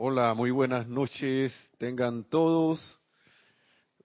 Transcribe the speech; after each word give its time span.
Hola, 0.00 0.32
muy 0.32 0.52
buenas 0.52 0.86
noches. 0.86 1.52
Tengan 1.76 2.22
todos 2.22 2.96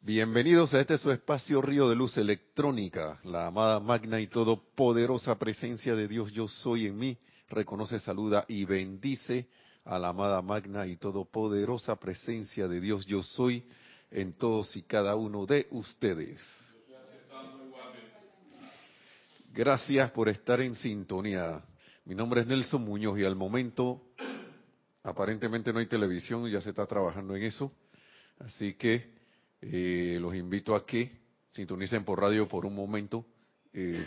bienvenidos 0.01 0.73
a 0.73 0.79
este 0.79 0.97
su 0.97 1.11
espacio 1.11 1.61
Río 1.61 1.87
de 1.87 1.95
Luz 1.95 2.17
Electrónica. 2.17 3.19
La 3.23 3.45
amada 3.45 3.79
magna 3.79 4.19
y 4.19 4.25
todopoderosa 4.25 5.37
presencia 5.37 5.93
de 5.93 6.07
Dios 6.07 6.31
Yo 6.31 6.47
Soy 6.47 6.87
en 6.87 6.97
mí 6.97 7.15
reconoce, 7.47 7.99
saluda 7.99 8.43
y 8.47 8.65
bendice 8.65 9.49
a 9.85 9.99
la 9.99 10.09
amada 10.09 10.41
magna 10.41 10.87
y 10.87 10.97
todopoderosa 10.97 11.95
presencia 11.97 12.67
de 12.67 12.81
Dios 12.81 13.05
Yo 13.05 13.21
Soy 13.21 13.63
en 14.09 14.33
todos 14.33 14.75
y 14.75 14.81
cada 14.81 15.15
uno 15.15 15.45
de 15.45 15.67
ustedes. 15.69 16.41
Gracias 19.51 20.09
por 20.09 20.27
estar 20.27 20.59
en 20.59 20.73
sintonía. 20.73 21.63
Mi 22.05 22.15
nombre 22.15 22.41
es 22.41 22.47
Nelson 22.47 22.83
Muñoz 22.83 23.19
y 23.19 23.25
al 23.25 23.35
momento 23.35 24.01
aparentemente 25.03 25.71
no 25.71 25.79
hay 25.79 25.87
televisión, 25.87 26.49
ya 26.49 26.61
se 26.61 26.69
está 26.69 26.85
trabajando 26.85 27.35
en 27.35 27.43
eso. 27.43 27.71
Así 28.39 28.73
que 28.73 29.13
eh, 29.61 30.17
los 30.19 30.35
invito 30.35 30.75
a 30.75 30.85
que 30.85 31.11
sintonicen 31.51 32.03
por 32.03 32.19
radio 32.19 32.47
por 32.47 32.65
un 32.65 32.75
momento. 32.75 33.25
Eh, 33.73 34.05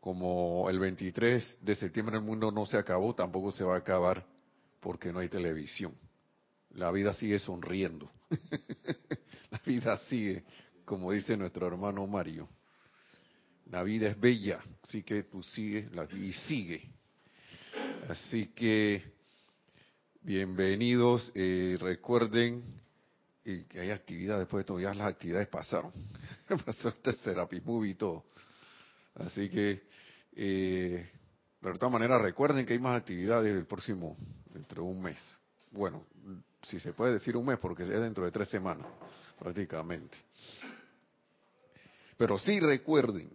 como 0.00 0.68
el 0.70 0.78
23 0.78 1.58
de 1.60 1.76
septiembre 1.76 2.16
el 2.16 2.22
mundo 2.22 2.50
no 2.50 2.64
se 2.64 2.78
acabó, 2.78 3.14
tampoco 3.14 3.52
se 3.52 3.64
va 3.64 3.74
a 3.74 3.78
acabar 3.78 4.24
porque 4.80 5.12
no 5.12 5.18
hay 5.18 5.28
televisión. 5.28 5.94
La 6.70 6.90
vida 6.90 7.12
sigue 7.12 7.38
sonriendo. 7.38 8.10
La 9.50 9.60
vida 9.64 9.96
sigue, 10.08 10.44
como 10.84 11.12
dice 11.12 11.36
nuestro 11.36 11.66
hermano 11.66 12.06
Mario. 12.06 12.48
La 13.66 13.82
vida 13.82 14.08
es 14.08 14.18
bella, 14.18 14.60
así 14.82 15.02
que 15.02 15.24
tú 15.24 15.42
sigues 15.42 15.92
la, 15.92 16.08
y 16.12 16.32
sigue. 16.32 16.90
Así 18.08 18.46
que 18.48 19.19
bienvenidos. 20.22 21.32
Eh, 21.34 21.76
recuerden 21.80 22.62
que 23.42 23.80
hay 23.80 23.90
actividades 23.90 24.40
después 24.40 24.64
de 24.64 24.66
todo, 24.66 24.80
ya 24.80 24.94
las 24.94 25.08
actividades 25.08 25.48
pasaron. 25.48 25.92
Pasó 26.66 26.88
este 26.88 27.12
Serapis 27.12 27.64
Movie 27.64 27.92
y 27.92 27.94
todo. 27.94 28.24
Así 29.14 29.48
que, 29.48 29.82
eh, 30.36 31.10
de 31.60 31.72
todas 31.74 31.92
maneras, 31.92 32.20
recuerden 32.22 32.64
que 32.64 32.74
hay 32.74 32.78
más 32.78 32.96
actividades 32.96 33.54
el 33.54 33.66
próximo, 33.66 34.16
dentro 34.52 34.82
de 34.82 34.88
un 34.88 35.02
mes. 35.02 35.18
Bueno, 35.70 36.04
si 36.62 36.78
se 36.78 36.92
puede 36.92 37.14
decir 37.14 37.36
un 37.36 37.46
mes, 37.46 37.58
porque 37.58 37.82
es 37.82 37.88
dentro 37.88 38.24
de 38.24 38.30
tres 38.30 38.48
semanas, 38.48 38.86
prácticamente. 39.38 40.16
Pero 42.16 42.38
sí 42.38 42.60
recuerden 42.60 43.30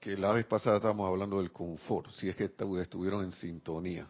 que 0.00 0.16
la 0.16 0.32
vez 0.32 0.46
pasada 0.46 0.76
estábamos 0.76 1.08
hablando 1.08 1.38
del 1.38 1.50
confort, 1.50 2.10
si 2.12 2.28
es 2.28 2.36
que 2.36 2.50
estuvieron 2.80 3.24
en 3.24 3.32
sintonía, 3.32 4.06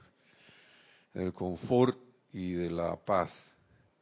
del 1.14 1.33
confort 1.33 2.08
y 2.33 2.53
de 2.53 2.71
la 2.71 2.97
paz, 2.97 3.33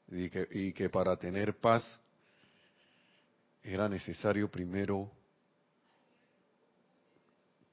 y 0.09 0.29
que, 0.29 0.49
y 0.51 0.73
que 0.73 0.89
para 0.89 1.17
tener 1.17 1.57
paz 1.57 1.85
era 3.63 3.89
necesario 3.89 4.51
primero 4.51 5.11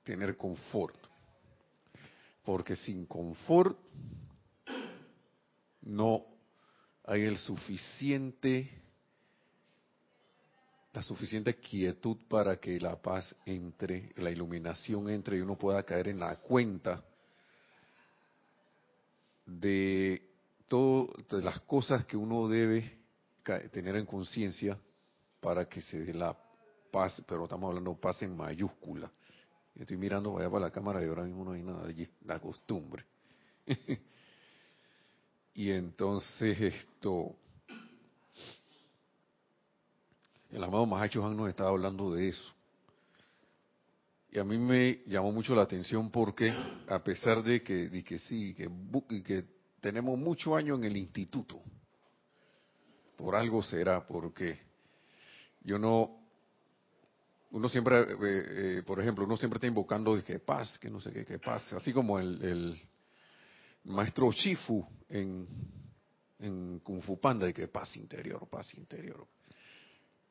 tener 0.04 0.36
confort, 0.36 0.96
porque 2.44 2.76
sin 2.76 3.06
confort 3.06 3.78
no 5.82 6.26
hay 7.06 7.24
el 7.24 7.38
suficiente 7.38 8.84
la 10.94 11.02
suficiente 11.02 11.56
quietud 11.56 12.18
para 12.30 12.58
que 12.58 12.80
la 12.80 12.96
paz 13.02 13.36
entre, 13.46 14.14
la 14.18 14.30
iluminación 14.30 15.10
entre 15.10 15.38
y 15.38 15.42
uno 15.42 15.58
pueda 15.58 15.82
caer 15.84 16.10
en 16.10 16.20
la 16.20 16.36
cuenta 16.36 17.04
de 19.46 20.22
todas 20.74 21.44
las 21.44 21.60
cosas 21.62 22.04
que 22.06 22.18
uno 22.18 22.48
debe 22.48 23.00
tener 23.72 23.96
en 23.96 24.08
conciencia 24.08 24.76
para 25.40 25.70
que 25.70 25.82
se 25.82 26.00
dé 26.00 26.14
la 26.16 26.36
paz, 26.92 27.22
pero 27.28 27.44
estamos 27.44 27.70
hablando 27.70 27.92
de 27.92 27.98
paz 27.98 28.24
en 28.24 28.36
mayúscula. 28.36 29.12
Estoy 29.76 29.98
mirando 29.98 30.34
vaya 30.34 30.50
para 30.50 30.66
la 30.66 30.72
cámara 30.72 31.04
y 31.04 31.08
ahora 31.08 31.26
mismo 31.26 31.46
no 31.46 31.52
hay 31.52 31.62
nada 31.62 31.88
allí, 31.88 32.10
la 32.26 32.40
costumbre. 32.40 33.06
y 35.54 35.70
entonces 35.70 36.60
esto, 36.60 37.36
el 40.50 40.64
amado 40.64 40.88
Mahacho 40.88 41.24
Han 41.24 41.38
nos 41.38 41.50
estaba 41.50 41.70
hablando 41.70 42.14
de 42.14 42.30
eso. 42.30 42.52
Y 44.32 44.40
a 44.40 44.44
mí 44.44 44.58
me 44.58 45.04
llamó 45.06 45.32
mucho 45.32 45.54
la 45.54 45.62
atención 45.62 46.10
porque, 46.10 46.52
a 46.88 47.04
pesar 47.04 47.44
de 47.44 47.62
que, 47.62 47.90
de 47.90 48.04
que 48.04 48.18
sí, 48.18 48.56
que 48.56 49.53
tenemos 49.84 50.18
mucho 50.18 50.56
años 50.56 50.80
en 50.80 50.86
el 50.86 50.96
instituto, 50.96 51.62
por 53.18 53.36
algo 53.36 53.62
será, 53.62 54.08
porque 54.08 54.58
yo 55.62 55.78
no, 55.78 56.22
uno 57.52 57.68
siempre, 57.68 58.00
eh, 58.00 58.08
eh, 58.78 58.84
por 58.84 59.02
ejemplo, 59.02 59.26
uno 59.26 59.36
siempre 59.36 59.58
está 59.58 59.68
invocando 59.68 60.24
que 60.24 60.40
paz, 60.40 60.80
que 60.80 60.90
no 60.90 61.02
sé 61.02 61.12
qué, 61.12 61.26
que 61.26 61.38
paz, 61.38 61.74
así 61.74 61.92
como 61.92 62.18
el, 62.18 62.42
el 62.42 62.82
maestro 63.84 64.32
Shifu 64.32 64.88
en, 65.10 65.50
en 66.40 66.80
Kung 66.80 67.02
Fu 67.02 67.20
Panda, 67.20 67.46
de 67.46 67.54
que 67.54 67.68
paz 67.68 67.98
interior, 67.98 68.48
paz 68.48 68.74
interior. 68.76 69.28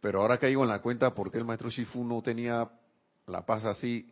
Pero 0.01 0.23
ahora 0.23 0.39
caigo 0.39 0.63
en 0.63 0.71
la 0.71 0.81
cuenta 0.81 1.15
por 1.15 1.31
qué 1.31 1.37
el 1.37 1.45
maestro 1.45 1.69
Shifu 1.69 2.03
no 2.05 2.23
tenía 2.23 2.71
la 3.27 3.45
paz 3.45 3.67
así, 3.67 4.11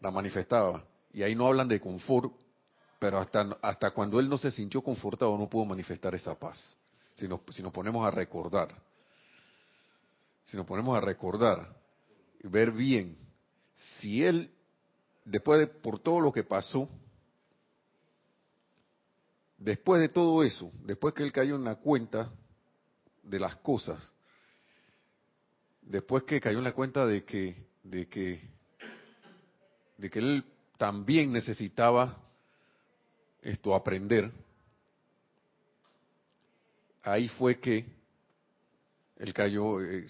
la 0.00 0.10
manifestaba. 0.10 0.84
Y 1.12 1.22
ahí 1.22 1.36
no 1.36 1.46
hablan 1.46 1.68
de 1.68 1.78
confort, 1.78 2.32
pero 2.98 3.18
hasta, 3.18 3.56
hasta 3.62 3.90
cuando 3.92 4.18
él 4.18 4.28
no 4.28 4.38
se 4.38 4.50
sintió 4.50 4.82
confortado 4.82 5.36
no 5.38 5.48
pudo 5.48 5.64
manifestar 5.64 6.14
esa 6.14 6.34
paz. 6.38 6.76
Si 7.16 7.28
nos, 7.28 7.40
si 7.50 7.62
nos 7.62 7.72
ponemos 7.72 8.06
a 8.06 8.10
recordar, 8.10 8.74
si 10.44 10.56
nos 10.56 10.66
ponemos 10.66 10.96
a 10.96 11.00
recordar 11.00 11.76
ver 12.44 12.70
bien, 12.72 13.16
si 13.98 14.24
él, 14.24 14.50
después 15.24 15.60
de 15.60 15.66
por 15.66 15.98
todo 15.98 16.20
lo 16.20 16.32
que 16.32 16.44
pasó, 16.44 16.88
después 19.56 20.00
de 20.00 20.08
todo 20.08 20.42
eso, 20.42 20.70
después 20.84 21.14
que 21.14 21.22
él 21.22 21.32
cayó 21.32 21.56
en 21.56 21.64
la 21.64 21.76
cuenta 21.76 22.30
de 23.22 23.38
las 23.38 23.56
cosas, 23.56 24.12
después 25.82 26.24
que 26.24 26.40
cayó 26.40 26.58
en 26.58 26.64
la 26.64 26.72
cuenta 26.72 27.06
de 27.06 27.24
que, 27.24 27.66
de 27.82 28.08
que, 28.08 28.40
de 29.96 30.10
que 30.10 30.18
él 30.18 30.44
también 30.76 31.32
necesitaba 31.32 32.27
esto 33.48 33.74
aprender, 33.74 34.30
ahí 37.02 37.28
fue 37.28 37.58
que 37.58 37.86
él 39.16 39.32
cayó. 39.32 39.80
Eh, 39.80 40.06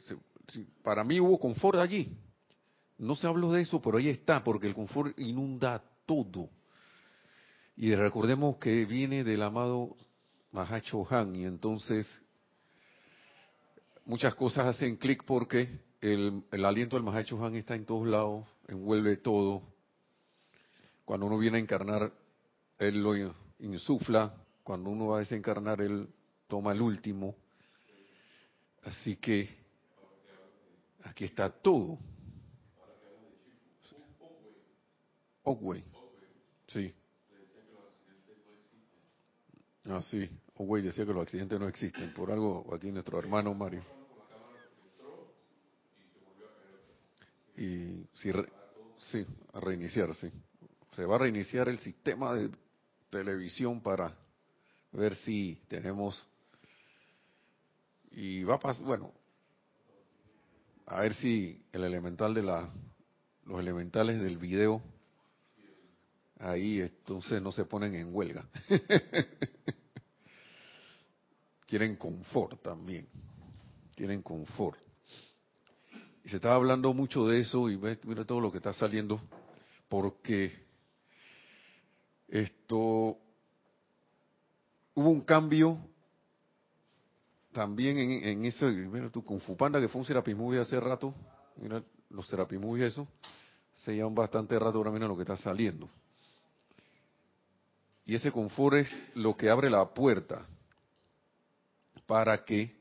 para 0.82 1.04
mí 1.04 1.20
hubo 1.20 1.38
confort 1.38 1.78
allí. 1.78 2.16
No 2.98 3.14
se 3.14 3.26
habló 3.26 3.52
de 3.52 3.62
eso, 3.62 3.80
pero 3.80 3.98
ahí 3.98 4.08
está, 4.08 4.42
porque 4.42 4.66
el 4.66 4.74
confort 4.74 5.18
inunda 5.18 5.82
todo. 6.04 6.50
Y 7.76 7.94
recordemos 7.94 8.56
que 8.56 8.84
viene 8.84 9.22
del 9.22 9.42
amado 9.42 9.96
Mahacho 10.50 11.06
Han, 11.08 11.36
y 11.36 11.44
entonces 11.44 12.06
muchas 14.04 14.34
cosas 14.34 14.66
hacen 14.66 14.96
clic 14.96 15.22
porque 15.24 15.68
el, 16.00 16.42
aliento 16.64 16.96
del 16.96 17.04
Mahacho 17.04 17.44
Han 17.44 17.54
está 17.54 17.76
en 17.76 17.84
todos 17.84 18.08
lados, 18.08 18.46
envuelve 18.66 19.16
todo. 19.16 19.62
Cuando 21.04 21.26
uno 21.26 21.38
viene 21.38 21.58
a 21.58 21.60
encarnar, 21.60 22.12
él 22.78 23.02
lo 23.02 23.34
insufla. 23.58 24.34
Cuando 24.62 24.90
uno 24.90 25.08
va 25.08 25.16
a 25.16 25.20
desencarnar, 25.20 25.80
él 25.80 26.08
toma 26.46 26.72
el 26.72 26.80
último. 26.80 27.34
Así 28.82 29.16
que 29.16 29.48
aquí 31.04 31.24
está 31.24 31.50
todo. 31.50 31.98
Ogway. 35.42 35.82
Sí. 36.66 36.94
Ah, 39.86 40.02
sí. 40.02 40.28
Ogway 40.56 40.82
decía 40.82 41.06
que 41.06 41.12
los 41.12 41.22
accidentes 41.22 41.58
no 41.58 41.68
existen. 41.68 42.12
Por 42.12 42.30
algo 42.30 42.72
aquí 42.74 42.92
nuestro 42.92 43.18
hermano 43.18 43.54
Mario. 43.54 43.82
y 47.58 48.06
si 48.14 48.30
sí, 48.98 49.26
a 49.52 49.60
reiniciar, 49.60 50.14
sí. 50.14 50.30
Se 50.94 51.04
va 51.04 51.16
a 51.16 51.18
reiniciar 51.18 51.68
el 51.68 51.78
sistema 51.78 52.34
de 52.34 52.50
televisión 53.10 53.80
para 53.80 54.16
ver 54.92 55.14
si 55.16 55.60
tenemos 55.68 56.26
y 58.10 58.42
va 58.44 58.56
a 58.56 58.58
pasar, 58.58 58.84
bueno, 58.84 59.12
a 60.86 61.00
ver 61.00 61.14
si 61.14 61.62
el 61.72 61.84
elemental 61.84 62.34
de 62.34 62.42
la 62.42 62.70
los 63.44 63.60
elementales 63.60 64.20
del 64.20 64.36
video 64.36 64.82
ahí 66.38 66.80
entonces 66.80 67.40
no 67.40 67.52
se 67.52 67.64
ponen 67.64 67.94
en 67.94 68.14
huelga. 68.14 68.46
Quieren 71.66 71.96
confort 71.96 72.62
también. 72.62 73.08
Quieren 73.94 74.22
confort 74.22 74.78
se 76.28 76.36
estaba 76.36 76.56
hablando 76.56 76.92
mucho 76.92 77.26
de 77.26 77.40
eso 77.40 77.70
y 77.70 77.78
mira 77.78 78.24
todo 78.24 78.40
lo 78.40 78.52
que 78.52 78.58
está 78.58 78.72
saliendo, 78.74 79.20
porque 79.88 80.52
esto, 82.28 83.18
hubo 84.94 85.10
un 85.10 85.22
cambio 85.22 85.78
también 87.52 87.98
en, 87.98 88.10
en 88.24 88.44
ese, 88.44 88.66
mira 88.66 89.10
tú, 89.10 89.24
con 89.24 89.40
Fupanda, 89.40 89.80
que 89.80 89.88
fue 89.88 90.00
un 90.00 90.06
Serapis 90.06 90.36
Movie 90.36 90.60
hace 90.60 90.78
rato, 90.78 91.14
mira 91.56 91.82
los 92.10 92.26
Serapis 92.28 92.60
Movie 92.60 92.86
eso, 92.86 93.08
se 93.84 93.94
llevan 93.94 94.14
bastante 94.14 94.58
rato 94.58 94.78
ahora 94.78 94.90
mismo 94.90 95.08
lo 95.08 95.16
que 95.16 95.22
está 95.22 95.36
saliendo. 95.36 95.88
Y 98.04 98.14
ese 98.14 98.32
confort 98.32 98.78
es 98.78 99.02
lo 99.14 99.36
que 99.36 99.50
abre 99.50 99.68
la 99.68 99.86
puerta 99.92 100.46
para 102.06 102.42
que 102.44 102.74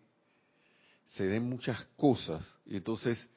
se 1.03 1.27
den 1.27 1.43
muchas 1.43 1.83
cosas. 1.97 2.57
Y 2.65 2.77
entonces, 2.77 3.27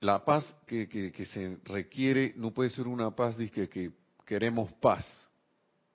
la 0.00 0.24
paz 0.24 0.44
que, 0.66 1.12
se 1.32 1.58
requiere 1.64 2.34
no 2.36 2.52
puede 2.52 2.70
ser 2.70 2.88
una 2.88 3.14
paz 3.14 3.36
que, 3.36 3.68
que 3.68 3.92
queremos 4.30 4.70
paz 4.74 5.04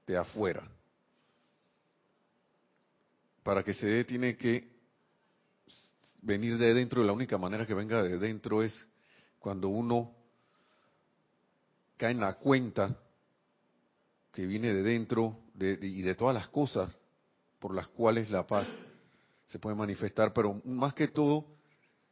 de 0.05 0.17
afuera. 0.17 0.69
Para 3.43 3.63
que 3.63 3.73
se 3.73 3.87
dé 3.87 4.03
tiene 4.03 4.35
que 4.35 4.75
venir 6.21 6.57
de 6.57 6.73
dentro 6.73 7.01
y 7.01 7.05
la 7.05 7.13
única 7.13 7.37
manera 7.37 7.65
que 7.65 7.73
venga 7.73 8.03
de 8.03 8.17
dentro 8.17 8.61
es 8.61 8.75
cuando 9.39 9.69
uno 9.69 10.13
cae 11.95 12.11
en 12.11 12.19
la 12.19 12.33
cuenta 12.33 12.99
que 14.33 14.45
viene 14.45 14.73
de 14.73 14.83
dentro 14.83 15.39
y 15.57 16.01
de 16.01 16.15
todas 16.15 16.35
las 16.35 16.49
cosas 16.49 16.93
por 17.57 17.73
las 17.73 17.87
cuales 17.87 18.29
la 18.29 18.45
paz 18.45 18.67
se 19.45 19.59
puede 19.59 19.77
manifestar, 19.77 20.33
pero 20.33 20.61
más 20.65 20.93
que 20.93 21.07
todo 21.07 21.45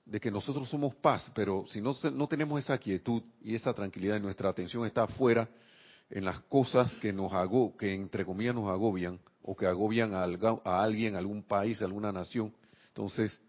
de 0.05 0.21
que 0.21 0.31
nosotros 0.31 0.69
somos 0.69 0.95
paz, 0.95 1.29
pero 1.35 1.65
si 1.67 1.81
no, 1.81 1.93
no 2.13 2.27
tenemos 2.29 2.63
esa 2.63 2.77
quietud 2.77 3.23
y 3.41 3.55
esa 3.55 3.73
tranquilidad, 3.73 4.15
y 4.15 4.21
nuestra 4.21 4.47
atención 4.47 4.85
está 4.85 5.03
afuera 5.03 5.49
en 6.13 6.25
las 6.25 6.41
cosas 6.41 6.93
que 7.01 7.11
nos 7.11 7.33
hago, 7.33 7.75
que 7.75 7.91
entre 7.91 8.23
comillas 8.23 8.53
nos 8.53 8.69
agobian 8.69 9.19
o 9.41 9.55
que 9.55 9.65
agobian 9.65 10.13
a, 10.13 10.25
a 10.63 10.83
alguien, 10.83 11.15
a 11.15 11.17
algún 11.17 11.41
país, 11.41 11.81
a 11.81 11.85
alguna 11.85 12.11
nación, 12.11 12.53
entonces 12.89 13.41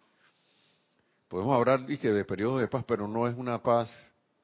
podemos 1.28 1.54
hablar 1.54 1.84
de, 1.84 1.96
de 1.96 2.24
periodo 2.24 2.56
de 2.56 2.66
paz, 2.66 2.82
pero 2.88 3.06
no 3.06 3.28
es 3.28 3.36
una 3.36 3.62
paz 3.62 3.90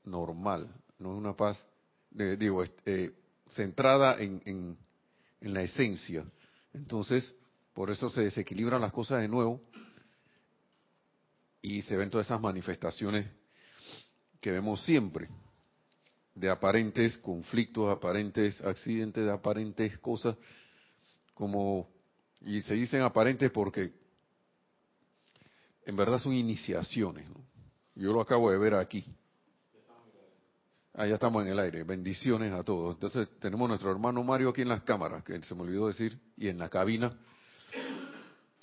normal, 0.05 0.69
no 0.99 1.13
es 1.13 1.19
una 1.19 1.35
paz, 1.35 1.67
de, 2.11 2.37
digo, 2.37 2.63
eh, 2.85 3.15
centrada 3.55 4.21
en, 4.21 4.43
en, 4.45 4.77
la 5.41 5.63
esencia. 5.63 6.23
Entonces, 6.75 7.35
por 7.73 7.91
eso 7.91 8.11
se 8.11 8.21
desequilibran 8.21 8.83
las 8.83 8.93
cosas 8.93 9.23
de 9.23 9.29
nuevo 9.29 9.63
y 11.63 11.81
se 11.81 11.97
ven 11.97 12.11
todas 12.11 12.27
esas 12.27 12.41
manifestaciones 12.41 13.27
que 14.43 14.51
vemos 14.51 14.85
siempre, 14.85 15.29
de 16.35 16.49
aparentes 16.49 17.19
conflictos, 17.19 17.89
aparentes 17.89 18.61
accidentes, 18.61 19.25
de 19.25 19.33
aparentes 19.33 19.99
cosas, 19.99 20.37
como, 21.35 21.89
y 22.41 22.61
se 22.63 22.75
dicen 22.75 23.03
aparentes 23.03 23.51
porque 23.51 23.93
en 25.85 25.97
verdad 25.97 26.19
son 26.19 26.35
iniciaciones. 26.35 27.27
Yo 27.95 28.13
lo 28.13 28.21
acabo 28.21 28.51
de 28.51 28.59
ver 28.59 28.75
aquí. 28.75 29.05
Ah, 30.95 31.07
ya 31.07 31.15
estamos 31.15 31.43
en 31.45 31.53
el 31.53 31.59
aire. 31.59 31.85
Bendiciones 31.85 32.53
a 32.53 32.63
todos. 32.63 32.95
Entonces 32.95 33.29
tenemos 33.39 33.69
nuestro 33.69 33.91
hermano 33.91 34.23
Mario 34.23 34.51
aquí 34.51 34.63
en 34.63 34.69
las 34.69 34.83
cámaras, 34.83 35.25
que 35.25 35.43
se 35.43 35.55
me 35.55 35.63
olvidó 35.63 35.89
decir, 35.89 36.19
y 36.37 36.49
en 36.49 36.59
la 36.59 36.69
cabina. 36.69 37.17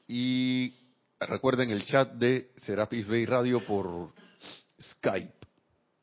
Y 0.07 0.73
recuerden 1.19 1.69
el 1.69 1.85
chat 1.85 2.13
de 2.13 2.51
Serapis 2.57 3.07
Bay 3.07 3.25
Radio 3.25 3.65
por 3.65 4.13
Skype 4.79 5.46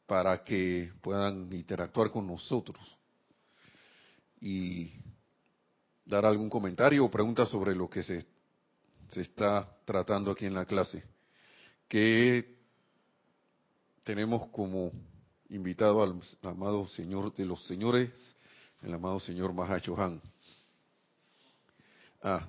para 0.07 0.45
que 0.45 0.93
puedan 1.01 1.53
interactuar 1.53 2.11
con 2.11 2.27
nosotros 2.27 2.99
y 4.41 4.93
dar 6.05 6.27
algún 6.27 6.51
comentario 6.51 7.05
o 7.05 7.11
pregunta 7.11 7.47
sobre 7.47 7.75
lo 7.75 7.89
que 7.89 8.03
se, 8.03 8.27
se 9.09 9.23
está 9.23 9.67
tratando 9.85 10.31
aquí 10.31 10.45
en 10.45 10.55
la 10.55 10.67
clase. 10.67 11.03
Que 11.89 12.55
tenemos 14.03 14.49
como 14.49 14.93
invitado 15.49 16.03
al 16.03 16.21
amado 16.43 16.87
Señor 16.89 17.35
de 17.35 17.47
los 17.47 17.65
Señores, 17.67 18.11
el 18.83 18.93
amado 18.93 19.19
Señor 19.21 19.55
Mahacho 19.55 19.99
Han. 19.99 20.21
Ah, 22.23 22.49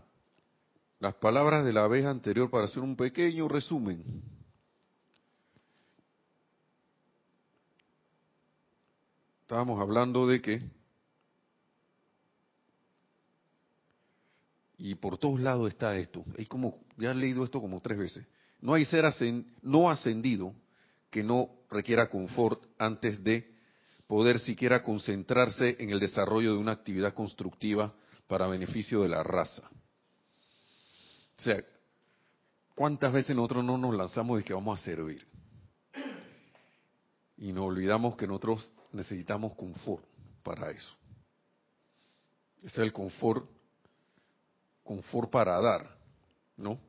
las 1.00 1.16
palabras 1.16 1.66
de 1.66 1.74
la 1.74 1.88
vez 1.88 2.06
anterior 2.06 2.50
para 2.50 2.66
hacer 2.66 2.82
un 2.84 2.96
pequeño 2.96 3.48
resumen. 3.48 4.04
Estábamos 9.46 9.80
hablando 9.80 10.26
de 10.26 10.42
que, 10.42 10.60
y 14.80 14.96
por 14.96 15.20
todos 15.20 15.40
lados 15.40 15.68
está 15.68 15.96
esto, 15.98 16.26
hay 16.36 16.48
como, 16.48 16.80
ya 16.98 17.12
han 17.12 17.20
leído 17.20 17.44
esto 17.44 17.62
como 17.62 17.80
tres 17.80 18.00
veces, 18.00 18.26
no 18.60 18.74
hay 18.74 18.86
ser 18.86 19.06
no 19.62 19.92
ascendido 19.92 20.56
que 21.12 21.24
no 21.24 21.52
requiera 21.70 22.10
confort 22.10 22.64
antes 22.80 23.24
de 23.24 23.54
poder 24.08 24.40
siquiera 24.40 24.82
concentrarse 24.82 25.76
en 25.78 25.92
el 25.92 26.00
desarrollo 26.00 26.54
de 26.54 26.58
una 26.58 26.72
actividad 26.72 27.14
constructiva 27.14 27.94
para 28.26 28.48
beneficio 28.48 29.04
de 29.04 29.10
la 29.10 29.22
raza. 29.22 29.70
O 31.38 31.42
sea, 31.44 31.64
¿cuántas 32.74 33.14
veces 33.14 33.36
nosotros 33.36 33.64
no 33.64 33.78
nos 33.78 33.94
lanzamos 33.94 34.40
de 34.40 34.44
que 34.44 34.56
vamos 34.56 34.82
a 34.82 34.84
servir? 34.84 35.24
Y 37.38 37.54
nos 37.54 37.66
olvidamos 37.66 38.16
que 38.16 38.26
nosotros 38.26 38.74
necesitamos 38.96 39.54
confort 39.54 40.04
para 40.44 40.72
eso. 40.72 40.96
Ese 42.60 42.82
es 42.82 42.88
el 42.88 42.94
confort, 42.94 43.48
confort 44.84 45.30
para 45.30 45.60
dar, 45.60 45.98
¿no? 46.58 46.80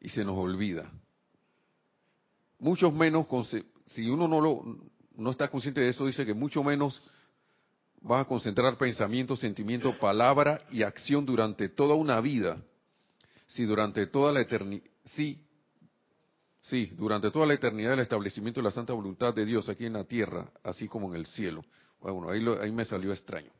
Y 0.00 0.08
se 0.08 0.24
nos 0.24 0.36
olvida 0.36 0.90
mucho 2.58 2.90
menos, 2.90 3.26
si 3.86 4.08
uno 4.08 4.28
no, 4.28 4.40
lo, 4.40 4.62
no 5.16 5.30
está 5.30 5.48
consciente 5.48 5.80
de 5.80 5.88
eso, 5.88 6.06
dice 6.06 6.26
que 6.26 6.34
mucho 6.34 6.62
menos 6.62 7.02
vas 8.00 8.22
a 8.22 8.28
concentrar 8.28 8.76
pensamiento, 8.76 9.36
sentimiento, 9.36 9.96
palabra 9.98 10.62
y 10.70 10.82
acción 10.82 11.24
durante 11.24 11.68
toda 11.68 11.94
una 11.94 12.20
vida. 12.20 12.58
Si 13.46 13.64
durante 13.64 14.06
toda 14.06 14.32
la 14.32 14.40
eternidad, 14.40 14.84
sí, 15.04 15.42
sí, 16.68 16.92
durante 16.96 17.30
toda 17.30 17.46
la 17.46 17.54
eternidad 17.54 17.94
el 17.94 18.00
establecimiento 18.00 18.60
de 18.60 18.64
la 18.64 18.70
santa 18.70 18.92
voluntad 18.92 19.34
de 19.34 19.44
Dios 19.44 19.68
aquí 19.68 19.86
en 19.86 19.94
la 19.94 20.04
tierra, 20.04 20.50
así 20.62 20.88
como 20.88 21.10
en 21.10 21.20
el 21.20 21.26
cielo. 21.26 21.64
Bueno, 22.00 22.30
ahí, 22.30 22.44
ahí 22.60 22.72
me 22.72 22.84
salió 22.84 23.12
extraño. 23.12 23.50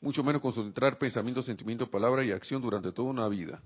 Mucho 0.00 0.22
menos 0.22 0.40
concentrar 0.40 0.98
pensamiento, 0.98 1.42
sentimiento, 1.42 1.90
palabra 1.90 2.24
y 2.24 2.30
acción 2.30 2.62
durante 2.62 2.92
toda 2.92 3.10
una 3.10 3.28
vida. 3.28 3.60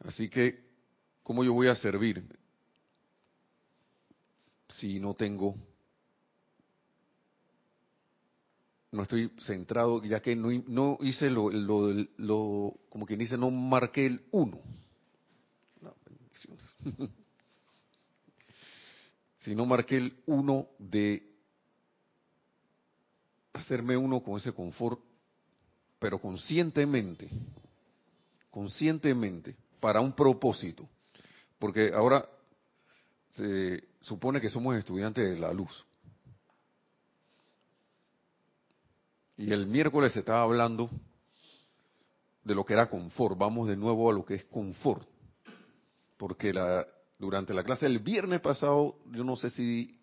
Así 0.00 0.28
que, 0.28 0.64
¿cómo 1.22 1.42
yo 1.42 1.52
voy 1.52 1.68
a 1.68 1.74
servir 1.74 2.24
si 4.68 5.00
no 5.00 5.14
tengo, 5.14 5.56
no 8.90 9.02
estoy 9.02 9.30
centrado, 9.40 10.02
ya 10.04 10.20
que 10.20 10.34
no, 10.34 10.98
hice 11.00 11.30
lo, 11.30 11.50
lo, 11.50 12.74
como 12.88 13.06
quien 13.06 13.18
dice, 13.18 13.36
no 13.36 13.50
marqué 13.50 14.06
el 14.06 14.22
uno? 14.30 14.60
si 19.38 19.54
no 19.54 19.66
marqué 19.66 19.96
el 19.96 20.16
uno 20.26 20.68
de 20.78 21.28
hacerme 23.52 23.96
uno 23.96 24.22
con 24.22 24.36
ese 24.36 24.52
confort, 24.52 25.00
pero 25.98 26.20
conscientemente, 26.20 27.28
conscientemente, 28.50 29.56
para 29.80 30.00
un 30.00 30.12
propósito. 30.12 30.88
Porque 31.58 31.90
ahora 31.92 32.28
se 33.30 33.84
supone 34.00 34.40
que 34.40 34.48
somos 34.48 34.76
estudiantes 34.76 35.28
de 35.28 35.38
la 35.38 35.52
luz. 35.52 35.84
Y 39.38 39.52
el 39.52 39.68
miércoles 39.68 40.16
estaba 40.16 40.42
hablando 40.42 40.90
de 42.42 42.56
lo 42.56 42.64
que 42.64 42.72
era 42.72 42.90
confort. 42.90 43.38
Vamos 43.38 43.68
de 43.68 43.76
nuevo 43.76 44.10
a 44.10 44.12
lo 44.12 44.24
que 44.24 44.34
es 44.34 44.44
confort. 44.46 45.08
Porque 46.16 46.52
la, 46.52 46.84
durante 47.20 47.54
la 47.54 47.62
clase 47.62 47.86
del 47.86 48.00
viernes 48.00 48.40
pasado, 48.40 48.96
yo 49.12 49.22
no 49.22 49.36
sé 49.36 49.50
si 49.50 49.96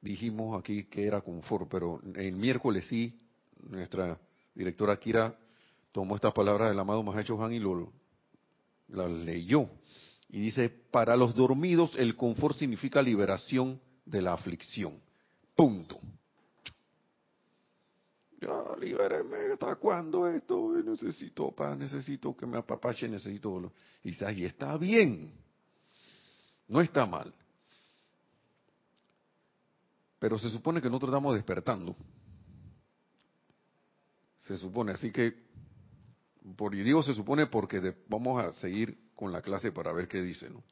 dijimos 0.00 0.58
aquí 0.58 0.84
que 0.84 1.06
era 1.06 1.20
confort, 1.20 1.68
pero 1.70 2.00
el 2.16 2.32
miércoles 2.32 2.88
sí, 2.88 3.20
nuestra 3.68 4.18
directora 4.52 4.98
Kira 4.98 5.38
tomó 5.92 6.16
estas 6.16 6.32
palabras 6.32 6.70
del 6.70 6.80
amado 6.80 7.04
Mahacho 7.04 7.40
Han 7.40 7.52
y 7.52 7.60
lo, 7.60 7.92
la 8.88 9.06
leyó. 9.08 9.68
Y 10.28 10.40
dice, 10.40 10.70
para 10.70 11.16
los 11.16 11.36
dormidos 11.36 11.94
el 11.94 12.16
confort 12.16 12.56
significa 12.56 13.00
liberación 13.00 13.80
de 14.04 14.22
la 14.22 14.32
aflicción. 14.32 14.98
Punto. 15.54 16.00
Ya, 18.40 18.74
libéreme, 18.78 19.52
¿hasta 19.52 19.76
cuándo 19.76 20.26
esto? 20.26 20.72
Necesito 20.82 21.50
paz, 21.52 21.76
necesito 21.76 22.34
que 22.34 22.46
me 22.46 22.56
apapache, 22.56 23.06
necesito... 23.06 23.72
Y 24.02 24.10
dice, 24.10 24.24
ahí 24.24 24.44
está 24.44 24.78
bien. 24.78 25.30
No 26.68 26.80
está 26.80 27.04
mal. 27.04 27.34
Pero 30.18 30.38
se 30.38 30.48
supone 30.48 30.80
que 30.80 30.88
nosotros 30.88 31.10
estamos 31.10 31.34
despertando. 31.34 31.94
Se 34.42 34.56
supone, 34.56 34.92
así 34.92 35.12
que, 35.12 35.34
por, 36.56 36.74
y 36.74 36.82
digo 36.82 37.02
se 37.02 37.14
supone 37.14 37.46
porque 37.46 37.94
vamos 38.08 38.42
a 38.42 38.52
seguir 38.54 39.10
con 39.14 39.32
la 39.32 39.42
clase 39.42 39.70
para 39.70 39.92
ver 39.92 40.08
qué 40.08 40.22
dice, 40.22 40.48
¿no? 40.48 40.62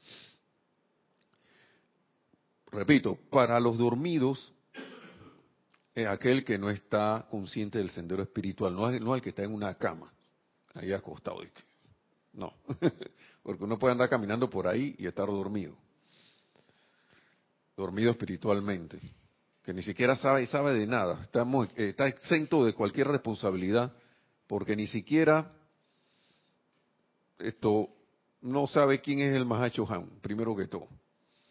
Repito, 2.70 3.18
para 3.30 3.60
los 3.60 3.76
dormidos 3.78 4.52
es 5.98 6.06
aquel 6.06 6.44
que 6.44 6.58
no 6.58 6.70
está 6.70 7.26
consciente 7.28 7.78
del 7.78 7.90
sendero 7.90 8.22
espiritual, 8.22 8.74
no 8.74 8.88
es, 8.88 9.00
no 9.00 9.14
el 9.14 9.20
que 9.20 9.30
está 9.30 9.42
en 9.42 9.52
una 9.52 9.74
cama, 9.74 10.12
ahí 10.74 10.92
acostado. 10.92 11.40
No, 12.32 12.54
porque 13.42 13.64
uno 13.64 13.78
puede 13.78 13.92
andar 13.92 14.08
caminando 14.08 14.48
por 14.48 14.68
ahí 14.68 14.94
y 14.96 15.08
estar 15.08 15.26
dormido, 15.26 15.76
dormido 17.76 18.12
espiritualmente, 18.12 19.00
que 19.64 19.74
ni 19.74 19.82
siquiera 19.82 20.14
sabe 20.14 20.46
sabe 20.46 20.74
de 20.74 20.86
nada, 20.86 21.20
Estamos, 21.22 21.68
está 21.74 22.06
exento 22.06 22.64
de 22.64 22.74
cualquier 22.74 23.08
responsabilidad, 23.08 23.92
porque 24.46 24.76
ni 24.76 24.86
siquiera 24.86 25.52
esto 27.38 27.88
no 28.40 28.68
sabe 28.68 29.00
quién 29.00 29.18
es 29.18 29.34
el 29.34 29.46
Mahacho 29.46 29.84
Han, 29.92 30.20
primero 30.20 30.54
que 30.54 30.68
todo, 30.68 30.86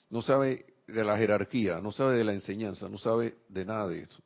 no 0.09 0.21
sabe 0.21 0.73
de 0.87 1.03
la 1.03 1.17
jerarquía, 1.17 1.81
no 1.81 1.91
sabe 1.91 2.15
de 2.15 2.23
la 2.23 2.31
enseñanza, 2.31 2.87
no 2.87 2.97
sabe 2.97 3.39
de 3.49 3.65
nada 3.65 3.89
de 3.89 4.03
eso. 4.03 4.23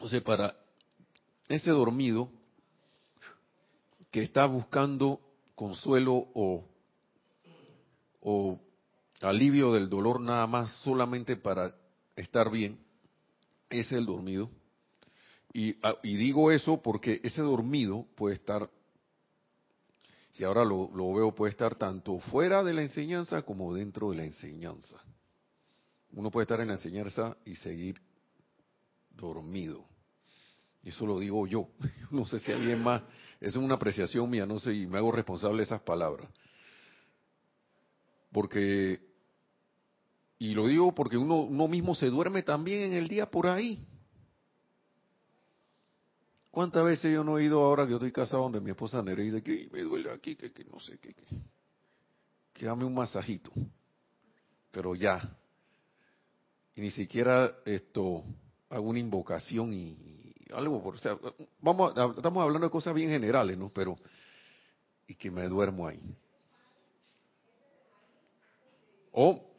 Entonces, 0.00 0.22
para 0.22 0.56
ese 1.46 1.70
dormido 1.70 2.30
que 4.10 4.22
está 4.22 4.46
buscando 4.46 5.20
consuelo 5.54 6.26
o, 8.22 8.58
alivio 9.20 9.74
del 9.74 9.90
dolor 9.90 10.18
nada 10.18 10.46
más 10.46 10.72
solamente 10.82 11.36
para 11.36 11.76
estar 12.16 12.50
bien, 12.50 12.78
ese 13.68 13.80
es 13.80 13.92
el 13.92 14.06
dormido. 14.06 14.48
Ah, 15.82 15.92
y 16.02 16.16
digo 16.16 16.50
eso 16.50 16.80
porque 16.80 17.20
ese 17.22 17.42
dormido 17.42 18.06
puede 18.16 18.36
estar 18.36 18.70
y 20.38 20.44
ahora 20.44 20.64
lo, 20.64 20.88
veo 21.12 21.34
puede 21.34 21.50
estar 21.50 21.74
tanto 21.74 22.18
fuera 22.18 22.64
de 22.64 22.72
la 22.72 22.80
enseñanza 22.80 23.42
como 23.42 23.74
dentro 23.74 24.12
de 24.12 24.16
la 24.16 24.24
enseñanza. 24.24 24.98
Uno 26.12 26.30
puede 26.30 26.44
estar 26.44 26.62
en 26.62 26.68
la 26.68 26.74
enseñanza 26.76 27.36
y 27.44 27.54
seguir 27.56 28.00
dormido. 29.10 29.89
Y 30.82 30.88
eso 30.90 31.06
lo 31.06 31.18
digo 31.18 31.46
yo. 31.46 31.68
No 32.10 32.26
sé 32.26 32.40
si 32.40 32.50
alguien 32.50 32.82
más, 32.82 33.02
es 33.40 33.54
una 33.54 33.74
apreciación 33.74 34.28
mía, 34.28 34.44
no 34.44 34.58
sé, 34.58 34.74
y 34.74 34.86
me 34.86 34.98
hago 34.98 35.12
responsable 35.12 35.58
de 35.58 35.62
esas 35.62 35.80
palabras. 35.82 36.28
Porque, 38.32 39.00
y 40.38 40.54
lo 40.54 40.66
digo 40.66 40.92
porque 40.92 41.16
uno, 41.16 41.42
uno 41.42 41.68
mismo 41.68 41.94
se 41.94 42.06
duerme 42.10 42.42
también 42.42 42.80
en 42.80 42.92
el 42.94 43.06
día 43.06 43.30
por 43.30 43.46
ahí. 43.46 43.86
¿Cuántas 46.50 46.84
veces 46.84 47.12
yo 47.12 47.22
no 47.22 47.38
he 47.38 47.44
ido 47.44 47.60
ahora 47.62 47.84
que 47.84 47.90
yo 47.90 47.96
estoy 47.96 48.12
casado 48.12 48.42
donde 48.42 48.60
mi 48.60 48.70
esposa 48.70 49.02
Nereida 49.02 49.40
que 49.40 49.68
me 49.72 49.82
duele 49.82 50.10
aquí, 50.10 50.34
que, 50.34 50.52
que 50.52 50.64
no 50.64 50.80
sé 50.80 50.98
qué, 50.98 51.14
que, 51.14 51.24
que 52.52 52.66
dame 52.66 52.84
un 52.84 52.94
masajito? 52.94 53.52
Pero 54.72 54.96
ya. 54.96 55.36
Y 56.74 56.80
ni 56.80 56.90
siquiera 56.90 57.52
esto 57.64 58.24
hago 58.68 58.88
una 58.88 58.98
invocación 58.98 59.72
y, 59.72 60.19
algo 60.52 60.82
o 60.84 60.96
sea, 60.96 61.18
vamos, 61.60 61.92
estamos 62.16 62.42
hablando 62.42 62.66
de 62.66 62.70
cosas 62.70 62.94
bien 62.94 63.10
generales, 63.10 63.56
¿no? 63.56 63.68
Pero 63.70 63.96
y 65.06 65.14
que 65.14 65.30
me 65.30 65.48
duermo 65.48 65.88
ahí. 65.88 66.00
O 69.12 69.50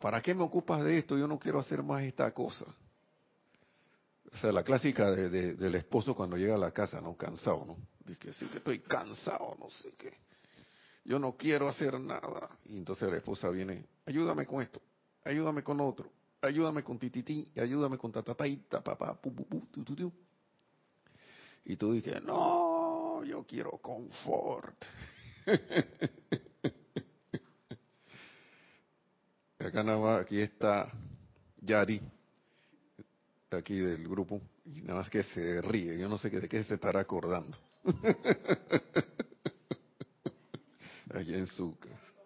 ¿para 0.00 0.22
qué 0.22 0.34
me 0.34 0.42
ocupas 0.42 0.82
de 0.84 0.98
esto? 0.98 1.18
Yo 1.18 1.26
no 1.26 1.38
quiero 1.38 1.58
hacer 1.58 1.82
más 1.82 2.02
esta 2.02 2.32
cosa. 2.32 2.66
O 4.32 4.36
sea, 4.36 4.52
la 4.52 4.62
clásica 4.62 5.10
de, 5.10 5.54
del 5.54 5.74
esposo 5.74 6.14
cuando 6.14 6.36
llega 6.36 6.54
a 6.54 6.58
la 6.58 6.70
casa, 6.70 7.00
¿no? 7.00 7.16
Cansado, 7.16 7.64
¿no? 7.66 7.76
Dice 8.04 8.20
que 8.20 8.32
sí, 8.32 8.46
que 8.46 8.58
estoy 8.58 8.80
cansado, 8.80 9.56
no 9.58 9.70
sé 9.70 9.92
qué. 9.96 10.12
Yo 11.04 11.18
no 11.18 11.36
quiero 11.36 11.68
hacer 11.68 11.98
nada. 11.98 12.48
Y 12.66 12.76
entonces 12.76 13.08
la 13.10 13.16
esposa 13.16 13.48
viene, 13.48 13.86
ayúdame 14.06 14.46
con 14.46 14.62
esto, 14.62 14.80
ayúdame 15.24 15.62
con 15.62 15.80
otro, 15.80 16.10
ayúdame 16.42 16.82
con 16.82 16.98
tititi, 16.98 17.50
ayúdame 17.56 17.98
con 17.98 18.12
tatataita, 18.12 18.82
papá, 18.82 19.14
pu, 19.20 19.34
pu, 19.34 19.46
pu, 19.46 19.66
tu, 19.72 19.84
tu, 19.84 19.96
tu. 19.96 20.12
Y 21.64 21.76
tú 21.76 21.92
dices, 21.92 22.22
no, 22.22 23.24
yo 23.24 23.44
quiero 23.44 23.72
confort. 23.78 24.84
Acá 29.58 29.82
nada 29.82 29.98
más, 29.98 30.20
aquí 30.20 30.40
está 30.40 30.90
Yari 31.60 32.00
aquí 33.56 33.78
del 33.78 34.06
grupo 34.06 34.40
y 34.64 34.82
nada 34.82 35.00
más 35.00 35.10
que 35.10 35.22
se 35.22 35.62
ríe. 35.62 35.98
Yo 35.98 36.08
no 36.08 36.18
sé 36.18 36.30
de 36.30 36.48
qué 36.48 36.62
se 36.64 36.74
estará 36.74 37.00
acordando. 37.00 37.56
Allí 41.14 41.34
en 41.34 41.46
su 41.46 41.78
casa. 41.78 42.17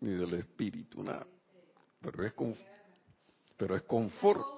Ni 0.00 0.10
del 0.12 0.34
espíritu, 0.34 1.02
nada. 1.02 1.26
Pero 2.00 2.24
es, 2.26 2.32
con, 2.34 2.54
pero 3.56 3.76
es 3.76 3.82
confort. 3.82 4.48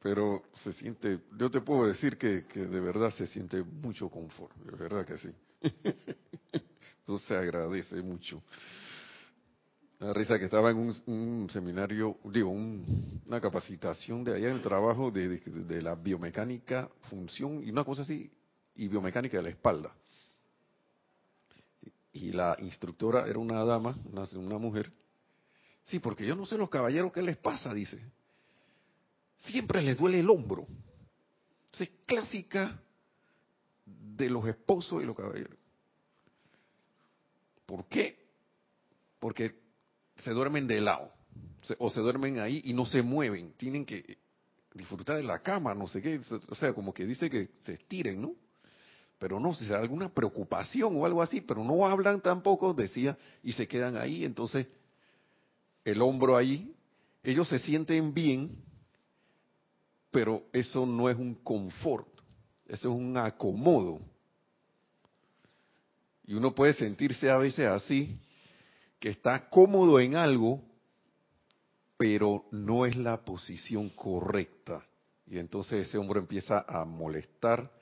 Pero 0.00 0.44
se 0.54 0.72
siente, 0.72 1.18
yo 1.36 1.50
te 1.50 1.60
puedo 1.60 1.86
decir 1.86 2.16
que, 2.16 2.42
de 2.54 2.80
verdad 2.80 3.10
se 3.10 3.26
siente 3.26 3.62
mucho 3.62 4.08
confort, 4.08 4.54
de 4.56 4.76
verdad 4.76 5.04
que 5.04 5.18
sí. 5.18 5.34
Eso 7.08 7.18
se 7.20 7.34
agradece 7.34 8.02
mucho. 8.02 8.42
La 9.98 10.12
risa 10.12 10.38
que 10.38 10.44
estaba 10.44 10.70
en 10.70 10.94
un, 11.06 11.48
seminario, 11.50 12.18
digo, 12.24 12.50
una 12.50 13.40
capacitación 13.40 14.22
de 14.22 14.36
allá 14.36 14.50
en 14.50 14.56
el 14.56 14.62
trabajo 14.62 15.10
de, 15.10 15.80
la 15.80 15.94
biomecánica, 15.94 16.90
función 17.08 17.64
y 17.64 17.70
una 17.70 17.82
cosa 17.82 18.02
así, 18.02 18.30
y 18.74 18.88
biomecánica 18.88 19.38
de 19.38 19.42
la 19.42 19.48
espalda. 19.48 19.90
Y 22.12 22.32
la 22.32 22.54
instructora 22.60 23.26
era 23.26 23.38
una 23.38 23.64
dama, 23.64 23.96
una, 24.12 24.24
una 24.34 24.58
mujer, 24.58 24.92
Sí, 25.84 26.00
porque 26.00 26.26
yo 26.26 26.36
no 26.36 26.44
sé 26.44 26.58
los 26.58 26.68
caballeros 26.68 27.10
qué 27.10 27.22
les 27.22 27.38
pasa, 27.38 27.72
dice. 27.72 27.98
Siempre 29.38 29.80
les 29.80 29.96
duele 29.96 30.20
el 30.20 30.28
hombro. 30.28 30.66
Es 31.72 31.88
clásica 32.04 32.78
de 33.86 34.28
los 34.28 34.46
esposos 34.46 35.02
y 35.02 35.06
los 35.06 35.16
caballeros. 35.16 35.56
¿Por 37.68 37.84
qué? 37.84 38.16
Porque 39.20 39.54
se 40.16 40.30
duermen 40.30 40.66
de 40.66 40.80
lado. 40.80 41.12
O 41.78 41.90
se 41.90 42.00
duermen 42.00 42.38
ahí 42.38 42.62
y 42.64 42.72
no 42.72 42.86
se 42.86 43.02
mueven. 43.02 43.52
Tienen 43.58 43.84
que 43.84 44.16
disfrutar 44.72 45.18
de 45.18 45.22
la 45.22 45.40
cama, 45.40 45.74
no 45.74 45.86
sé 45.86 46.00
qué. 46.00 46.18
O 46.48 46.54
sea, 46.54 46.72
como 46.72 46.94
que 46.94 47.04
dice 47.04 47.28
que 47.28 47.50
se 47.60 47.74
estiren, 47.74 48.22
¿no? 48.22 48.32
Pero 49.18 49.38
no, 49.38 49.54
si 49.54 49.66
hay 49.66 49.72
alguna 49.72 50.08
preocupación 50.08 50.96
o 50.96 51.04
algo 51.04 51.20
así, 51.20 51.42
pero 51.42 51.62
no 51.62 51.84
hablan 51.86 52.22
tampoco, 52.22 52.72
decía, 52.72 53.18
y 53.42 53.52
se 53.52 53.68
quedan 53.68 53.98
ahí. 53.98 54.24
Entonces, 54.24 54.66
el 55.84 56.00
hombro 56.00 56.38
ahí, 56.38 56.74
ellos 57.22 57.50
se 57.50 57.58
sienten 57.58 58.14
bien, 58.14 58.56
pero 60.10 60.46
eso 60.54 60.86
no 60.86 61.10
es 61.10 61.18
un 61.18 61.34
confort, 61.34 62.08
eso 62.66 62.88
es 62.88 62.98
un 62.98 63.14
acomodo. 63.18 64.00
Y 66.28 66.34
uno 66.34 66.54
puede 66.54 66.74
sentirse 66.74 67.30
a 67.30 67.38
veces 67.38 67.66
así, 67.66 68.20
que 69.00 69.08
está 69.08 69.48
cómodo 69.48 69.98
en 69.98 70.14
algo, 70.14 70.62
pero 71.96 72.44
no 72.50 72.84
es 72.84 72.94
la 72.96 73.24
posición 73.24 73.88
correcta. 73.88 74.86
Y 75.26 75.38
entonces 75.38 75.88
ese 75.88 75.96
hombro 75.96 76.20
empieza 76.20 76.66
a 76.68 76.84
molestar, 76.84 77.72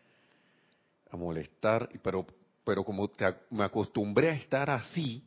a 1.11 1.17
molestar, 1.17 1.91
pero, 2.05 2.25
pero 2.62 2.85
como 2.85 3.11
me 3.50 3.65
acostumbré 3.65 4.31
a 4.31 4.35
estar 4.35 4.71
así, 4.71 5.25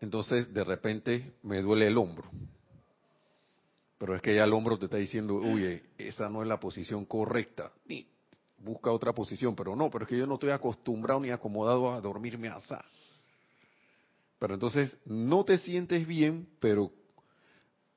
entonces 0.00 0.52
de 0.52 0.64
repente 0.64 1.34
me 1.44 1.62
duele 1.62 1.86
el 1.86 1.96
hombro. 1.98 2.28
Pero 3.96 4.16
es 4.16 4.22
que 4.22 4.34
ya 4.34 4.42
el 4.42 4.52
hombro 4.52 4.76
te 4.76 4.86
está 4.86 4.96
diciendo, 4.96 5.36
oye, 5.36 5.84
esa 5.98 6.28
no 6.28 6.42
es 6.42 6.48
la 6.48 6.58
posición 6.58 7.04
correcta. 7.04 7.70
Busca 8.60 8.92
otra 8.92 9.12
posición, 9.12 9.56
pero 9.56 9.74
no, 9.74 9.90
pero 9.90 10.04
es 10.04 10.08
que 10.08 10.18
yo 10.18 10.26
no 10.26 10.34
estoy 10.34 10.50
acostumbrado 10.50 11.20
ni 11.20 11.30
acomodado 11.30 11.92
a 11.92 12.00
dormirme 12.00 12.48
así. 12.48 12.74
Pero 14.38 14.54
entonces 14.54 14.96
no 15.04 15.44
te 15.44 15.58
sientes 15.58 16.06
bien, 16.06 16.48
pero 16.60 16.90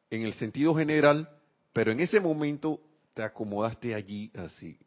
en 0.09 0.23
el 0.23 0.33
sentido 0.33 0.75
general, 0.75 1.29
pero 1.71 1.91
en 1.91 1.99
ese 1.99 2.19
momento 2.19 2.81
te 3.13 3.23
acomodaste 3.23 3.95
allí 3.95 4.31
así. 4.35 4.77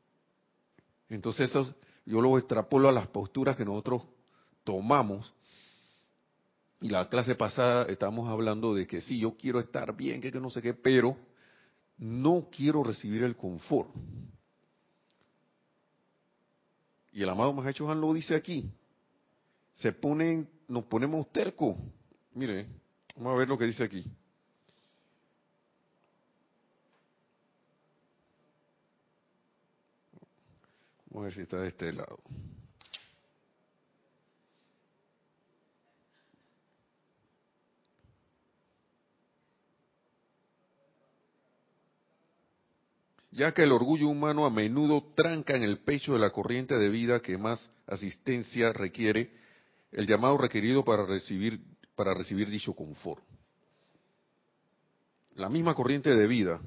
Entonces 1.08 1.50
eso 1.50 1.74
yo 2.04 2.20
lo 2.20 2.38
extrapolo 2.38 2.88
a 2.88 2.92
las 2.92 3.06
posturas 3.08 3.56
que 3.56 3.64
nosotros 3.64 4.02
tomamos 4.64 5.32
Y 6.80 6.90
la 6.90 7.08
clase 7.08 7.34
pasada 7.34 7.84
estábamos 7.84 8.28
hablando 8.28 8.74
de 8.74 8.86
que 8.86 9.00
sí, 9.00 9.18
yo 9.18 9.36
quiero 9.36 9.60
estar 9.60 9.96
bien, 9.96 10.20
que, 10.20 10.30
que 10.30 10.40
no 10.40 10.50
sé 10.50 10.60
qué, 10.60 10.74
pero 10.74 11.16
no 11.96 12.48
quiero 12.54 12.82
recibir 12.82 13.22
el 13.22 13.34
confort. 13.34 13.88
Y 17.16 17.22
el 17.22 17.30
amado 17.30 17.58
Han 17.58 17.98
lo 17.98 18.12
dice 18.12 18.34
aquí. 18.34 18.70
Se 19.72 19.90
ponen, 19.90 20.50
nos 20.68 20.84
ponemos 20.84 21.32
terco. 21.32 21.74
Mire, 22.34 22.66
vamos 23.16 23.32
a 23.32 23.38
ver 23.38 23.48
lo 23.48 23.56
que 23.56 23.64
dice 23.64 23.84
aquí. 23.84 24.04
Vamos 31.08 31.22
a 31.22 31.24
ver 31.24 31.32
si 31.32 31.40
está 31.40 31.56
de 31.56 31.68
este 31.68 31.90
lado. 31.90 32.18
Ya 43.36 43.52
que 43.52 43.64
el 43.64 43.72
orgullo 43.72 44.08
humano 44.08 44.46
a 44.46 44.50
menudo 44.50 45.12
tranca 45.14 45.54
en 45.54 45.62
el 45.62 45.80
pecho 45.80 46.14
de 46.14 46.18
la 46.18 46.30
corriente 46.30 46.78
de 46.78 46.88
vida 46.88 47.20
que 47.20 47.36
más 47.36 47.70
asistencia 47.86 48.72
requiere, 48.72 49.30
el 49.92 50.06
llamado 50.06 50.38
requerido 50.38 50.82
para 50.84 51.04
recibir, 51.04 51.60
dicho 52.48 52.72
confort. 52.72 53.22
La 55.34 55.50
misma 55.50 55.74
corriente 55.74 56.16
de 56.16 56.26
vida, 56.26 56.60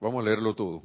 vamos 0.00 0.22
a 0.22 0.28
leerlo 0.28 0.54
todo. 0.54 0.82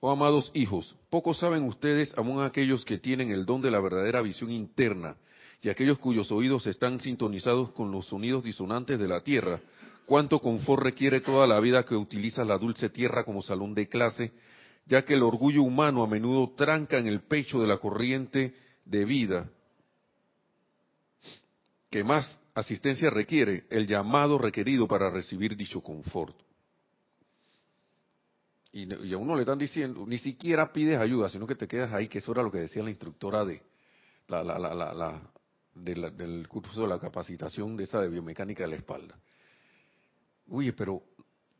Oh 0.00 0.10
amados 0.10 0.50
hijos, 0.52 0.94
pocos 1.08 1.38
saben 1.38 1.62
ustedes, 1.62 2.12
aún 2.18 2.42
aquellos 2.42 2.84
que 2.84 2.98
tienen 2.98 3.30
el 3.30 3.46
don 3.46 3.62
de 3.62 3.70
la 3.70 3.80
verdadera 3.80 4.20
visión 4.20 4.52
interna 4.52 5.16
y 5.62 5.70
aquellos 5.70 5.98
cuyos 5.98 6.30
oídos 6.30 6.66
están 6.66 7.00
sintonizados 7.00 7.70
con 7.70 7.90
los 7.90 8.06
sonidos 8.06 8.44
disonantes 8.44 8.98
de 8.98 9.08
la 9.08 9.22
tierra, 9.22 9.58
cuánto 10.06 10.40
confort 10.40 10.82
requiere 10.82 11.20
toda 11.20 11.46
la 11.46 11.60
vida 11.60 11.84
que 11.84 11.96
utiliza 11.96 12.44
la 12.44 12.56
dulce 12.56 12.88
tierra 12.88 13.24
como 13.24 13.42
salón 13.42 13.74
de 13.74 13.88
clase, 13.88 14.32
ya 14.86 15.04
que 15.04 15.14
el 15.14 15.22
orgullo 15.22 15.62
humano 15.62 16.02
a 16.02 16.06
menudo 16.06 16.54
tranca 16.56 16.96
en 16.96 17.08
el 17.08 17.22
pecho 17.22 17.60
de 17.60 17.66
la 17.66 17.78
corriente 17.78 18.54
de 18.84 19.04
vida 19.04 19.50
que 21.90 22.04
más 22.04 22.40
asistencia 22.54 23.10
requiere, 23.10 23.64
el 23.70 23.86
llamado 23.86 24.38
requerido 24.38 24.86
para 24.88 25.10
recibir 25.10 25.56
dicho 25.56 25.82
confort. 25.82 26.36
Y, 28.72 29.12
a 29.12 29.16
uno 29.16 29.34
le 29.34 29.42
están 29.42 29.58
diciendo, 29.58 30.04
ni 30.06 30.18
siquiera 30.18 30.72
pides 30.72 30.98
ayuda, 30.98 31.28
sino 31.28 31.46
que 31.46 31.54
te 31.54 31.66
quedas 31.66 31.92
ahí, 31.92 32.08
que 32.08 32.18
eso 32.18 32.32
era 32.32 32.42
lo 32.42 32.52
que 32.52 32.58
decía 32.58 32.82
la 32.82 32.90
instructora 32.90 33.44
de 33.44 33.62
la, 34.28 34.44
la, 34.44 34.58
la, 34.58 35.22
del 35.74 36.46
curso 36.48 36.82
de 36.82 36.88
la 36.88 36.98
capacitación 36.98 37.76
de 37.76 37.84
esa 37.84 38.00
de 38.00 38.08
biomecánica 38.08 38.64
de 38.64 38.70
la 38.70 38.76
espalda 38.76 39.16
oye, 40.50 40.72
pero 40.72 41.02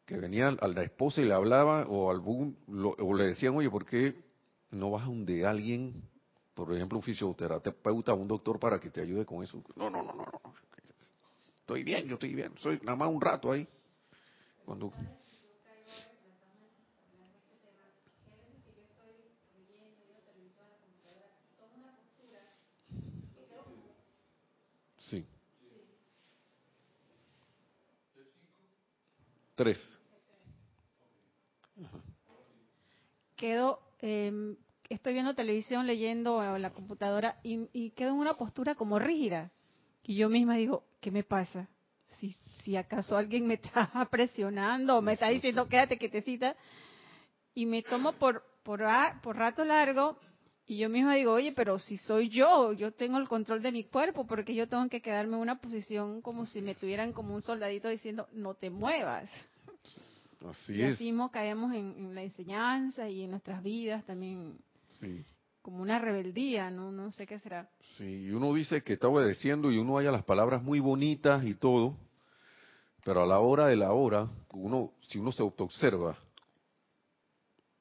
que 0.04 0.16
venía 0.16 0.48
a 0.48 0.68
la 0.68 0.82
esposa 0.82 1.20
y 1.20 1.24
le 1.24 1.34
hablaba 1.34 1.86
o, 1.88 2.10
algún, 2.10 2.56
o 2.98 3.14
le 3.14 3.24
decían, 3.24 3.56
oye, 3.56 3.68
¿por 3.68 3.84
qué 3.84 4.14
no 4.70 4.90
vas 4.90 5.02
a 5.02 5.06
donde 5.06 5.44
alguien, 5.44 6.02
por 6.54 6.72
ejemplo, 6.72 6.98
un 6.98 7.02
fisioterapeuta 7.02 8.12
o 8.12 8.16
un 8.16 8.28
doctor 8.28 8.58
para 8.58 8.78
que 8.78 8.90
te 8.90 9.00
ayude 9.00 9.24
con 9.24 9.42
eso? 9.42 9.62
No, 9.74 9.90
no, 9.90 10.02
no, 10.02 10.14
no, 10.14 10.24
no. 10.24 10.40
Estoy 11.58 11.82
bien, 11.82 12.06
yo 12.06 12.14
estoy 12.14 12.34
bien. 12.34 12.52
Soy 12.58 12.78
nada 12.84 12.96
más 12.96 13.08
un 13.08 13.20
rato 13.20 13.50
ahí. 13.50 13.66
Cuando 14.64 14.92
Tres. 29.56 29.80
Quedo, 33.36 33.80
em, 34.00 34.54
estoy 34.90 35.14
viendo 35.14 35.34
televisión, 35.34 35.86
leyendo 35.86 36.42
en 36.54 36.60
la 36.60 36.74
computadora 36.74 37.40
y, 37.42 37.90
quedo 37.92 38.10
en 38.10 38.16
una 38.16 38.34
postura 38.34 38.74
como 38.74 38.98
rígida. 38.98 39.50
Y 40.02 40.16
yo 40.16 40.28
misma 40.28 40.56
digo, 40.56 40.84
¿qué 41.00 41.10
me 41.10 41.24
pasa? 41.24 41.68
Si, 42.18 42.36
si 42.62 42.76
acaso 42.76 43.16
alguien 43.16 43.46
me 43.46 43.54
está 43.54 43.90
presionando 44.10 44.98
o 44.98 45.02
me 45.02 45.14
está 45.14 45.28
diciendo 45.28 45.68
quédate 45.68 45.98
quietecita 45.98 46.54
y 47.54 47.64
me 47.64 47.82
tomo 47.82 48.12
por, 48.12 48.44
por, 48.62 48.84
por 49.22 49.36
rato 49.36 49.64
largo 49.64 50.18
y 50.68 50.78
yo 50.78 50.88
misma 50.88 51.14
digo, 51.14 51.32
oye, 51.32 51.52
pero 51.52 51.78
si 51.78 51.96
soy 51.96 52.28
yo, 52.28 52.72
yo 52.72 52.92
tengo 52.92 53.18
el 53.18 53.28
control 53.28 53.62
de 53.62 53.70
mi 53.70 53.84
cuerpo, 53.84 54.26
porque 54.26 54.52
yo 54.52 54.68
tengo 54.68 54.88
que 54.88 55.00
quedarme 55.00 55.34
en 55.34 55.42
una 55.42 55.60
posición 55.60 56.20
como 56.20 56.44
si 56.44 56.60
me 56.60 56.74
tuvieran 56.74 57.12
como 57.12 57.34
un 57.36 57.42
soldadito 57.42 57.88
diciendo, 57.88 58.26
no 58.32 58.54
te 58.54 58.68
muevas. 58.68 59.30
Así 60.44 60.74
y 60.74 60.82
así 60.82 61.04
mismo 61.04 61.30
caemos 61.30 61.72
en, 61.72 62.14
la 62.14 62.22
enseñanza 62.22 63.08
y 63.08 63.22
en 63.22 63.30
nuestras 63.30 63.62
vidas 63.62 64.04
también. 64.04 64.58
Sí. 65.00 65.24
Como 65.62 65.82
una 65.82 66.00
rebeldía, 66.00 66.68
¿no? 66.70 66.90
No 66.90 67.12
sé 67.12 67.26
qué 67.26 67.38
será. 67.38 67.68
Sí, 67.96 68.24
y 68.24 68.30
uno 68.30 68.52
dice 68.52 68.82
que 68.82 68.94
está 68.94 69.08
obedeciendo 69.08 69.70
y 69.70 69.78
uno 69.78 69.98
haya 69.98 70.10
las 70.10 70.24
palabras 70.24 70.62
muy 70.62 70.80
bonitas 70.80 71.44
y 71.44 71.54
todo, 71.54 71.96
pero 73.04 73.22
a 73.22 73.26
la 73.26 73.38
hora 73.38 73.68
de 73.68 73.76
la 73.76 73.92
hora, 73.92 74.28
uno, 74.52 74.92
si 75.00 75.18
uno 75.18 75.30
se 75.30 75.42
autoobserva, 75.42 76.16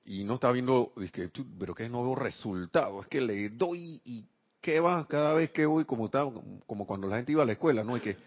y 0.06 0.24
no 0.24 0.36
está 0.36 0.52
viendo, 0.52 0.94
que, 1.12 1.32
pero 1.60 1.74
que 1.74 1.90
no 1.90 2.04
veo 2.04 2.16
resultados, 2.16 3.04
es 3.04 3.08
que 3.08 3.22
le 3.22 3.50
doy 3.50 4.02
y 4.06 4.26
qué 4.62 4.80
va 4.80 5.08
cada 5.08 5.34
vez 5.34 5.52
que 5.52 5.66
voy, 5.66 5.86
como, 5.86 6.10
como 6.66 6.86
cuando 6.86 7.08
la 7.08 7.18
gente 7.18 7.32
iba 7.32 7.44
a 7.44 7.46
la 7.46 7.54
escuela, 7.54 7.84
¿no? 7.84 7.98
Y 7.98 8.02
que, 8.02 8.18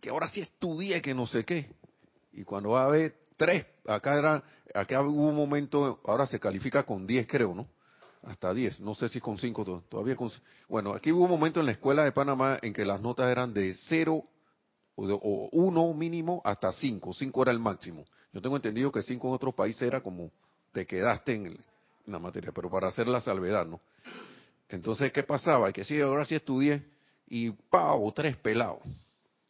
que 0.00 0.08
ahora 0.08 0.28
sí 0.28 0.40
estudié, 0.40 1.02
que 1.02 1.14
no 1.14 1.26
sé 1.26 1.44
qué. 1.44 1.70
Y 2.32 2.44
cuando 2.44 2.70
va 2.70 2.82
a 2.82 2.86
haber 2.86 3.14
tres, 3.36 3.66
acá 3.86 4.18
era, 4.18 4.42
acá 4.74 5.02
hubo 5.02 5.28
un 5.28 5.36
momento, 5.36 6.00
ahora 6.04 6.26
se 6.26 6.40
califica 6.40 6.84
con 6.84 7.06
diez 7.06 7.26
creo, 7.26 7.54
¿no? 7.54 7.68
Hasta 8.22 8.52
diez, 8.52 8.80
no 8.80 8.94
sé 8.94 9.08
si 9.08 9.20
con 9.20 9.38
cinco 9.38 9.64
todavía 9.88 10.16
con 10.16 10.30
Bueno, 10.68 10.92
aquí 10.92 11.12
hubo 11.12 11.24
un 11.24 11.30
momento 11.30 11.60
en 11.60 11.66
la 11.66 11.72
escuela 11.72 12.04
de 12.04 12.12
Panamá 12.12 12.58
en 12.62 12.72
que 12.72 12.84
las 12.84 13.00
notas 13.00 13.30
eran 13.30 13.54
de 13.54 13.74
cero 13.88 14.24
o, 14.96 15.06
de, 15.06 15.12
o 15.14 15.48
uno 15.52 15.92
mínimo 15.94 16.42
hasta 16.44 16.72
cinco, 16.72 17.12
cinco 17.12 17.42
era 17.42 17.52
el 17.52 17.60
máximo. 17.60 18.04
Yo 18.32 18.42
tengo 18.42 18.56
entendido 18.56 18.90
que 18.90 19.02
cinco 19.02 19.28
en 19.28 19.34
otros 19.34 19.54
países 19.54 19.82
era 19.82 20.02
como 20.02 20.32
te 20.78 20.86
quedaste 20.86 21.34
en, 21.34 21.58
la 22.06 22.20
materia, 22.20 22.52
pero 22.52 22.70
para 22.70 22.86
hacer 22.86 23.08
la 23.08 23.20
salvedad, 23.20 23.66
¿no? 23.66 23.80
Entonces, 24.68 25.10
¿qué 25.12 25.24
pasaba? 25.24 25.72
Que 25.72 25.82
sí, 25.82 26.00
ahora 26.00 26.24
sí 26.24 26.36
estudié 26.36 26.84
y 27.26 27.50
¡pau! 27.50 28.12
Tres 28.12 28.36
pelados. 28.36 28.78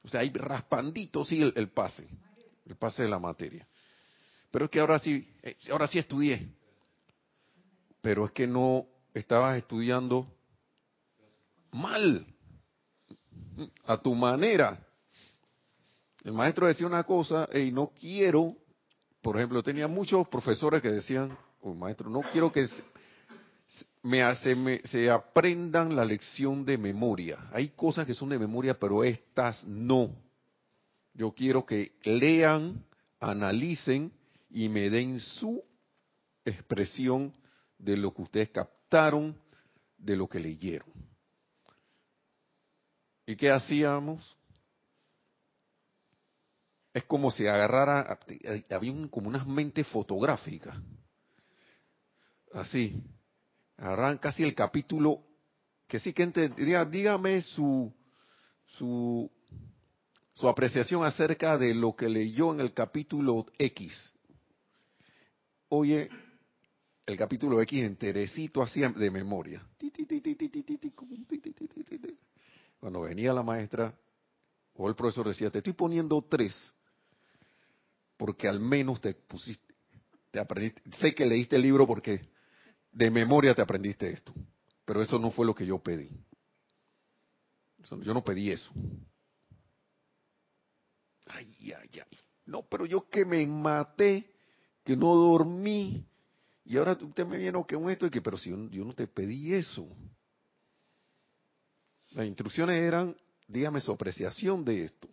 O 0.03 0.09
sea, 0.09 0.21
ahí 0.21 0.33
raspandito 0.33 1.27
sí 1.27 1.53
el, 1.55 1.69
pase, 1.69 2.09
el 2.64 2.77
pase 2.77 3.03
de 3.03 3.11
la 3.11 3.19
materia. 3.19 3.69
Pero 4.51 4.64
es 4.64 4.71
que 4.71 4.81
ahora 4.81 4.99
sí, 4.99 5.31
eh, 5.43 5.55
ahora 5.71 5.87
sí 5.87 5.99
estudié. 5.99 6.49
Pero 8.01 8.25
es 8.25 8.33
que 8.33 8.47
no 8.47 8.87
estabas 9.12 9.59
estudiando 9.59 10.27
mal, 11.73 12.27
a 13.85 13.99
tu 13.99 14.14
manera. 14.14 14.83
El 16.25 16.33
maestro 16.33 16.67
decía 16.67 16.87
una 16.87 17.05
cosa, 17.05 17.47
y 17.53 17.71
no 17.71 17.93
quiero 18.01 18.57
por 19.29 19.37
ejemplo, 19.37 19.62
tenía 19.62 19.87
muchos 19.87 20.27
profesores 20.29 20.81
que 20.81 20.91
decían, 20.91 21.37
oh, 21.61 21.75
maestro, 21.75 22.09
no 22.09 22.23
quiero 22.33 22.51
que 22.51 22.67
se, 22.67 24.55
me, 24.57 24.81
se 24.87 25.11
aprendan 25.11 25.95
la 25.95 26.03
lección 26.07 26.64
de 26.64 26.79
memoria. 26.79 27.47
Hay 27.53 27.69
cosas 27.69 28.07
que 28.07 28.14
son 28.14 28.31
de 28.31 28.38
memoria, 28.38 28.81
pero 28.81 29.05
estas 29.05 29.62
no. 29.64 30.17
Yo 31.12 31.33
quiero 31.33 31.67
que 31.67 31.93
lean, 32.05 32.83
analicen 33.21 34.11
y 34.49 34.71
me 34.71 34.88
den 34.88 35.21
su 35.21 35.62
expresión 36.43 37.35
de 37.77 37.99
lo 37.99 38.14
que 38.14 38.23
ustedes 38.23 38.49
captaron, 38.49 39.38
de 39.99 40.17
lo 40.17 40.27
que 40.27 40.41
leyeron. 40.41 40.88
¿Y 43.27 43.37
qué 43.37 43.51
hacíamos? 43.51 44.38
Es 46.99 47.05
como 47.05 47.31
si 47.31 47.47
agarrara, 47.47 48.19
había 48.71 49.09
como 49.09 49.29
unas 49.29 49.47
mentes 49.47 49.87
fotográficas, 49.89 50.77
así, 52.53 53.03
agarran 53.77 54.19
casi 54.19 54.43
el 54.43 54.55
capítulo, 54.55 55.23
que 55.87 55.99
sí 55.99 56.13
que 56.13 56.25
entendía, 56.25 56.85
dígame 56.85 57.41
su, 57.41 57.93
su, 58.67 59.31
su 60.35 60.49
apreciación 60.49 61.05
acerca 61.05 61.57
de 61.57 61.75
lo 61.75 61.95
que 61.95 62.09
leyó 62.09 62.53
en 62.53 62.61
el 62.61 62.75
capítulo 62.75 63.47
X. 63.59 64.13
Oye, 65.69 66.11
el 67.07 67.17
capítulo 67.17 67.61
X 67.63 67.85
enterecito 67.85 68.63
así 68.63 68.81
de 68.81 69.11
memoria. 69.11 69.65
Cuando 72.81 73.01
venía 73.03 73.33
la 73.33 73.43
maestra 73.43 73.95
o 74.75 74.89
el 74.89 74.95
profesor 74.95 75.29
decía, 75.29 75.51
te 75.51 75.59
estoy 75.59 75.75
poniendo 75.75 76.23
tres 76.23 76.55
porque 78.19 78.49
al 78.49 78.61
menos 78.61 79.01
te 79.01 79.15
pusiste, 79.15 79.75
te 80.31 80.39
aprendiste, 80.39 80.83
sé 80.99 81.15
que 81.15 81.25
leíste 81.25 81.57
el 81.57 81.63
libro 81.63 81.87
porque 81.87 82.29
de 82.93 83.11
memoria 83.11 83.55
te 83.55 83.63
aprendiste 83.63 84.11
esto, 84.11 84.35
pero 84.85 85.01
eso 85.01 85.19
no 85.19 85.31
fue 85.31 85.47
lo 85.47 85.55
que 85.55 85.65
yo 85.65 85.79
pedí. 85.79 86.11
Yo 88.03 88.13
no 88.13 88.23
pedí 88.23 88.51
eso. 88.51 88.71
Ay, 91.27 91.73
ay, 91.79 92.01
ay. 92.01 92.19
No, 92.45 92.63
pero 92.63 92.87
yo 92.87 93.09
que 93.09 93.25
me 93.25 93.47
maté, 93.47 94.31
que 94.85 94.97
no 94.97 95.15
dormí, 95.15 96.05
y 96.65 96.77
ahora 96.77 96.99
usted 97.01 97.27
me 97.27 97.39
viene 97.39 97.65
que 97.67 97.77
esto 97.93 98.07
y 98.07 98.11
que, 98.11 98.21
pero 98.21 98.37
si 98.37 98.51
yo, 98.51 98.85
no 98.85 98.93
te 98.93 99.07
pedí 99.07 99.55
eso. 99.55 99.87
Las 102.11 102.27
instrucciones 102.27 102.83
eran, 102.83 103.17
dígame 103.47 103.81
su 103.81 103.93
apreciación 103.93 104.65
de 104.65 104.85
esto. 104.85 105.09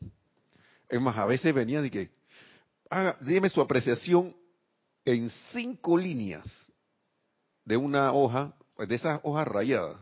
Es 0.89 0.99
más, 0.99 1.17
a 1.17 1.25
veces 1.25 1.53
venía 1.53 1.81
de 1.81 1.91
que, 1.91 2.09
haga, 2.89 3.17
dígame 3.21 3.49
su 3.49 3.61
apreciación 3.61 4.35
en 5.03 5.29
cinco 5.51 5.97
líneas 5.97 6.45
de 7.63 7.77
una 7.77 8.11
hoja, 8.13 8.55
de 8.77 8.95
esas 8.95 9.19
hojas 9.23 9.47
rayadas, 9.47 9.99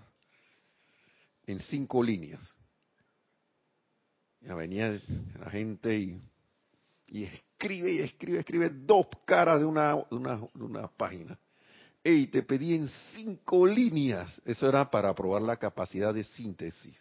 en 1.46 1.60
cinco 1.60 2.04
líneas. 2.04 2.56
Ya 4.42 4.56
venía 4.56 5.00
la 5.40 5.50
gente 5.50 5.98
y, 5.98 6.22
y 7.08 7.24
escribe 7.24 7.92
y 7.92 8.00
escribe, 8.00 8.40
escribe 8.40 8.70
dos 8.70 9.08
caras 9.26 9.60
de 9.60 9.66
una, 9.66 9.96
de 9.96 10.16
una, 10.16 10.36
de 10.38 10.64
una 10.64 10.88
página. 10.88 11.40
Ey, 12.04 12.28
te 12.28 12.44
pedí 12.44 12.76
en 12.76 12.90
cinco 13.14 13.66
líneas. 13.66 14.42
Eso 14.44 14.68
era 14.68 14.90
para 14.92 15.16
probar 15.16 15.42
la 15.42 15.56
capacidad 15.56 16.14
de 16.14 16.26
síntesis. 16.26 16.98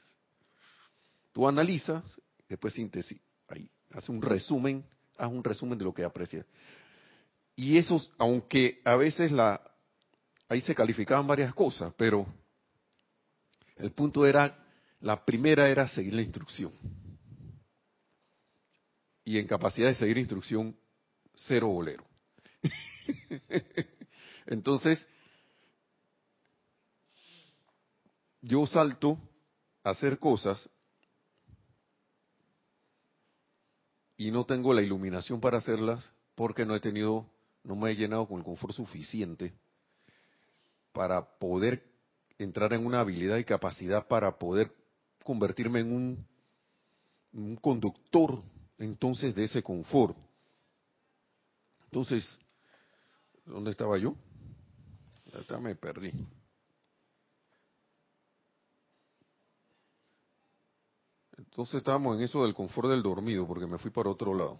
Tú 1.33 1.49
analizas, 1.49 2.05
después 2.49 2.75
síntesis. 2.75 3.21
Ahí, 3.49 3.68
hace 3.90 4.12
un 4.12 4.23
resumen, 4.23 4.85
haz 5.18 5.31
un 5.31 5.44
resumen 5.44 5.79
de 5.79 5.85
lo 5.85 5.94
que 5.94 6.05
aprecias. 6.05 6.46
Y 7.55 7.77
esos, 7.77 8.11
aunque 8.18 8.81
a 8.85 8.96
veces 8.96 9.31
la, 9.31 9.61
ahí 10.48 10.61
se 10.61 10.75
calificaban 10.75 11.27
varias 11.27 11.55
cosas, 11.55 11.92
pero 11.96 12.27
el 13.77 13.92
punto 13.92 14.27
era, 14.27 14.57
la 15.01 15.25
primera 15.25 15.68
era 15.68 15.88
seguir 15.88 16.14
la 16.14 16.22
instrucción. 16.22 16.72
Y 19.25 19.38
en 19.38 19.46
capacidad 19.46 19.88
de 19.88 19.94
seguir 19.94 20.18
instrucción, 20.18 20.77
cero 21.35 21.68
bolero. 21.68 22.05
Entonces, 24.46 25.07
yo 28.40 28.66
salto 28.66 29.18
a 29.85 29.90
hacer 29.90 30.18
cosas 30.18 30.68
y 34.22 34.30
no 34.30 34.44
tengo 34.44 34.72
la 34.72 34.82
iluminación 34.82 35.40
para 35.40 35.58
hacerlas 35.58 36.08
porque 36.37 36.64
no 36.64 36.76
he 36.76 36.80
tenido, 36.80 37.26
no 37.64 37.74
me 37.74 37.90
he 37.90 37.96
llenado 37.96 38.28
con 38.28 38.38
el 38.38 38.44
confort 38.44 38.72
suficiente 38.72 39.52
para 40.92 41.24
poder 41.38 41.82
entrar 42.38 42.72
en 42.72 42.87
una 42.87 43.00
habilidad 43.00 43.38
y 43.38 43.44
capacidad 43.44 44.06
para 44.06 44.38
poder 44.38 44.72
convertirme 45.24 45.80
en 45.80 45.92
un, 47.32 47.56
conductor 47.61 48.42
entonces 48.78 49.35
de 49.35 49.44
ese 49.44 49.61
confort. 49.61 50.16
Entonces, 51.87 52.38
¿dónde 53.44 53.72
estaba 53.72 53.98
yo? 53.98 54.14
Ya 55.48 55.58
me 55.58 55.74
perdí. 55.74 56.12
Entonces 61.50 61.76
estábamos 61.76 62.16
en 62.16 62.22
eso 62.22 62.44
del 62.44 62.55
confort 62.55 62.88
del 62.88 63.02
dormido, 63.02 63.46
porque 63.46 63.66
me 63.66 63.78
fui 63.78 63.90
para 63.90 64.11
otro 64.11 64.35
lado. 64.35 64.59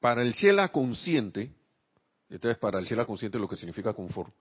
Para 0.00 0.22
el 0.22 0.32
Shela 0.32 0.70
consciente, 0.70 1.52
esta 2.28 2.50
es 2.50 2.58
para 2.58 2.78
el 2.78 2.84
Shela 2.84 3.06
consciente 3.06 3.38
lo 3.38 3.48
que 3.48 3.56
significa 3.56 3.92
confort. 3.92 4.32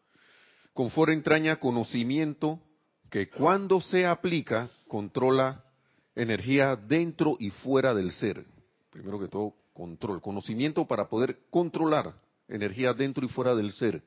Confort 0.74 1.12
entraña 1.12 1.60
conocimiento 1.60 2.60
que 3.10 3.30
cuando 3.30 3.82
se 3.82 4.06
aplica 4.06 4.70
controla 4.88 5.64
energía 6.16 6.76
dentro 6.76 7.36
y 7.40 7.50
fuera 7.50 7.94
del 7.94 8.12
ser. 8.12 8.46
Primero 8.90 9.20
que 9.20 9.28
todo, 9.28 9.54
control, 9.74 10.22
conocimiento 10.22 10.86
para 10.86 11.10
poder 11.10 11.40
controlar 11.50 12.25
energía 12.48 12.94
dentro 12.94 13.26
y 13.26 13.30
fuera 13.30 13.56
del 13.56 13.72
ser, 13.72 14.04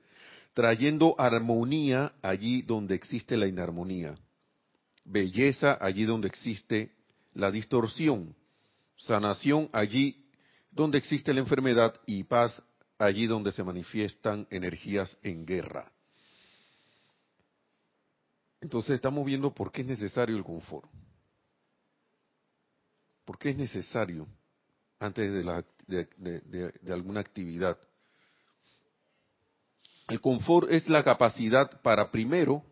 trayendo 0.55 1.15
armonía 1.19 2.13
allí 2.23 2.63
donde 2.63 2.95
existe 2.95 3.37
la 3.37 3.47
inarmonía, 3.47 4.19
belleza 5.05 5.79
allí 5.81 6.05
donde 6.05 6.29
existe 6.29 6.93
la 7.35 7.51
distorsión, 7.51 8.35
sanación 8.97 9.69
allí 9.73 10.25
donde 10.71 10.99
existe 10.99 11.33
la 11.33 11.41
enfermedad 11.41 11.95
y 12.07 12.25
paz 12.25 12.63
allí 12.99 13.27
donde 13.27 13.53
se 13.53 13.63
manifiestan 13.63 14.47
energías 14.51 15.17
en 15.23 15.47
guerra. 15.47 15.91
Entonces 18.61 18.97
estamos 18.97 19.25
viendo 19.25 19.55
por 19.55 19.71
qué 19.71 19.83
es 19.83 19.87
necesario 19.87 20.37
el 20.37 20.45
confort. 20.45 20.91
¿Por 23.25 23.39
qué 23.39 23.51
es 23.51 23.57
necesario 23.57 24.27
antes 24.99 25.33
de, 25.87 26.93
alguna 26.93 27.21
actividad? 27.21 27.79
El 30.09 30.23
confort 30.23 30.71
es 30.71 30.89
la 30.89 31.05
capacidad 31.05 31.83
para 31.83 32.11
primero 32.11 32.65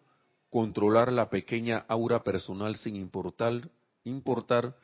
controlar 0.49 1.13
la 1.13 1.29
pequeña 1.29 1.85
aura 1.87 2.23
personal 2.23 2.77
sin 2.77 2.97
importar, 2.97 3.69
importar 4.05 4.75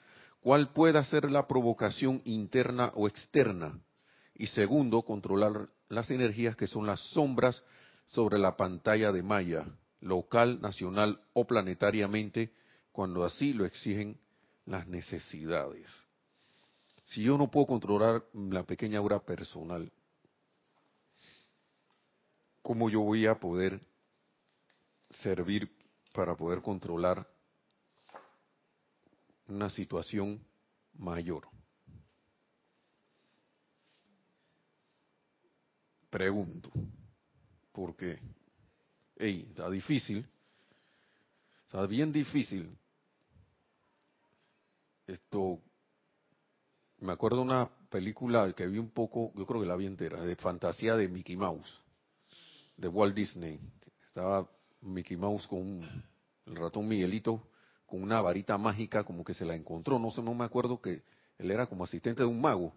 cuál 0.43 0.71
pueda 0.75 1.03
ser 1.05 1.31
la 1.31 1.49
provocación 1.49 2.21
interna 2.27 2.93
o 2.95 3.09
externa. 3.09 3.81
Y 4.35 4.49
segundo, 4.49 5.01
controlar 5.01 5.71
las 5.89 6.11
energías 6.11 6.55
que 6.55 6.67
son 6.67 6.87
las 6.87 7.01
sombras 7.01 7.65
sobre 8.07 8.39
la 8.39 8.55
pantalla 8.55 9.13
de 9.13 9.23
Maya, 9.23 9.65
local, 10.01 10.61
nacional 10.61 11.23
o 11.33 11.47
planetariamente, 11.47 12.53
cuando 12.93 13.25
así 13.25 13.55
lo 13.55 13.65
exigen 13.65 14.19
las 14.67 14.87
necesidades. 14.87 15.87
Si 17.05 17.23
yo 17.23 17.39
no 17.39 17.51
puedo 17.51 17.67
controlar 17.67 18.25
la 18.35 18.65
pequeña 18.65 18.99
aura 18.99 19.21
personal, 19.21 19.91
¿cómo 22.63 22.89
yo 22.89 23.01
voy 23.01 23.27
a 23.27 23.39
poder 23.39 23.81
servir 25.23 25.71
para 26.15 26.37
poder 26.37 26.63
controlar 26.63 27.27
una 29.49 29.69
situación 29.71 30.43
mayor? 30.95 31.49
Pregunto, 36.11 36.71
porque, 37.73 38.19
hey, 39.17 39.47
está 39.49 39.69
difícil, 39.71 40.27
está 41.67 41.87
bien 41.87 42.13
difícil 42.13 42.79
esto, 45.07 45.61
me 47.01 47.13
acuerdo 47.13 47.43
una 47.43 47.69
película 47.91 48.53
que 48.53 48.67
vi 48.67 48.79
un 48.79 48.91
poco, 48.91 49.33
yo 49.35 49.47
creo 49.47 49.61
que 49.61 49.67
la 49.67 49.77
vi 49.77 49.87
entera, 49.87 50.23
de 50.23 50.37
fantasía 50.37 50.97
de 50.97 51.09
Mickey 51.09 51.37
Mouse, 51.37 51.81
de 52.77 52.89
Walt 52.89 53.15
Disney. 53.15 53.61
Estaba 54.07 54.49
Mickey 54.81 55.17
Mouse 55.17 55.47
con 55.47 55.81
el 56.47 56.57
ratón 56.57 56.89
Miguelito 56.89 57.49
con 57.93 58.03
una 58.03 58.23
varita 58.23 58.57
mágica, 58.57 59.05
como 59.05 59.23
que 59.23 59.35
se 59.35 59.45
la 59.45 59.55
encontró, 59.55 59.99
no 59.99 60.11
sé, 60.11 60.23
no 60.23 60.33
me 60.33 60.47
acuerdo 60.47 60.81
que 60.81 61.03
él 61.37 61.51
era 61.51 61.67
como 61.67 61.85
asistente 61.85 62.23
de 62.23 62.27
un 62.27 62.41
mago. 62.41 62.73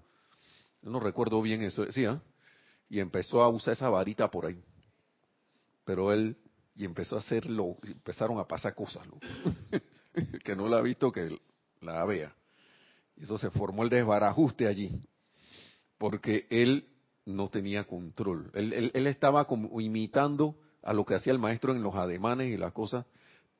No 0.81 0.99
recuerdo 0.99 1.41
bien 1.41 1.61
eso, 1.61 1.85
decía, 1.85 2.21
y 2.89 2.99
empezó 2.99 3.41
a 3.41 3.47
usar 3.47 3.75
esa 3.75 3.87
varita 3.87 4.29
por 4.29 4.45
ahí. 4.45 4.61
Pero 5.85 6.11
él, 6.11 6.35
y 6.75 6.83
empezó 6.83 7.15
a 7.15 7.19
hacerlo, 7.19 7.77
empezaron 7.83 8.39
a 8.39 8.43
pasar 8.43 8.75
cosas, 8.75 9.07
que 10.43 10.53
no 10.53 10.67
la 10.67 10.79
ha 10.79 10.81
visto, 10.81 11.13
que 11.13 11.39
la 11.79 12.03
vea. 12.03 12.35
Y 13.15 13.23
eso 13.23 13.37
se 13.37 13.49
formó 13.51 13.83
el 13.83 13.89
desbarajuste 13.89 14.67
allí, 14.67 15.01
porque 15.97 16.45
él 16.49 16.89
no 17.25 17.49
tenía 17.49 17.85
control. 17.85 18.51
Él, 18.53 19.07
estaba 19.07 19.45
como 19.45 19.81
imitando 19.81 20.55
a 20.83 20.93
lo 20.93 21.05
que 21.05 21.15
hacía 21.15 21.33
el 21.33 21.39
maestro 21.39 21.73
en 21.73 21.81
los 21.81 21.95
ademanes 21.95 22.53
y 22.53 22.57
las 22.57 22.71
cosas, 22.71 23.05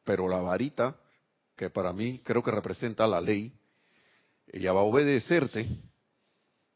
pero 0.04 0.28
la 0.28 0.39
varita, 0.39 0.95
que 1.56 1.69
para 1.69 1.91
mí 1.91 2.19
creo 2.23 2.43
que 2.43 2.51
representa 2.51 3.08
la 3.08 3.21
ley, 3.21 3.51
ella 4.47 4.73
va 4.73 4.82
a 4.82 4.84
obedecerte. 4.84 5.67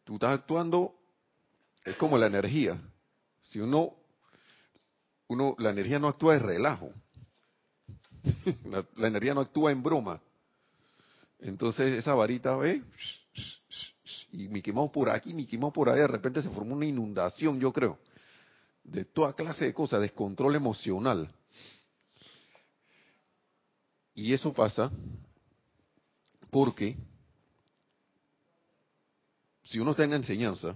Tú 0.03 0.15
estás 0.15 0.33
actuando, 0.33 0.95
es 1.85 1.95
como 1.97 2.17
la 2.17 2.25
energía. 2.25 2.81
Si 3.41 3.59
uno, 3.59 3.93
uno, 5.27 5.55
la 5.59 5.69
energía 5.69 5.99
no 5.99 6.07
actúa 6.07 6.33
de 6.33 6.39
relajo. 6.39 6.91
la 8.95 9.07
energía 9.07 9.35
no 9.35 9.41
actúa 9.41 9.71
en 9.71 9.83
broma. 9.83 10.19
Entonces 11.39 11.99
esa 11.99 12.15
varita 12.15 12.55
ve 12.55 12.83
y 14.31 14.47
me 14.47 14.61
quemamos 14.61 14.91
por 14.91 15.09
aquí, 15.09 15.33
me 15.33 15.45
quemamos 15.45 15.73
por 15.73 15.89
ahí, 15.89 15.99
de 15.99 16.07
repente 16.07 16.41
se 16.41 16.49
formó 16.49 16.75
una 16.75 16.85
inundación, 16.85 17.59
yo 17.59 17.73
creo, 17.73 17.97
de 18.83 19.05
toda 19.05 19.33
clase 19.33 19.65
de 19.65 19.73
cosas, 19.73 20.01
descontrol 20.01 20.55
emocional. 20.55 21.33
Y 24.13 24.33
eso 24.33 24.53
pasa 24.53 24.91
porque 26.49 26.97
si 29.63 29.79
uno 29.79 29.91
está 29.91 30.03
en 30.03 30.13
enseñanza, 30.13 30.75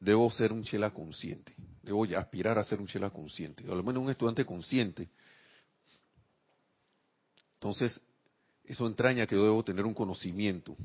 debo 0.00 0.30
ser 0.30 0.52
un 0.52 0.64
chela 0.64 0.90
consciente, 0.90 1.54
debo 1.82 2.04
aspirar 2.16 2.58
a 2.58 2.64
ser 2.64 2.80
un 2.80 2.86
chela 2.86 3.10
consciente, 3.10 3.68
o 3.68 3.72
al 3.72 3.84
menos 3.84 4.02
un 4.02 4.10
estudiante 4.10 4.44
consciente. 4.44 5.08
Entonces, 7.54 8.00
eso 8.70 8.86
entraña 8.86 9.26
que 9.26 9.34
yo 9.34 9.42
debo 9.42 9.64
tener 9.64 9.84
un 9.84 9.94
conocimiento 9.94 10.76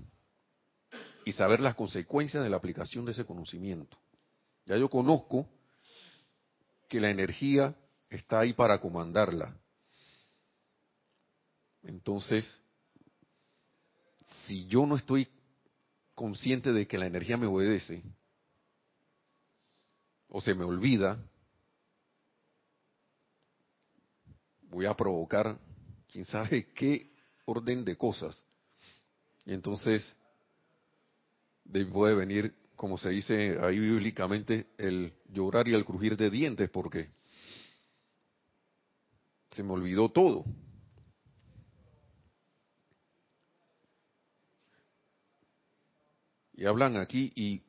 y 1.24 1.32
saber 1.34 1.60
las 1.60 1.76
consecuencias 1.76 2.44
de 2.44 2.50
la 2.50 2.58
aplicación 2.58 3.06
de 3.06 3.12
ese 3.12 3.26
conocimiento. 3.26 3.96
Ya 4.66 4.76
yo 4.76 4.90
conozco 4.90 5.48
que 6.90 7.00
la 7.00 7.12
energía 7.12 7.76
está 8.10 8.40
ahí 8.40 8.54
para 8.54 8.82
comandarla. 8.82 9.56
Entonces, 11.84 12.60
si 14.46 14.66
yo 14.66 14.88
no 14.88 14.96
estoy 14.96 15.28
consciente 16.16 16.74
de 16.74 16.88
que 16.88 16.98
la 16.98 17.06
energía 17.06 17.38
me 17.38 17.46
obedece, 17.46 18.02
o 20.28 20.42
se 20.42 20.56
me 20.56 20.64
olvida, 20.64 21.24
voy 24.64 24.88
a 24.88 24.96
provocar 24.96 25.60
quién 26.12 26.26
sabe 26.26 26.74
qué 26.74 27.15
orden 27.46 27.86
de 27.86 27.96
cosas. 27.96 28.44
Y 29.46 29.54
entonces 29.54 30.16
puede 31.92 32.16
venir, 32.16 32.54
como 32.76 32.98
se 32.98 33.10
dice 33.10 33.58
ahí 33.62 33.80
bíblicamente, 33.80 34.68
el 34.78 35.14
llorar 35.30 35.68
y 35.68 35.74
el 35.74 35.86
crujir 35.86 36.18
de 36.18 36.30
dientes, 36.30 36.70
porque 36.70 37.10
se 39.52 39.64
me 39.64 39.74
olvidó 39.74 40.10
todo. 40.10 40.46
Y 46.54 46.66
hablan 46.66 46.98
aquí 46.98 47.32
y 47.36 47.62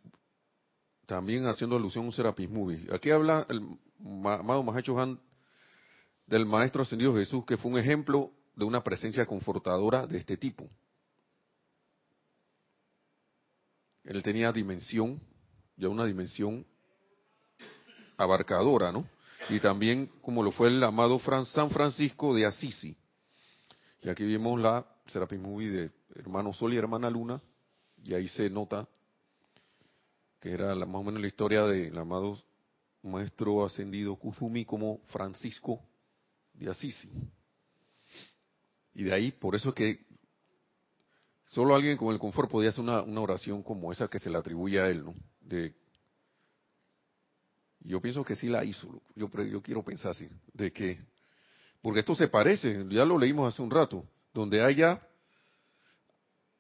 también 1.06 1.46
haciendo 1.46 1.76
alusión 1.76 2.04
a 2.04 2.06
un 2.08 2.12
Serapis 2.12 2.48
Movie. 2.48 2.86
Aquí 2.92 3.10
habla 3.10 3.46
el 3.48 3.78
amado 4.24 4.62
Mahacho 4.62 4.98
Han 5.00 5.18
del 6.26 6.46
Maestro 6.46 6.82
Ascendido 6.82 7.14
Jesús, 7.14 7.44
que 7.44 7.56
fue 7.56 7.70
un 7.70 7.78
ejemplo 7.78 8.32
de 8.56 8.64
una 8.64 8.82
presencia 8.82 9.26
confortadora 9.26 10.06
de 10.06 10.18
este 10.18 10.36
tipo. 10.36 10.68
Él 14.02 14.22
tenía 14.22 14.50
dimensión, 14.50 15.20
ya 15.76 15.88
una 15.88 16.06
dimensión 16.06 16.66
abarcadora, 18.16 18.90
¿no? 18.90 19.06
Y 19.50 19.60
también 19.60 20.10
como 20.22 20.42
lo 20.42 20.50
fue 20.50 20.68
el 20.68 20.82
amado 20.82 21.20
San 21.44 21.70
Francisco 21.70 22.34
de 22.34 22.46
Assisi. 22.46 22.96
Y 24.02 24.08
aquí 24.08 24.24
vimos 24.24 24.60
la 24.60 24.86
Serapis 25.06 25.38
Movie 25.38 25.70
de 25.70 25.90
Hermano 26.14 26.52
Sol 26.54 26.72
y 26.72 26.78
Hermana 26.78 27.10
Luna, 27.10 27.40
y 28.02 28.14
ahí 28.14 28.28
se 28.28 28.48
nota 28.48 28.88
que 30.40 30.50
era 30.50 30.74
la, 30.74 30.86
más 30.86 30.96
o 30.96 31.04
menos 31.04 31.20
la 31.20 31.26
historia 31.26 31.64
del 31.64 31.96
amado 31.98 32.38
maestro 33.02 33.64
ascendido 33.64 34.16
Kuzumi 34.16 34.64
como 34.64 34.98
Francisco 35.06 35.80
de 36.54 36.70
Assisi. 36.70 37.10
Y 38.96 39.04
de 39.04 39.12
ahí, 39.12 39.30
por 39.30 39.54
eso 39.54 39.74
que 39.74 40.06
solo 41.44 41.76
alguien 41.76 41.98
con 41.98 42.14
el 42.14 42.18
confort 42.18 42.50
podía 42.50 42.70
hacer 42.70 42.82
una, 42.82 43.02
oración 43.20 43.62
como 43.62 43.92
esa 43.92 44.08
que 44.08 44.18
se 44.18 44.30
le 44.30 44.38
atribuye 44.38 44.80
a 44.80 44.88
él, 44.88 45.04
¿no? 45.04 45.14
De, 45.42 45.74
yo 47.80 48.00
pienso 48.00 48.24
que 48.24 48.34
sí 48.34 48.48
la 48.48 48.64
hizo, 48.64 48.88
yo, 49.14 49.28
yo 49.44 49.60
quiero 49.60 49.84
pensar 49.84 50.12
así, 50.12 50.26
de 50.54 50.72
que, 50.72 50.98
porque 51.82 52.00
esto 52.00 52.14
se 52.14 52.28
parece, 52.28 52.86
ya 52.88 53.04
lo 53.04 53.18
leímos 53.18 53.52
hace 53.52 53.60
un 53.60 53.70
rato, 53.70 54.02
donde 54.32 54.62
haya 54.62 55.06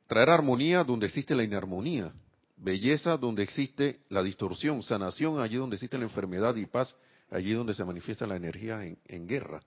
traer 0.06 0.28
armonía 0.28 0.84
donde 0.84 1.06
existe 1.06 1.34
la 1.34 1.42
inarmonía, 1.42 2.12
belleza 2.58 3.16
donde 3.16 3.44
existe 3.44 4.00
la 4.10 4.22
distorsión, 4.22 4.82
sanación 4.82 5.40
allí 5.40 5.56
donde 5.56 5.76
existe 5.76 5.96
la 5.96 6.04
enfermedad 6.04 6.54
y 6.56 6.66
paz 6.66 6.98
allí 7.30 7.54
donde 7.54 7.72
se 7.72 7.82
manifiesta 7.82 8.26
la 8.26 8.36
energía 8.36 8.84
en 8.84 9.26
guerra. 9.26 9.62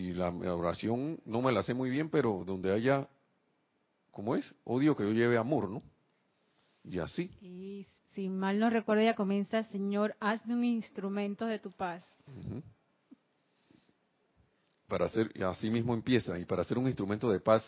Y 0.00 0.14
la 0.14 0.30
oración 0.30 1.20
no 1.26 1.42
me 1.42 1.52
la 1.52 1.62
sé 1.62 1.74
muy 1.74 1.90
bien, 1.90 2.08
pero 2.08 2.42
donde 2.46 2.72
haya, 2.72 3.06
¿cómo 4.10 4.34
es? 4.34 4.54
Odio 4.64 4.96
que 4.96 5.04
yo 5.04 5.12
lleve 5.12 5.36
amor, 5.36 5.68
¿no? 5.68 5.82
Y 6.82 6.98
así. 7.00 7.30
Y 7.42 7.86
si 8.14 8.30
mal 8.30 8.58
no 8.58 8.70
recuerdo, 8.70 9.02
ya 9.02 9.14
comienza, 9.14 9.62
Señor, 9.64 10.16
hazme 10.18 10.54
un 10.54 10.64
instrumento 10.64 11.44
de 11.44 11.58
tu 11.58 11.70
paz. 11.70 12.02
Para 14.88 15.04
hacer, 15.04 15.30
y 15.34 15.42
así 15.42 15.68
mismo 15.68 15.92
empieza, 15.92 16.38
y 16.38 16.46
para 16.46 16.62
hacer 16.62 16.78
un 16.78 16.86
instrumento 16.86 17.30
de 17.30 17.40
paz, 17.40 17.62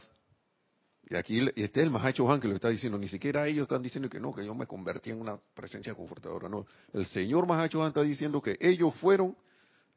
y 1.11 1.15
aquí 1.15 1.41
este 1.55 1.81
es 1.81 1.87
el 1.87 1.91
Mahacho 1.91 2.33
Han 2.33 2.41
que 2.41 2.49
lo 2.49 2.55
está 2.55 2.71
diciendo, 2.71 2.97
ni 2.97 3.09
siquiera 3.09 3.47
ellos 3.47 3.65
están 3.65 3.83
diciendo 3.83 4.09
que 4.09 4.19
no, 4.19 4.35
que 4.35 4.47
yo 4.47 4.55
me 4.55 4.67
convertí 4.67 5.11
en 5.11 5.21
una 5.21 5.37
presencia 5.53 5.95
confortadora, 5.95 6.49
no. 6.49 6.65
El 6.95 7.05
Señor 7.05 7.47
Mahacho 7.47 7.83
Han 7.83 7.89
está 7.89 8.03
diciendo 8.03 8.41
que 8.41 8.57
ellos 8.59 8.95
fueron 8.95 9.37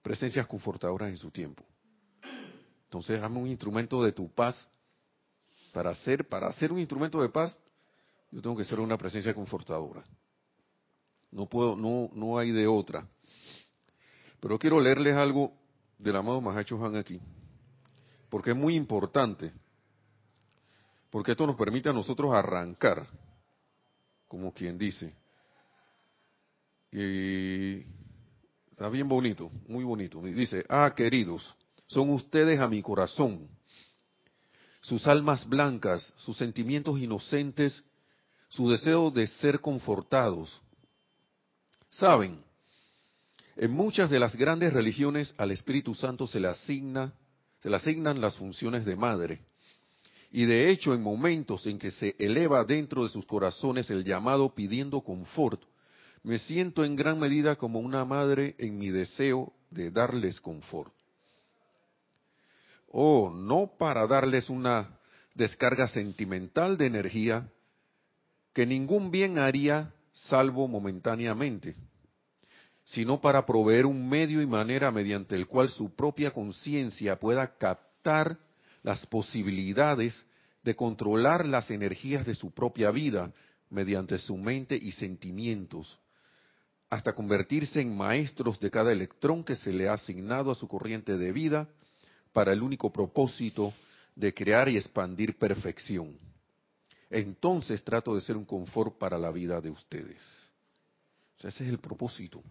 presencias 0.02 0.46
confortadoras 0.48 1.10
en 1.10 1.18
su 1.18 1.32
tiempo. 1.32 1.64
Entonces, 2.86 3.22
hazme 3.22 3.40
un 3.40 3.48
instrumento 3.48 4.04
de 4.04 4.12
tu 4.12 4.30
paz. 4.30 4.56
Para 5.74 5.90
hacer, 5.90 6.28
para 6.28 6.48
hacer 6.48 6.72
un 6.72 6.80
instrumento 6.80 7.22
de 7.22 7.30
paz, 7.30 7.60
yo 8.32 8.42
tengo 8.42 8.56
que 8.56 8.64
ser 8.64 8.80
una 8.80 8.98
presencia 8.98 9.34
confortadora. 9.34 10.04
No 11.32 11.48
puedo, 11.48 11.76
no, 11.76 12.10
no 12.14 12.38
hay 12.38 12.52
de 12.52 12.66
otra. 12.66 13.08
Pero 14.40 14.58
quiero 14.58 14.80
leerles 14.80 15.16
algo 15.16 15.52
del 15.98 16.16
amado 16.16 16.42
Mahacho 16.42 16.84
Han 16.86 16.96
aquí, 16.96 17.20
porque 18.30 18.52
es 18.52 18.56
muy 18.56 18.76
importante, 18.76 19.52
porque 21.10 21.32
esto 21.32 21.48
nos 21.48 21.56
permite 21.56 21.90
a 21.90 21.94
nosotros 21.94 22.34
arrancar, 22.34 23.08
como 24.28 24.54
quien 24.54 24.78
dice. 24.78 25.14
Y 26.92 27.86
está 28.72 28.90
bien 28.90 29.08
bonito, 29.08 29.50
muy 29.68 29.84
bonito. 29.84 30.22
Dice, 30.22 30.66
ah, 30.70 30.94
queridos, 30.96 31.56
son 31.88 32.10
ustedes 32.10 32.60
a 32.60 32.68
mi 32.68 32.82
corazón. 32.82 33.48
Sus 34.82 35.08
almas 35.08 35.48
blancas, 35.48 36.14
sus 36.18 36.38
sentimientos 36.38 37.00
inocentes, 37.00 37.84
su 38.50 38.70
deseo 38.70 39.12
de 39.12 39.28
ser 39.28 39.60
confortados. 39.60 40.62
Saben, 41.90 42.44
en 43.56 43.72
muchas 43.72 44.10
de 44.10 44.20
las 44.20 44.36
grandes 44.36 44.74
religiones 44.74 45.34
al 45.38 45.52
Espíritu 45.52 45.96
Santo 45.96 46.28
se 46.28 46.40
le 46.40 46.48
asigna, 46.48 47.14
se 47.60 47.70
le 47.70 47.78
asignan 47.78 48.22
las 48.22 48.36
funciones 48.36 48.86
de 48.86 48.96
madre. 48.96 49.42
Y 50.32 50.46
de 50.46 50.70
hecho, 50.70 50.94
en 50.94 51.02
momentos 51.02 51.66
en 51.66 51.80
que 51.80 51.92
se 51.92 52.16
eleva 52.20 52.66
dentro 52.66 53.04
de 53.04 53.10
sus 53.10 53.26
corazones 53.26 53.90
el 53.90 54.04
llamado 54.04 54.54
pidiendo 54.54 55.02
confort, 55.02 55.62
me 56.24 56.40
siento 56.40 56.84
en 56.84 56.96
gran 56.96 57.20
medida 57.20 57.56
como 57.56 57.80
una 57.80 58.04
madre 58.04 58.56
en 58.58 58.78
mi 58.78 58.90
deseo 58.90 59.54
de 59.72 59.92
darles 59.92 60.42
confort 60.42 60.95
o 62.98 63.30
no 63.30 63.74
para 63.78 64.08
darles 64.08 64.50
una 64.50 64.98
descarga 65.34 65.86
sentimental 65.86 66.78
de 66.78 66.86
energía 66.86 67.52
que 68.54 68.66
ningún 68.66 69.12
bien 69.12 69.38
haría 69.38 69.94
salvo 70.14 70.70
momentáneamente, 70.70 71.76
sino 72.86 73.20
para 73.20 73.46
proveer 73.46 73.86
un 73.86 74.08
medio 74.08 74.42
y 74.42 74.46
manera 74.46 74.92
mediante 74.92 75.36
el 75.36 75.46
cual 75.46 75.70
su 75.70 75.94
propia 75.94 76.32
conciencia 76.32 77.20
pueda 77.20 77.58
captar 77.58 78.38
las 78.82 79.06
posibilidades 79.08 80.26
de 80.64 80.74
controlar 80.78 81.46
las 81.46 81.70
energías 81.72 82.26
de 82.26 82.34
su 82.34 82.54
propia 82.54 82.92
vida 82.92 83.34
mediante 83.70 84.18
su 84.20 84.38
mente 84.38 84.80
y 84.82 84.94
sentimientos, 84.94 86.00
hasta 86.90 87.12
convertirse 87.12 87.82
en 87.82 87.98
maestros 87.98 88.58
de 88.62 88.72
cada 88.72 88.94
electrón 88.94 89.44
que 89.44 89.58
se 89.58 89.74
le 89.74 89.90
ha 89.90 89.94
asignado 89.96 90.50
a 90.50 90.56
su 90.56 90.70
corriente 90.70 91.18
de 91.18 91.34
vida, 91.34 91.68
para 92.36 92.52
el 92.52 92.62
único 92.62 92.92
propósito 92.92 93.74
de 94.14 94.34
crear 94.34 94.68
y 94.68 94.76
expandir 94.76 95.38
perfección. 95.38 96.18
Entonces 97.10 97.82
trato 97.82 98.14
de 98.14 98.20
ser 98.20 98.36
un 98.36 98.44
confort 98.44 98.98
para 98.98 99.18
la 99.18 99.32
vida 99.32 99.62
de 99.62 99.70
ustedes. 99.70 100.22
ese 101.38 101.48
es 101.48 101.62
el 101.62 101.80
propósito. 101.80 102.44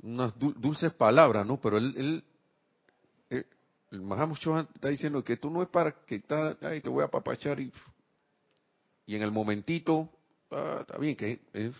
Unas 0.00 0.32
dulces 0.38 0.94
palabras, 0.94 1.46
¿no? 1.46 1.60
Pero 1.60 1.76
él, 1.76 1.94
él 1.94 2.24
eh, 3.28 3.44
el 3.90 4.02
está 4.70 4.88
diciendo 4.88 5.22
que 5.22 5.34
esto 5.34 5.50
no 5.50 5.62
es 5.62 5.68
para 5.68 5.92
que 5.92 6.14
está, 6.14 6.56
ay, 6.62 6.80
te 6.80 6.88
voy 6.88 7.04
a 7.04 7.08
papachar 7.08 7.60
y, 7.60 7.70
y 9.04 9.14
en 9.14 9.20
el 9.20 9.30
momentito, 9.30 10.08
ah, 10.50 10.78
está 10.80 10.96
bien 10.96 11.16
que 11.16 11.38
es, 11.52 11.74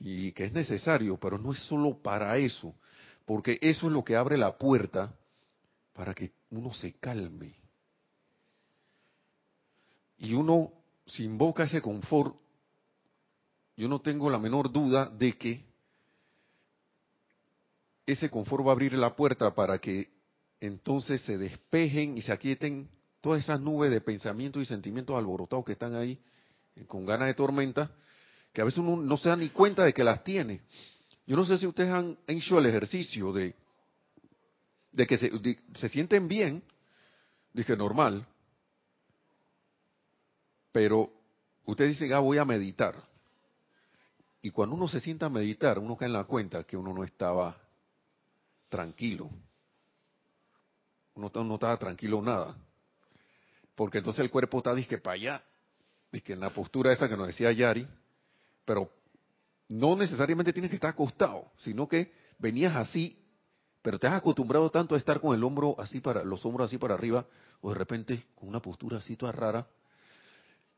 y 0.00 0.32
que 0.32 0.44
es 0.44 0.52
necesario, 0.52 1.16
pero 1.16 1.38
no 1.38 1.50
es 1.52 1.60
solo 1.60 1.96
para 1.96 2.36
eso, 2.36 2.74
porque 3.24 3.58
eso 3.62 3.86
es 3.86 3.92
lo 3.94 4.04
que 4.04 4.16
abre 4.16 4.36
la 4.36 4.58
puerta 4.58 5.14
para 5.92 6.14
que 6.14 6.32
uno 6.50 6.72
se 6.72 6.94
calme. 6.94 7.54
Y 10.18 10.34
uno, 10.34 10.72
si 11.06 11.24
invoca 11.24 11.64
ese 11.64 11.80
confort, 11.80 12.36
yo 13.76 13.88
no 13.88 14.00
tengo 14.00 14.28
la 14.28 14.38
menor 14.38 14.70
duda 14.70 15.06
de 15.06 15.32
que 15.38 15.64
ese 18.06 18.28
confort 18.28 18.66
va 18.66 18.70
a 18.70 18.72
abrir 18.72 18.92
la 18.92 19.16
puerta 19.16 19.54
para 19.54 19.78
que 19.78 20.10
entonces 20.60 21.22
se 21.22 21.38
despejen 21.38 22.18
y 22.18 22.22
se 22.22 22.32
aquieten 22.32 22.88
todas 23.20 23.42
esas 23.42 23.60
nubes 23.60 23.90
de 23.90 24.00
pensamientos 24.00 24.62
y 24.62 24.66
sentimientos 24.66 25.16
alborotados 25.16 25.64
que 25.64 25.72
están 25.72 25.94
ahí 25.94 26.18
eh, 26.76 26.84
con 26.86 27.06
ganas 27.06 27.28
de 27.28 27.34
tormenta 27.34 27.90
que 28.52 28.60
a 28.60 28.64
veces 28.64 28.78
uno 28.78 28.96
no 28.96 29.16
se 29.16 29.28
da 29.28 29.36
ni 29.36 29.50
cuenta 29.50 29.84
de 29.84 29.92
que 29.92 30.04
las 30.04 30.24
tiene. 30.24 30.62
Yo 31.26 31.36
no 31.36 31.44
sé 31.44 31.58
si 31.58 31.66
ustedes 31.66 31.90
han 31.90 32.18
hecho 32.26 32.58
el 32.58 32.66
ejercicio 32.66 33.32
de, 33.32 33.54
de 34.92 35.06
que 35.06 35.16
se, 35.16 35.30
se 35.74 35.88
sienten 35.88 36.28
bien, 36.28 36.62
dije 37.52 37.76
normal, 37.76 38.26
pero 40.72 41.10
ustedes 41.64 41.98
dicen, 41.98 42.12
ah, 42.12 42.20
voy 42.20 42.38
a 42.38 42.44
meditar. 42.44 42.94
Y 44.42 44.50
cuando 44.50 44.76
uno 44.76 44.88
se 44.88 45.00
sienta 45.00 45.26
a 45.26 45.30
meditar, 45.30 45.78
uno 45.78 45.96
cae 45.96 46.06
en 46.06 46.14
la 46.14 46.24
cuenta 46.24 46.64
que 46.64 46.76
uno 46.76 46.94
no 46.94 47.04
estaba 47.04 47.56
tranquilo. 48.68 49.28
Uno 51.14 51.30
no 51.34 51.54
estaba 51.54 51.76
tranquilo 51.76 52.22
nada. 52.22 52.56
Porque 53.74 53.98
entonces 53.98 54.20
el 54.20 54.30
cuerpo 54.30 54.58
está 54.58 54.74
disque 54.74 54.98
para 54.98 55.14
allá, 55.14 55.44
disque 56.10 56.32
en 56.32 56.40
la 56.40 56.50
postura 56.50 56.92
esa 56.92 57.08
que 57.08 57.16
nos 57.16 57.26
decía 57.26 57.52
Yari, 57.52 57.86
pero 58.64 58.90
no 59.68 59.96
necesariamente 59.96 60.52
tienes 60.52 60.70
que 60.70 60.76
estar 60.76 60.90
acostado, 60.90 61.50
sino 61.58 61.86
que 61.86 62.12
venías 62.38 62.74
así, 62.74 63.16
pero 63.82 63.98
te 63.98 64.06
has 64.06 64.14
acostumbrado 64.14 64.70
tanto 64.70 64.94
a 64.94 64.98
estar 64.98 65.20
con 65.20 65.34
el 65.34 65.42
hombro 65.42 65.74
así 65.78 66.00
para, 66.00 66.24
los 66.24 66.44
hombros 66.44 66.66
así 66.66 66.78
para 66.78 66.94
arriba, 66.94 67.26
o 67.60 67.70
de 67.70 67.78
repente 67.78 68.26
con 68.34 68.48
una 68.48 68.60
postura 68.60 68.98
así 68.98 69.16
toda 69.16 69.32
rara, 69.32 69.66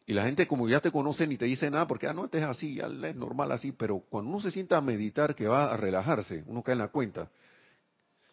y 0.05 0.15
la 0.15 0.25
gente 0.25 0.47
como 0.47 0.69
ya 0.69 0.81
te 0.81 0.91
conoce 0.91 1.27
ni 1.27 1.37
te 1.37 1.45
dice 1.45 1.71
nada 1.71 1.87
porque, 1.87 2.07
ah, 2.07 2.13
no, 2.13 2.25
este 2.25 2.39
es 2.39 2.45
así, 2.45 2.81
es 2.81 3.17
normal 3.17 3.53
así, 3.53 3.73
pero 3.73 4.01
cuando 4.01 4.31
uno 4.31 4.41
se 4.41 4.51
sienta 4.51 4.77
a 4.77 4.81
meditar 4.81 5.35
que 5.35 5.47
va 5.47 5.73
a 5.73 5.77
relajarse, 5.77 6.43
uno 6.47 6.63
cae 6.63 6.73
en 6.73 6.79
la 6.79 6.89
cuenta, 6.89 7.31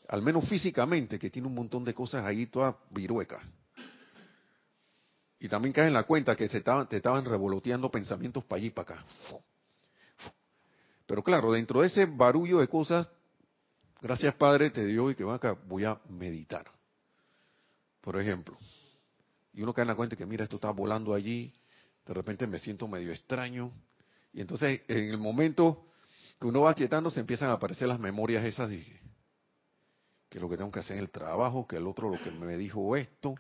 al 0.08 0.23
menos 0.23 0.49
físicamente, 0.49 1.19
que 1.19 1.29
tiene 1.29 1.47
un 1.47 1.53
montón 1.53 1.84
de 1.84 1.93
cosas 1.93 2.25
ahí 2.25 2.47
todas 2.47 2.75
viruecas. 2.89 3.41
Y 5.39 5.47
también 5.47 5.71
cae 5.71 5.88
en 5.88 5.93
la 5.93 6.03
cuenta 6.03 6.36
que 6.36 6.45
estaban, 6.45 6.89
te 6.89 6.97
estaban 6.97 7.23
revoloteando 7.23 7.89
pensamientos 7.89 8.43
para 8.43 8.58
allí 8.58 8.67
y 8.67 8.71
para 8.71 8.95
acá. 8.95 9.05
Pero 11.05 11.23
claro, 11.23 11.51
dentro 11.51 11.82
de 11.82 11.88
ese 11.88 12.05
barullo 12.05 12.60
de 12.60 12.67
cosas, 12.67 13.10
gracias 14.02 14.36
Padre, 14.36 14.70
te 14.70 14.86
dio 14.86 15.10
y 15.10 15.16
que 15.16 15.30
acá, 15.30 15.58
voy 15.68 15.86
a 15.86 16.00
meditar. 16.10 16.66
Por 18.02 18.20
ejemplo. 18.20 18.58
Y 19.54 19.62
uno 19.62 19.74
cae 19.74 19.84
en 19.84 19.90
la 19.90 19.96
cuenta 19.96 20.16
que, 20.16 20.26
mira, 20.26 20.44
esto 20.44 20.56
está 20.56 20.72
volando 20.72 21.14
allí, 21.14 21.54
de 22.06 22.14
repente 22.14 22.48
me 22.48 22.60
siento 22.60 22.88
medio 22.88 23.12
extraño. 23.12 23.72
Y 24.34 24.42
entonces, 24.42 24.82
en 24.88 25.10
el 25.10 25.18
momento 25.18 25.86
que 26.40 26.48
uno 26.48 26.62
va 26.62 26.74
quietando, 26.74 27.12
se 27.12 27.20
empiezan 27.20 27.50
a 27.50 27.54
aparecer 27.54 27.88
las 27.88 28.00
memorias 28.00 28.46
esas 28.46 28.70
de 28.70 29.00
que 30.30 30.40
lo 30.40 30.48
que 30.48 30.58
tengo 30.58 30.72
que 30.72 30.80
hacer 30.80 30.98
en 30.98 31.04
el 31.04 31.12
trabajo, 31.12 31.68
que 31.68 31.78
el 31.78 31.88
otro 31.88 32.10
lo 32.10 32.22
que 32.22 32.32
me 32.32 32.56
dijo 32.56 32.96
esto, 32.96 33.36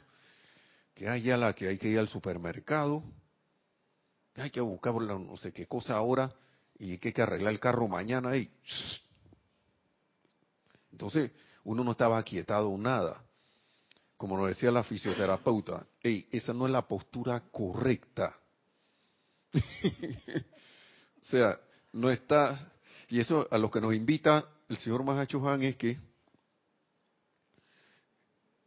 que 0.93 1.07
hay 1.07 1.21
ya 1.21 1.37
la 1.37 1.53
que 1.53 1.67
hay 1.67 1.77
que 1.77 1.87
ir 1.87 1.99
al 1.99 2.09
supermercado, 2.09 3.03
que 4.33 4.41
hay 4.41 4.49
que 4.49 4.59
buscar 4.59 4.93
no 4.93 5.37
sé 5.37 5.53
qué 5.53 5.67
cosa 5.67 5.95
ahora 5.95 6.33
y 6.77 6.97
que 6.97 7.09
hay 7.09 7.13
que 7.13 7.21
arreglar 7.21 7.53
el 7.53 7.59
carro 7.59 7.87
mañana 7.87 8.35
y 8.35 8.51
entonces 10.91 11.31
uno 11.63 11.83
no 11.83 11.91
estaba 11.91 12.17
aquietado 12.17 12.75
nada 12.77 13.23
como 14.19 14.37
nos 14.37 14.49
decía 14.49 14.69
la 14.69 14.83
fisioterapeuta, 14.83 15.87
hey, 16.03 16.27
esa 16.29 16.51
no 16.51 16.65
es 16.65 16.73
la 16.73 16.85
postura 16.85 17.39
correcta. 17.53 18.37
o 19.53 21.25
sea, 21.25 21.57
no 21.93 22.11
está, 22.11 22.69
y 23.07 23.21
eso 23.21 23.47
a 23.49 23.57
lo 23.57 23.71
que 23.71 23.79
nos 23.79 23.95
invita 23.95 24.45
el 24.67 24.75
señor 24.75 25.05
Mahacho 25.05 25.47
Han 25.47 25.63
es 25.63 25.77
que, 25.77 25.97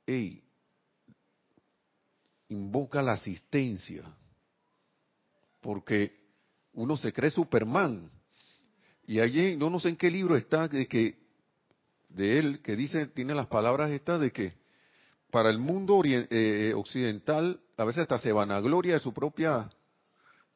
hey, 0.06 0.42
invoca 2.48 3.02
la 3.02 3.12
asistencia, 3.12 4.04
porque 5.60 6.18
uno 6.72 6.96
se 6.96 7.12
cree 7.12 7.28
Superman. 7.28 8.10
Y 9.06 9.20
allí, 9.20 9.54
no, 9.54 9.68
no 9.68 9.78
sé 9.78 9.90
en 9.90 9.96
qué 9.96 10.10
libro 10.10 10.34
está, 10.34 10.66
de 10.66 10.88
que, 10.88 11.21
de 12.14 12.38
él, 12.38 12.60
que 12.62 12.76
dice, 12.76 13.06
tiene 13.06 13.34
las 13.34 13.46
palabras 13.46 13.90
estas 13.90 14.20
de 14.20 14.32
que, 14.32 14.54
para 15.30 15.48
el 15.48 15.58
mundo 15.58 16.02
eh, 16.04 16.26
eh, 16.30 16.74
occidental 16.74 17.58
a 17.78 17.84
veces 17.84 18.02
hasta 18.02 18.18
se 18.18 18.32
vanagloria 18.32 18.94
de 18.94 19.00
su 19.00 19.14
propia 19.14 19.70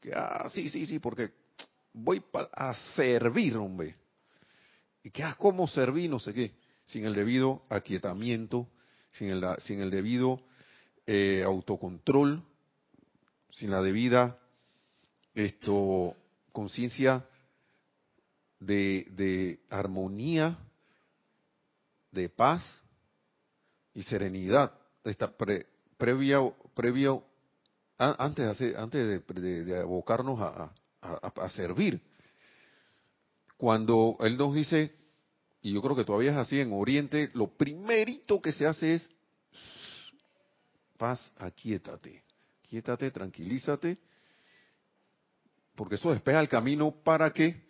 que 0.01 0.13
ah 0.15 0.49
sí 0.53 0.69
sí 0.69 0.85
sí 0.85 0.99
porque 0.99 1.33
voy 1.95 2.23
a 2.53 2.75
servir 2.95 3.57
hombre. 3.57 3.97
Y 5.03 5.11
que 5.11 5.25
ah 5.25 5.35
cómo 5.39 5.67
servir 5.67 6.11
no 6.11 6.19
sé 6.19 6.35
qué. 6.35 6.53
Sin 6.85 7.07
el 7.07 7.15
debido 7.15 7.63
aquietamiento 7.71 8.69
sin 9.13 9.31
el 9.31 9.43
sin 9.61 9.81
el 9.81 9.91
debido 9.91 10.43
eh, 11.07 11.43
autocontrol 11.45 12.43
sin 13.51 13.71
la 13.71 13.81
debida 13.81 14.39
esto 15.35 16.15
conciencia 16.53 17.25
de, 18.61 19.07
de 19.11 19.61
armonía 19.71 20.59
de 22.17 22.29
paz 22.29 22.83
y 23.95 24.03
serenidad 24.03 24.73
esta 25.05 25.31
previa, 25.97 26.41
previo, 26.75 27.25
antes, 27.97 28.75
antes 28.77 29.23
de, 29.29 29.81
abocarnos 29.81 30.41
a, 30.41 30.73
a, 31.01 31.49
servir. 31.51 32.01
Cuando 33.57 34.17
Él 34.21 34.37
nos 34.37 34.55
dice, 34.55 34.93
y 35.63 35.73
yo 35.73 35.81
creo 35.83 35.95
que 35.95 36.05
todavía 36.05 36.33
es 36.33 36.37
así 36.37 36.61
en 36.61 36.73
Oriente, 36.73 37.31
lo 37.35 37.47
primerito 37.47 38.41
que 38.41 38.53
se 38.53 38.67
hace 38.67 38.95
es 38.95 39.11
paz, 40.99 41.21
aquíétate, 41.39 42.25
aquíétate, 42.65 43.11
tranquilízate, 43.11 43.99
porque 45.75 45.95
eso 45.95 46.11
despeja 46.11 46.41
el 46.41 46.49
camino 46.49 46.91
para 46.91 47.31
que, 47.31 47.69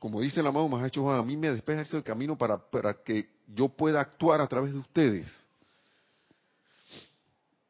como 0.00 0.22
dice 0.22 0.40
el 0.40 0.46
amado 0.46 0.66
Mahacho 0.66 1.08
a 1.10 1.22
mí 1.22 1.36
me 1.36 1.52
despeja 1.52 1.82
ese 1.82 2.02
camino 2.02 2.36
para, 2.36 2.58
para 2.58 2.94
que 2.94 3.28
yo 3.46 3.68
pueda 3.68 4.00
actuar 4.00 4.40
a 4.40 4.46
través 4.46 4.72
de 4.72 4.80
ustedes. 4.80 5.30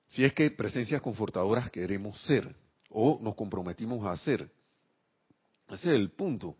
Si 0.07 0.25
es 0.25 0.33
que 0.33 0.49
presencias 0.53 1.03
confortadoras 1.03 1.71
queremos 1.71 2.19
ser 2.23 2.55
o 2.89 3.19
nos 3.21 3.35
comprometimos 3.35 4.07
a 4.07 4.17
ser. 4.17 4.49
Ese 5.69 5.89
es 5.91 5.95
el 5.97 6.11
punto. 6.11 6.57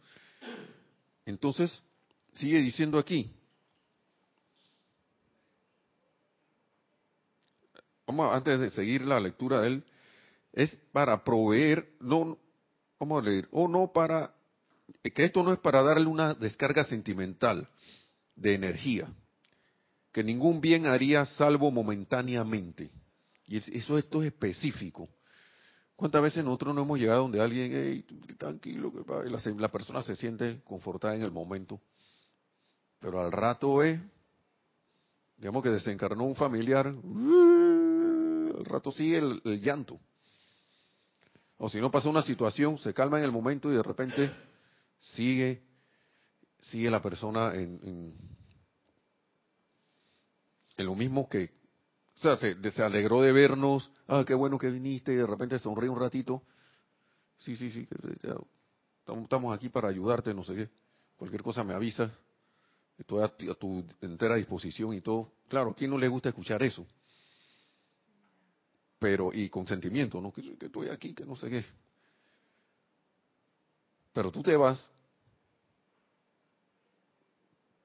Entonces, 1.25 1.83
sigue 2.33 2.59
diciendo 2.59 2.99
aquí. 2.99 3.33
Vamos, 8.09 8.35
antes 8.35 8.59
de 8.59 8.71
seguir 8.71 9.03
la 9.03 9.21
lectura 9.21 9.61
de 9.61 9.69
él, 9.69 9.85
es 10.53 10.75
para 10.91 11.23
proveer, 11.23 11.93
no, 12.01 12.37
vamos 12.99 13.23
a 13.23 13.29
leer, 13.29 13.49
o 13.53 13.69
no 13.69 13.93
para, 13.93 14.35
que 15.03 15.25
esto 15.25 15.43
no 15.43 15.53
es 15.53 15.59
para 15.59 15.83
darle 15.83 16.07
una 16.07 16.35
descarga 16.35 16.85
sentimental 16.85 17.69
de 18.37 18.55
energía, 18.55 19.13
que 20.13 20.25
ningún 20.25 20.61
bien 20.61 20.87
haría 20.87 21.25
salvo 21.25 21.71
momentáneamente. 21.71 22.91
Y 23.47 23.57
eso 23.57 23.99
esto 23.99 24.23
es 24.23 24.29
específico. 24.29 25.09
¿Cuántas 25.97 26.23
veces 26.23 26.45
nosotros 26.45 26.75
no 26.75 26.83
hemos 26.83 26.99
llegado 26.99 27.23
donde 27.23 27.41
alguien, 27.41 28.05
tranquilo, 28.39 28.93
que 28.93 29.31
la, 29.31 29.41
la 29.59 29.69
persona 29.69 30.03
se 30.03 30.17
siente 30.17 30.61
confortada 30.65 31.15
en 31.15 31.23
el 31.23 31.31
momento, 31.31 31.81
pero 33.01 33.21
al 33.21 33.33
rato 33.33 33.83
es, 33.83 34.01
digamos 35.37 35.63
que 35.63 35.71
desencarnó 35.71 36.25
un 36.25 36.37
familiar, 36.37 36.87
al 36.87 38.65
rato 38.65 38.93
sigue 38.93 39.19
el, 39.19 39.61
llanto. 39.61 39.99
O 41.59 41.69
si 41.69 41.81
no 41.81 41.91
pasa 41.91 42.09
una 42.09 42.23
situación, 42.23 42.79
se 42.79 42.95
calma 42.95 43.19
en 43.19 43.25
el 43.25 43.33
momento 43.33 43.71
y 43.71 43.77
de 43.77 43.83
repente 43.83 44.31
sigue, 45.01 45.63
sigue 46.61 46.91
la 46.91 47.03
persona 47.03 47.55
en, 47.55 48.15
lo 50.77 50.95
mismo 50.95 51.29
que, 51.29 51.51
o 52.17 52.21
sea, 52.21 52.37
se, 52.37 52.83
alegró 52.83 53.21
de 53.21 53.33
vernos, 53.33 53.91
ah, 54.09 54.25
qué 54.27 54.35
bueno 54.35 54.59
que 54.59 54.71
viniste, 54.71 55.13
y 55.13 55.17
de 55.17 55.27
repente 55.27 55.59
sonrió 55.59 55.93
un 55.93 56.01
ratito. 56.01 56.43
Sí, 57.39 57.57
sí, 57.57 57.71
sí, 57.71 57.89
estamos 59.23 59.55
aquí 59.55 59.69
para 59.69 59.89
ayudarte, 59.89 60.33
no 60.33 60.43
sé 60.43 60.55
qué. 60.55 60.69
Cualquier 61.17 61.43
cosa 61.43 61.65
me 61.65 61.75
avisa. 61.75 62.11
Estoy 62.97 63.23
a, 63.23 63.55
tu 63.55 63.85
entera 64.01 64.37
disposición 64.37 64.95
y 64.95 65.01
todo. 65.01 65.33
Claro, 65.49 65.71
¿a 65.71 65.75
quién 65.75 65.91
no 65.91 65.99
le 65.99 66.09
gusta 66.09 66.29
escuchar 66.29 66.63
eso? 66.63 66.87
Pero, 68.99 69.33
y 69.33 69.49
con 69.49 69.67
sentimiento, 69.67 70.21
¿no? 70.21 70.33
Que 70.33 70.43
estoy 70.61 70.89
aquí, 70.89 71.15
que 71.15 71.25
no 71.25 71.35
sé 71.37 71.49
qué. 71.49 71.65
Pero 74.13 74.31
tú 74.31 74.43
te 74.43 74.57
vas 74.57 74.91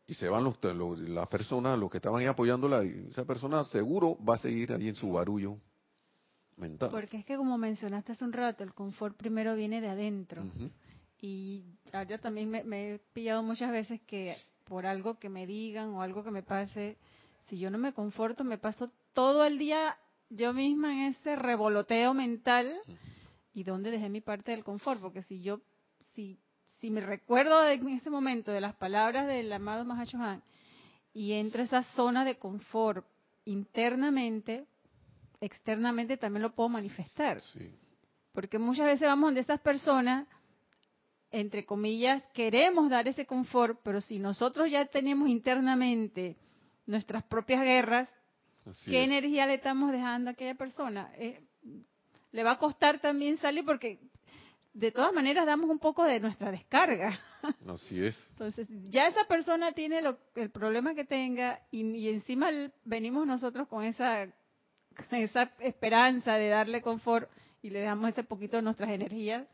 y 0.07 0.13
se 0.13 0.29
van 0.29 0.43
los, 0.43 0.59
las 0.99 1.27
personas, 1.27 1.79
los 1.79 1.89
que 1.89 1.97
estaban 1.97 2.21
ahí 2.21 2.27
apoyándola, 2.27 2.83
y 2.83 3.07
esa 3.09 3.25
persona 3.25 3.63
seguro 3.63 4.17
va 4.23 4.35
a 4.35 4.37
seguir 4.37 4.71
ahí 4.73 4.87
en 4.87 4.95
su 4.95 5.11
barullo 5.11 5.57
mental. 6.57 6.89
Porque 6.91 7.17
es 7.17 7.25
que 7.25 7.37
como 7.37 7.57
mencionaste 7.57 8.11
hace 8.11 8.23
un 8.23 8.33
rato, 8.33 8.63
el 8.63 8.73
confort 8.73 9.17
primero 9.17 9.55
viene 9.55 9.81
de 9.81 9.89
adentro. 9.89 10.43
Y 11.19 11.63
yo 12.07 12.19
también 12.19 12.49
me, 12.49 12.93
he 12.93 12.99
pillado 13.13 13.41
muchas 13.41 13.71
veces 13.71 13.99
que 14.01 14.35
por 14.65 14.85
algo 14.85 15.17
que 15.17 15.29
me 15.29 15.47
digan 15.47 15.89
o 15.89 16.01
algo 16.01 16.23
que 16.23 16.31
me 16.31 16.43
pase, 16.43 16.97
si 17.47 17.57
yo 17.57 17.71
no 17.71 17.77
me 17.77 17.93
conforto, 17.93 18.43
me 18.43 18.57
paso 18.57 18.91
todo 19.13 19.43
el 19.43 19.57
día 19.57 19.97
yo 20.29 20.53
misma 20.53 20.91
en 20.93 21.13
ese 21.13 21.35
revoloteo 21.35 22.13
mental. 22.13 22.75
¿Y 23.53 23.63
dónde 23.63 23.89
dejé 23.89 24.09
mi 24.09 24.21
parte 24.21 24.51
del 24.51 24.63
confort? 24.63 24.99
Porque 24.99 25.23
si 25.23 25.41
yo 25.41 25.61
si, 26.15 26.39
si 26.79 26.89
me 26.89 27.01
recuerdo 27.01 27.67
en 27.67 27.89
ese 27.89 28.09
momento 28.09 28.51
de 28.51 28.61
las 28.61 28.75
palabras 28.75 29.27
del 29.27 29.51
amado 29.51 29.85
Mahashohan 29.85 30.41
y 31.13 31.33
entro 31.33 31.61
a 31.61 31.65
esa 31.65 31.83
zona 31.83 32.25
de 32.25 32.37
confort 32.37 33.05
internamente, 33.45 34.65
externamente 35.39 36.17
también 36.17 36.43
lo 36.43 36.55
puedo 36.55 36.69
manifestar. 36.69 37.41
Porque 38.31 38.57
muchas 38.57 38.87
veces 38.87 39.07
vamos 39.07 39.27
donde 39.27 39.41
estas 39.41 39.61
personas, 39.61 40.27
entre 41.31 41.65
comillas, 41.65 42.23
queremos 42.33 42.89
dar 42.89 43.07
ese 43.07 43.25
confort, 43.25 43.79
pero 43.83 44.01
si 44.01 44.19
nosotros 44.19 44.71
ya 44.71 44.85
tenemos 44.85 45.29
internamente 45.29 46.37
nuestras 46.85 47.23
propias 47.23 47.61
guerras, 47.61 48.09
¿qué 48.85 49.03
energía 49.03 49.45
le 49.45 49.55
estamos 49.55 49.91
dejando 49.91 50.29
a 50.29 50.33
aquella 50.33 50.55
persona? 50.55 51.11
Eh, 51.17 51.41
le 52.31 52.43
va 52.43 52.51
a 52.51 52.57
costar 52.57 52.99
también 52.99 53.37
salir 53.37 53.63
porque 53.63 53.99
de 54.75 54.91
todas 54.91 55.13
maneras 55.13 55.45
damos 55.45 55.69
un 55.69 55.79
poco 55.79 56.03
de 56.03 56.19
nuestra 56.19 56.51
descarga. 56.51 57.17
Así 57.67 58.05
es. 58.05 58.27
Entonces, 58.31 58.67
ya 58.89 59.07
esa 59.07 59.23
persona 59.23 59.71
tiene 59.71 60.01
el 60.35 60.49
problema 60.51 60.93
que 60.93 61.05
tenga 61.05 61.61
y, 61.71 62.09
encima 62.09 62.49
venimos 62.83 63.25
nosotros 63.25 63.69
con 63.69 63.85
esa, 63.85 64.27
esa 65.11 65.53
esperanza 65.59 66.33
de 66.33 66.49
darle 66.49 66.81
confort 66.81 67.29
y 67.61 67.69
le 67.69 67.81
damos 67.81 68.09
ese 68.09 68.25
poquito 68.25 68.57
de 68.57 68.63
nuestras 68.63 68.91
energías, 68.91 69.47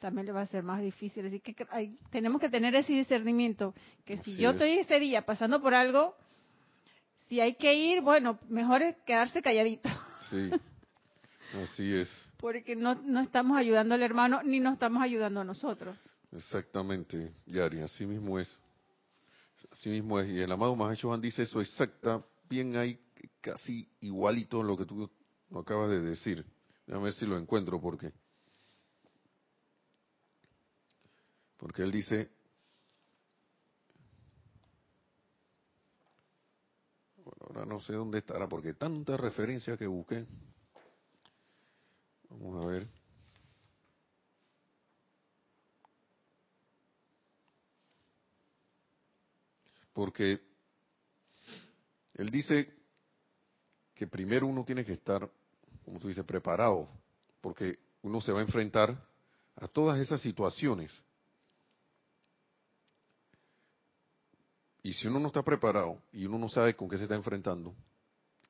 también 0.00 0.26
le 0.26 0.32
va 0.32 0.42
a 0.42 0.46
ser 0.46 0.62
más 0.62 0.82
difícil. 0.82 1.26
Así 1.26 1.40
que 1.40 1.56
tenemos 2.10 2.40
que 2.40 2.50
tener 2.50 2.74
ese 2.74 2.92
discernimiento, 2.92 3.74
que 4.04 4.18
si 4.18 4.36
yo 4.36 4.50
estoy 4.50 4.78
ese 4.78 5.00
día 5.00 5.22
pasando 5.22 5.60
por 5.62 5.74
algo, 5.74 6.14
si 7.28 7.40
hay 7.40 7.54
que 7.54 7.74
ir, 7.74 8.02
bueno, 8.02 8.38
mejor 8.48 8.82
es 8.82 8.96
quedarse 9.06 9.40
calladito. 9.42 9.88
Sí. 10.30 10.50
Así 11.54 11.94
es. 11.94 12.28
Porque 12.38 12.76
no, 12.76 12.94
no 12.94 13.20
estamos 13.20 13.56
ayudando 13.56 13.94
al 13.94 14.02
hermano 14.02 14.42
ni 14.42 14.60
nos 14.60 14.74
estamos 14.74 15.02
ayudando 15.02 15.40
a 15.40 15.44
nosotros. 15.44 15.96
Exactamente, 16.32 17.32
Yari, 17.46 17.80
así 17.80 18.04
mismo 18.04 18.38
es. 18.38 18.58
Así 19.72 19.88
mismo 19.88 20.20
es. 20.20 20.28
Y 20.28 20.40
el 20.40 20.52
amado 20.52 20.76
Mahacho 20.76 21.08
Juan 21.08 21.20
dice 21.20 21.42
eso 21.42 21.60
exacta, 21.60 22.22
bien 22.48 22.76
ahí, 22.76 22.98
casi 23.40 23.88
igualito 24.00 24.62
lo 24.62 24.76
que 24.76 24.84
tú 24.84 25.10
acabas 25.54 25.90
de 25.90 26.00
decir. 26.00 26.44
A 26.90 26.98
ver 26.98 27.12
si 27.12 27.26
lo 27.26 27.38
encuentro, 27.38 27.80
porque. 27.80 28.12
Porque 31.56 31.82
él 31.82 31.90
dice. 31.90 32.30
Bueno, 37.16 37.46
ahora 37.48 37.66
no 37.66 37.80
sé 37.80 37.94
dónde 37.94 38.18
estará, 38.18 38.48
porque 38.48 38.74
tanta 38.74 39.16
referencia 39.16 39.76
que 39.76 39.86
busqué. 39.86 40.26
Vamos 42.30 42.64
a 42.64 42.66
ver. 42.66 42.88
Porque 49.92 50.40
él 52.14 52.30
dice 52.30 52.72
que 53.94 54.06
primero 54.06 54.46
uno 54.46 54.64
tiene 54.64 54.84
que 54.84 54.92
estar, 54.92 55.28
como 55.84 55.98
tú 55.98 56.08
dices, 56.08 56.24
preparado, 56.24 56.88
porque 57.40 57.78
uno 58.02 58.20
se 58.20 58.32
va 58.32 58.38
a 58.38 58.44
enfrentar 58.44 58.96
a 59.56 59.66
todas 59.66 59.98
esas 59.98 60.20
situaciones. 60.20 61.02
Y 64.82 64.92
si 64.92 65.08
uno 65.08 65.18
no 65.18 65.26
está 65.26 65.42
preparado 65.42 66.00
y 66.12 66.26
uno 66.26 66.38
no 66.38 66.48
sabe 66.48 66.76
con 66.76 66.88
qué 66.88 66.96
se 66.96 67.02
está 67.02 67.16
enfrentando, 67.16 67.74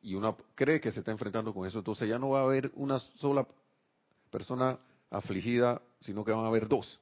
y 0.02 0.14
uno 0.14 0.36
cree 0.54 0.80
que 0.80 0.92
se 0.92 1.00
está 1.00 1.10
enfrentando 1.10 1.52
con 1.52 1.66
eso, 1.66 1.78
entonces 1.78 2.08
ya 2.08 2.18
no 2.18 2.30
va 2.30 2.40
a 2.40 2.44
haber 2.44 2.70
una 2.74 2.98
sola 2.98 3.46
persona 4.30 4.78
afligida, 5.10 5.80
sino 6.00 6.24
que 6.24 6.32
van 6.32 6.44
a 6.44 6.48
haber 6.48 6.68
dos. 6.68 7.00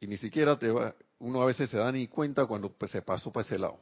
Y 0.00 0.06
ni 0.06 0.16
siquiera 0.16 0.58
te 0.58 0.68
va, 0.70 0.94
uno 1.18 1.42
a 1.42 1.46
veces 1.46 1.70
se 1.70 1.78
da 1.78 1.92
ni 1.92 2.08
cuenta 2.08 2.46
cuando 2.46 2.72
pues, 2.72 2.90
se 2.90 3.02
pasó 3.02 3.30
para 3.30 3.46
ese 3.46 3.58
lado. 3.58 3.78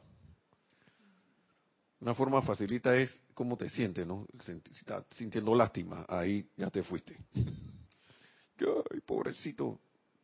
Una 1.99 2.13
forma 2.13 2.41
facilita 2.41 2.95
es 2.95 3.23
cómo 3.33 3.57
te 3.57 3.69
sientes, 3.69 4.05
¿no? 4.05 4.27
Si 4.39 4.51
estás 4.51 5.05
sintiendo 5.11 5.53
lástima, 5.53 6.05
ahí 6.07 6.47
ya 6.57 6.69
te 6.69 6.83
fuiste. 6.83 7.17
Ay, 8.59 8.99
pobrecito. 9.05 9.79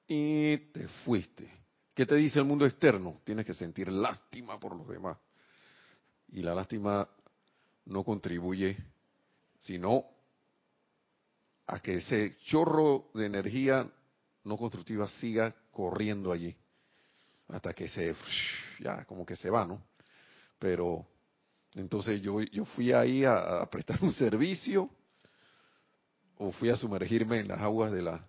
Y 0.07 0.57
te 0.71 0.87
fuiste. 0.87 1.51
¿Qué 1.93 2.05
te 2.05 2.15
dice 2.15 2.39
el 2.39 2.45
mundo 2.45 2.65
externo? 2.65 3.21
Tienes 3.23 3.45
que 3.45 3.53
sentir 3.53 3.91
lástima 3.91 4.59
por 4.59 4.75
los 4.75 4.87
demás. 4.87 5.17
Y 6.29 6.41
la 6.41 6.53
lástima 6.53 7.07
no 7.85 8.03
contribuye, 8.03 8.77
sino 9.59 10.05
a 11.67 11.79
que 11.79 11.95
ese 11.95 12.37
chorro 12.45 13.09
de 13.13 13.25
energía 13.25 13.87
no 14.45 14.57
constructiva 14.57 15.07
siga 15.09 15.53
corriendo 15.71 16.31
allí 16.31 16.55
hasta 17.49 17.73
que 17.73 17.87
se 17.87 18.15
ya 18.79 19.05
como 19.05 19.25
que 19.25 19.35
se 19.35 19.49
va, 19.49 19.65
¿no? 19.65 19.81
Pero 20.59 21.05
entonces 21.75 22.21
yo 22.21 22.41
yo 22.41 22.65
fui 22.65 22.91
ahí 22.91 23.23
a, 23.25 23.65
prestar 23.69 24.01
un 24.01 24.13
servicio 24.13 24.89
o 26.37 26.51
fui 26.51 26.69
a 26.69 26.77
sumergirme 26.77 27.39
en 27.39 27.47
las 27.47 27.59
aguas 27.59 27.91
de 27.91 28.01
la 28.01 28.25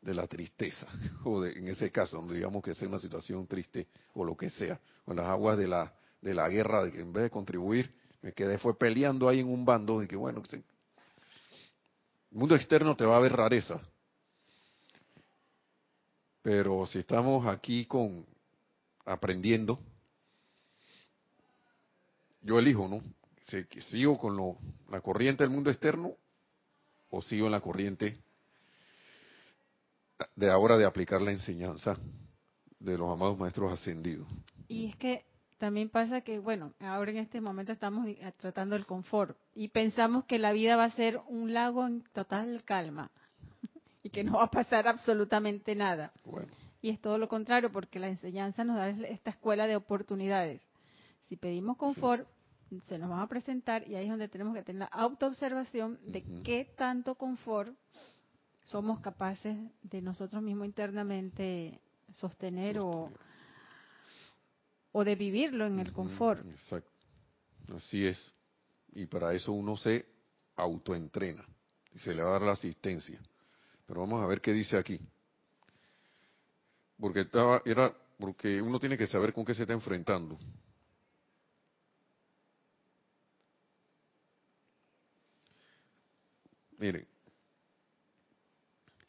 de 0.00 0.14
la 0.14 0.26
tristeza 0.26 0.86
o 1.24 1.44
en 1.44 1.68
ese 1.68 1.90
caso, 1.90 2.24
digamos 2.28 2.62
que 2.62 2.74
sea 2.74 2.88
una 2.88 3.00
situación 3.00 3.46
triste 3.46 3.88
o 4.14 4.24
lo 4.24 4.36
que 4.36 4.48
sea, 4.48 4.80
o 5.04 5.10
en 5.10 5.16
las 5.18 5.26
aguas 5.26 5.58
de 5.58 5.66
la 5.66 5.92
de 6.20 6.34
la 6.34 6.48
guerra 6.48 6.84
de 6.84 6.92
que 6.92 7.00
en 7.00 7.12
vez 7.12 7.24
de 7.24 7.30
contribuir 7.30 7.92
me 8.22 8.32
quedé 8.32 8.58
fue 8.58 8.76
peleando 8.76 9.28
ahí 9.28 9.40
en 9.40 9.48
un 9.48 9.64
bando 9.64 10.00
de 10.00 10.08
que 10.08 10.16
bueno, 10.16 10.42
el 12.30 12.38
mundo 12.38 12.54
externo 12.54 12.96
te 12.96 13.04
va 13.04 13.16
a 13.16 13.20
ver 13.20 13.32
rareza. 13.32 13.80
Pero 16.42 16.86
si 16.86 16.98
estamos 16.98 17.46
aquí 17.46 17.84
con 17.86 18.24
aprendiendo, 19.04 19.78
yo 22.42 22.58
elijo, 22.58 22.88
¿no? 22.88 23.02
Si, 23.48 23.64
sigo 23.82 24.18
con 24.18 24.36
lo, 24.36 24.58
la 24.90 25.00
corriente 25.00 25.42
del 25.42 25.50
mundo 25.50 25.70
externo 25.70 26.14
o 27.10 27.22
sigo 27.22 27.46
en 27.46 27.52
la 27.52 27.60
corriente 27.60 28.18
de 30.36 30.50
ahora 30.50 30.76
de 30.76 30.84
aplicar 30.84 31.22
la 31.22 31.32
enseñanza 31.32 31.96
de 32.78 32.98
los 32.98 33.10
amados 33.10 33.38
maestros 33.38 33.72
ascendidos. 33.72 34.28
Y 34.68 34.88
es 34.88 34.96
que 34.96 35.24
también 35.58 35.90
pasa 35.90 36.20
que, 36.20 36.38
bueno, 36.38 36.72
ahora 36.80 37.10
en 37.10 37.18
este 37.18 37.40
momento 37.40 37.72
estamos 37.72 38.06
eh, 38.06 38.32
tratando 38.38 38.76
el 38.76 38.86
confort 38.86 39.36
y 39.54 39.68
pensamos 39.68 40.24
que 40.24 40.38
la 40.38 40.52
vida 40.52 40.76
va 40.76 40.84
a 40.84 40.90
ser 40.90 41.20
un 41.26 41.52
lago 41.52 41.86
en 41.86 42.02
total 42.12 42.62
calma 42.64 43.10
y 44.02 44.10
que 44.10 44.24
no 44.24 44.38
va 44.38 44.44
a 44.44 44.50
pasar 44.50 44.86
absolutamente 44.86 45.74
nada. 45.74 46.12
Y 46.80 46.90
es 46.90 47.00
todo 47.00 47.18
lo 47.18 47.28
contrario, 47.28 47.72
porque 47.72 47.98
la 47.98 48.08
enseñanza 48.08 48.62
nos 48.62 48.76
da 48.76 48.88
esta 48.88 49.30
escuela 49.30 49.66
de 49.66 49.74
oportunidades. 49.74 50.62
Si 51.28 51.36
pedimos 51.36 51.76
confort, 51.76 52.28
se 52.86 52.98
nos 52.98 53.10
van 53.10 53.20
a 53.20 53.26
presentar 53.26 53.86
y 53.88 53.96
ahí 53.96 54.04
es 54.04 54.10
donde 54.10 54.28
tenemos 54.28 54.54
que 54.54 54.62
tener 54.62 54.80
la 54.80 54.86
autoobservación 54.86 55.98
de 56.06 56.22
qué 56.44 56.72
tanto 56.76 57.16
confort 57.16 57.74
somos 58.62 59.00
capaces 59.00 59.56
de 59.82 60.02
nosotros 60.02 60.40
mismos 60.42 60.66
internamente 60.66 61.80
sostener. 62.12 62.78
o 62.78 63.10
o 64.92 65.04
de 65.04 65.14
vivirlo 65.14 65.66
en 65.66 65.78
el 65.78 65.92
confort. 65.92 66.44
Exacto. 66.46 66.90
Así 67.74 68.06
es. 68.06 68.32
Y 68.92 69.06
para 69.06 69.34
eso 69.34 69.52
uno 69.52 69.76
se 69.76 70.06
autoentrena 70.56 71.44
y 71.94 71.98
se 71.98 72.14
le 72.14 72.22
va 72.22 72.30
a 72.30 72.32
dar 72.32 72.42
la 72.42 72.52
asistencia. 72.52 73.20
Pero 73.86 74.00
vamos 74.00 74.22
a 74.22 74.26
ver 74.26 74.40
qué 74.40 74.52
dice 74.52 74.76
aquí. 74.76 75.00
Porque 76.98 77.20
estaba, 77.20 77.62
era, 77.64 77.94
porque 78.18 78.60
uno 78.60 78.78
tiene 78.78 78.96
que 78.96 79.06
saber 79.06 79.32
con 79.32 79.44
qué 79.44 79.54
se 79.54 79.62
está 79.62 79.74
enfrentando. 79.74 80.38
Mire, 86.78 87.06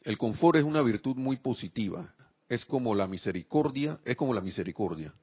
el 0.02 0.18
confort 0.18 0.56
es 0.56 0.64
una 0.64 0.82
virtud 0.82 1.16
muy 1.16 1.36
positiva. 1.36 2.14
Es 2.48 2.64
como 2.64 2.94
la 2.94 3.06
misericordia, 3.06 4.00
es 4.04 4.16
como 4.16 4.34
la 4.34 4.40
misericordia. 4.40 5.14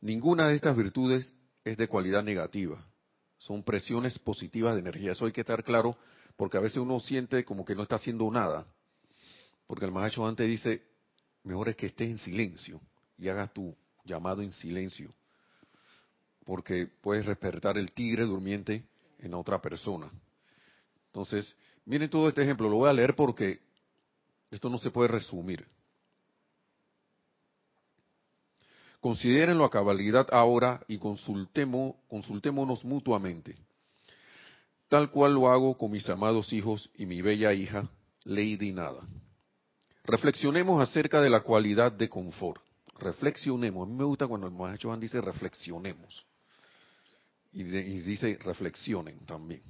Ninguna 0.00 0.48
de 0.48 0.54
estas 0.54 0.76
virtudes 0.76 1.34
es 1.64 1.76
de 1.76 1.88
cualidad 1.88 2.22
negativa. 2.22 2.84
Son 3.38 3.62
presiones 3.62 4.18
positivas 4.18 4.74
de 4.74 4.80
energía. 4.80 5.12
Eso 5.12 5.26
hay 5.26 5.32
que 5.32 5.40
estar 5.40 5.62
claro 5.62 5.96
porque 6.36 6.56
a 6.56 6.60
veces 6.60 6.78
uno 6.78 7.00
siente 7.00 7.44
como 7.44 7.64
que 7.64 7.74
no 7.74 7.82
está 7.82 7.96
haciendo 7.96 8.30
nada. 8.30 8.66
Porque 9.66 9.84
el 9.84 9.92
maestro 9.92 10.26
antes 10.26 10.48
dice, 10.48 10.82
mejor 11.44 11.68
es 11.68 11.76
que 11.76 11.86
estés 11.86 12.10
en 12.10 12.18
silencio 12.18 12.80
y 13.18 13.28
hagas 13.28 13.52
tu 13.52 13.76
llamado 14.04 14.42
en 14.42 14.52
silencio. 14.52 15.14
Porque 16.44 16.86
puedes 16.86 17.26
despertar 17.26 17.76
el 17.78 17.92
tigre 17.92 18.24
durmiente 18.24 18.84
en 19.18 19.34
otra 19.34 19.60
persona. 19.60 20.10
Entonces, 21.06 21.54
miren 21.84 22.08
todo 22.08 22.28
este 22.28 22.42
ejemplo. 22.42 22.68
Lo 22.68 22.76
voy 22.76 22.88
a 22.88 22.92
leer 22.92 23.14
porque 23.14 23.60
esto 24.50 24.70
no 24.70 24.78
se 24.78 24.90
puede 24.90 25.08
resumir. 25.08 25.66
Considérenlo 29.00 29.64
a 29.64 29.70
cabalidad 29.70 30.26
ahora 30.30 30.82
y 30.86 30.98
consultémonos 30.98 32.84
mutuamente, 32.84 33.56
tal 34.88 35.10
cual 35.10 35.34
lo 35.34 35.50
hago 35.50 35.78
con 35.78 35.90
mis 35.90 36.06
amados 36.10 36.52
hijos 36.52 36.90
y 36.94 37.06
mi 37.06 37.22
bella 37.22 37.54
hija, 37.54 37.88
Lady 38.24 38.72
Nada. 38.72 39.00
reflexionemos 40.04 40.82
acerca 40.82 41.22
de 41.22 41.30
la 41.30 41.40
cualidad 41.40 41.92
de 41.92 42.08
confort. 42.08 42.60
Reflexionemos. 42.98 43.86
A 43.86 43.90
mí 43.90 43.96
me 43.96 44.04
gusta 44.04 44.26
cuando 44.26 44.46
el 44.46 44.52
maestro 44.52 44.90
Juan 44.90 45.00
dice 45.00 45.20
reflexionemos. 45.22 46.26
Y 47.52 47.62
dice 47.62 48.38
reflexionen 48.44 49.18
también. 49.24 49.62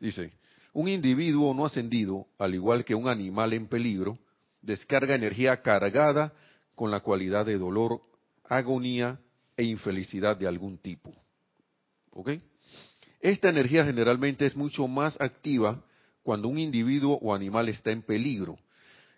Dice, 0.00 0.32
un 0.72 0.88
individuo 0.88 1.54
no 1.54 1.64
ascendido, 1.64 2.26
al 2.38 2.54
igual 2.54 2.84
que 2.84 2.94
un 2.94 3.08
animal 3.08 3.52
en 3.52 3.68
peligro, 3.68 4.18
descarga 4.60 5.14
energía 5.14 5.62
cargada 5.62 6.32
con 6.74 6.90
la 6.90 7.00
cualidad 7.00 7.46
de 7.46 7.56
dolor, 7.56 8.02
agonía 8.48 9.20
e 9.56 9.64
infelicidad 9.64 10.36
de 10.36 10.46
algún 10.46 10.78
tipo. 10.78 11.14
¿Ok? 12.10 12.30
Esta 13.20 13.48
energía 13.48 13.84
generalmente 13.84 14.46
es 14.46 14.56
mucho 14.56 14.86
más 14.88 15.20
activa 15.20 15.82
cuando 16.22 16.48
un 16.48 16.58
individuo 16.58 17.18
o 17.22 17.34
animal 17.34 17.68
está 17.68 17.90
en 17.90 18.02
peligro 18.02 18.58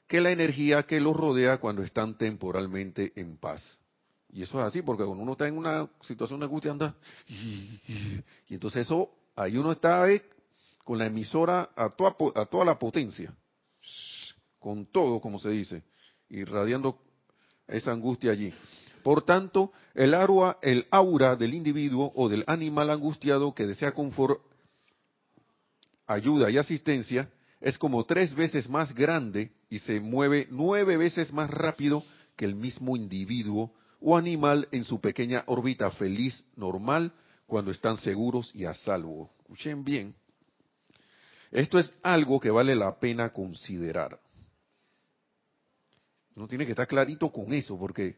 que 0.09 0.21
la 0.21 0.31
energía 0.31 0.85
que 0.85 1.01
los 1.01 1.15
rodea 1.15 1.59
cuando 1.59 1.83
están 1.83 2.17
temporalmente 2.17 3.13
en 3.15 3.37
paz. 3.37 3.63
Y 4.31 4.43
eso 4.43 4.61
es 4.61 4.67
así, 4.67 4.83
porque 4.83 5.05
cuando 5.05 5.23
uno 5.23 5.33
está 5.33 5.47
en 5.47 5.57
una 5.57 5.89
situación 6.01 6.41
de 6.41 6.47
angustia, 6.47 6.71
anda. 6.71 6.97
Y, 7.29 7.81
entonces 8.49 8.87
eso, 8.87 9.11
ahí 9.37 9.57
uno 9.57 9.73
está 9.73 10.07
con 10.83 10.99
la 10.99 11.07
emisora 11.07 11.71
a 11.77 11.91
toda, 11.91 12.17
a 12.35 12.47
toda 12.47 12.65
la 12.65 12.79
potencia, 12.79 13.35
con 14.59 14.87
todo, 14.87 15.21
como 15.21 15.39
se 15.39 15.51
dice, 15.51 15.83
irradiando 16.31 16.99
esa 17.67 17.93
angustia 17.93 18.33
allí. 18.33 18.53
Por 19.03 19.23
tanto, 19.25 19.73
el 19.95 20.15
aura, 20.15 20.59
el 20.63 20.87
aura 20.91 21.37
del 21.37 21.55
individuo 21.55 22.13
o 22.15 22.29
del 22.29 22.45
animal 22.47 22.91
angustiado 22.91 23.55
que 23.55 23.67
desea 23.67 23.93
confort, 23.93 24.41
ayuda 26.07 26.51
y 26.51 26.59
asistencia 26.59 27.31
es 27.61 27.79
como 27.79 28.05
tres 28.05 28.35
veces 28.35 28.69
más 28.69 28.95
grande 28.95 29.51
y 29.69 29.81
se 29.81 30.01
mueve 30.01 30.47
nueve 30.51 30.97
veces 30.97 31.33
más 31.33 31.51
rápido 31.51 32.05
que 32.37 32.45
el 32.45 32.55
mismo 32.55 32.97
individuo 32.97 33.73
o 34.01 34.17
animal 34.17 34.69
en 34.71 34.85
su 34.85 35.01
pequeña 35.01 35.43
órbita 35.47 35.91
feliz 35.91 36.45
normal 36.57 37.13
cuando 37.47 37.71
están 37.71 37.97
seguros 37.99 38.51
y 38.55 38.65
a 38.65 38.75
salvo. 38.75 39.31
Escuchen 39.41 39.85
bien. 39.85 40.15
Esto 41.51 41.79
es 41.79 41.93
algo 42.03 42.39
que 42.39 42.51
vale 42.51 42.77
la 42.77 42.99
pena 43.01 43.33
considerar. 43.33 44.21
No 46.37 46.47
tiene 46.47 46.65
que 46.65 46.73
estar 46.73 46.87
clarito 46.87 47.33
con 47.33 47.53
eso, 47.53 47.77
porque 47.79 48.17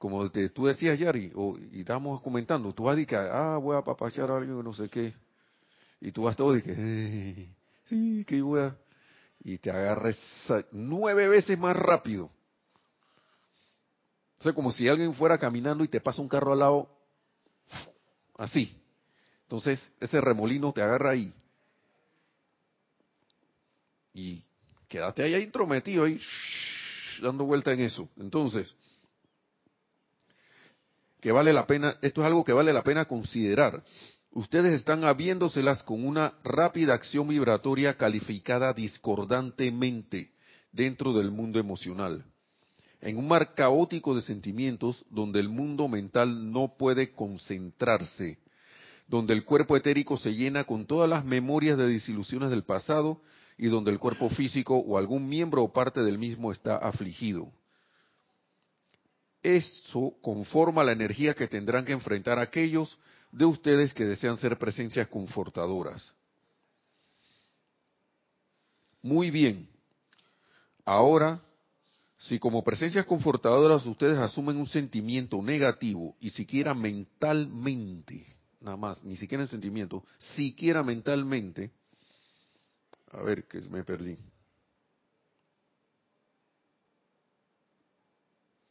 como 0.00 0.30
tú 0.30 0.64
decías, 0.64 0.98
Yari, 0.98 1.30
y 1.72 1.80
estábamos 1.80 2.22
comentando, 2.22 2.72
tú 2.72 2.84
vas 2.84 2.94
a 2.94 2.96
decir, 2.96 3.18
ah, 3.18 3.58
voy 3.58 3.76
a 3.76 3.82
papachar 3.82 4.30
a 4.30 4.38
alguien, 4.38 4.64
no 4.64 4.72
sé 4.72 4.88
qué, 4.88 5.12
y 6.00 6.10
tú 6.10 6.22
vas 6.22 6.34
todo 6.34 6.56
y 6.56 6.62
que, 6.62 7.50
sí, 7.84 8.24
que 8.26 8.40
voy 8.40 8.60
a, 8.60 8.74
y 9.40 9.58
te 9.58 9.70
agarres 9.70 10.18
nueve 10.72 11.28
veces 11.28 11.58
más 11.58 11.76
rápido. 11.76 12.30
O 14.38 14.42
sea, 14.42 14.54
como 14.54 14.72
si 14.72 14.88
alguien 14.88 15.12
fuera 15.12 15.36
caminando 15.36 15.84
y 15.84 15.88
te 15.88 16.00
pasa 16.00 16.22
un 16.22 16.30
carro 16.30 16.54
al 16.54 16.60
lado, 16.60 16.88
así. 18.38 18.74
Entonces, 19.42 19.92
ese 20.00 20.18
remolino 20.18 20.72
te 20.72 20.80
agarra 20.80 21.10
ahí. 21.10 21.34
Y 24.14 24.42
quédate 24.88 25.24
ahí 25.24 25.34
intrometido, 25.34 26.04
ahí, 26.04 26.18
dando 27.20 27.44
vuelta 27.44 27.70
en 27.74 27.80
eso. 27.80 28.08
Entonces, 28.16 28.74
que 31.20 31.32
vale 31.32 31.52
la 31.52 31.66
pena, 31.66 31.96
esto 32.02 32.22
es 32.22 32.26
algo 32.26 32.44
que 32.44 32.52
vale 32.52 32.72
la 32.72 32.82
pena 32.82 33.04
considerar. 33.04 33.82
Ustedes 34.32 34.74
están 34.74 35.04
habiéndoselas 35.04 35.82
con 35.82 36.06
una 36.06 36.34
rápida 36.44 36.94
acción 36.94 37.28
vibratoria 37.28 37.96
calificada 37.96 38.72
discordantemente 38.72 40.30
dentro 40.72 41.12
del 41.12 41.30
mundo 41.30 41.58
emocional. 41.58 42.24
En 43.00 43.16
un 43.16 43.26
mar 43.26 43.54
caótico 43.54 44.14
de 44.14 44.22
sentimientos 44.22 45.04
donde 45.10 45.40
el 45.40 45.48
mundo 45.48 45.88
mental 45.88 46.52
no 46.52 46.74
puede 46.78 47.12
concentrarse, 47.12 48.38
donde 49.08 49.34
el 49.34 49.44
cuerpo 49.44 49.76
etérico 49.76 50.16
se 50.16 50.34
llena 50.34 50.64
con 50.64 50.86
todas 50.86 51.08
las 51.08 51.24
memorias 51.24 51.76
de 51.76 51.88
desilusiones 51.88 52.50
del 52.50 52.62
pasado 52.62 53.20
y 53.58 53.66
donde 53.66 53.90
el 53.90 53.98
cuerpo 53.98 54.28
físico 54.28 54.76
o 54.76 54.96
algún 54.96 55.28
miembro 55.28 55.62
o 55.62 55.72
parte 55.72 56.02
del 56.02 56.18
mismo 56.18 56.52
está 56.52 56.76
afligido. 56.76 57.50
Eso 59.42 60.14
conforma 60.20 60.84
la 60.84 60.92
energía 60.92 61.34
que 61.34 61.48
tendrán 61.48 61.84
que 61.84 61.92
enfrentar 61.92 62.38
aquellos 62.38 62.98
de 63.32 63.44
ustedes 63.44 63.94
que 63.94 64.04
desean 64.04 64.36
ser 64.36 64.58
presencias 64.58 65.08
confortadoras. 65.08 66.14
Muy 69.02 69.30
bien. 69.30 69.68
Ahora, 70.84 71.40
si 72.18 72.38
como 72.38 72.62
presencias 72.62 73.06
confortadoras 73.06 73.86
ustedes 73.86 74.18
asumen 74.18 74.58
un 74.58 74.66
sentimiento 74.66 75.40
negativo 75.40 76.16
y 76.20 76.30
siquiera 76.30 76.74
mentalmente, 76.74 78.26
nada 78.60 78.76
más, 78.76 79.02
ni 79.02 79.16
siquiera 79.16 79.42
en 79.42 79.48
sentimiento, 79.48 80.04
siquiera 80.36 80.82
mentalmente, 80.82 81.70
a 83.12 83.22
ver, 83.22 83.44
que 83.44 83.60
me 83.70 83.84
perdí. 83.84 84.18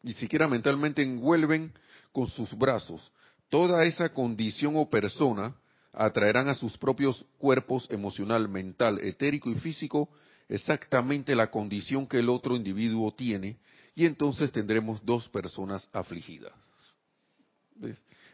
Ni 0.04 0.14
siquiera 0.14 0.48
mentalmente 0.48 1.02
envuelven 1.02 1.74
con 2.12 2.28
sus 2.28 2.58
brazos 2.58 3.12
toda 3.50 3.84
esa 3.86 4.10
condición 4.10 4.78
o 4.78 4.90
persona, 4.90 5.56
atraerán 5.92 6.48
a 6.48 6.54
sus 6.54 6.78
propios 6.78 7.26
cuerpos 7.38 7.88
emocional, 7.90 8.48
mental, 8.48 9.00
etérico 9.00 9.50
y 9.50 9.56
físico 9.56 10.10
exactamente 10.48 11.36
la 11.36 11.52
condición 11.52 12.08
que 12.08 12.20
el 12.20 12.30
otro 12.30 12.56
individuo 12.56 13.12
tiene 13.12 13.58
y 13.96 14.06
entonces 14.06 14.52
tendremos 14.52 15.04
dos 15.04 15.28
personas 15.30 15.90
afligidas. 15.92 16.54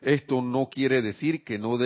Esto 0.01 0.41
no 0.41 0.69
quiere 0.69 1.01
decir 1.01 1.43
que 1.43 1.57
no, 1.57 1.77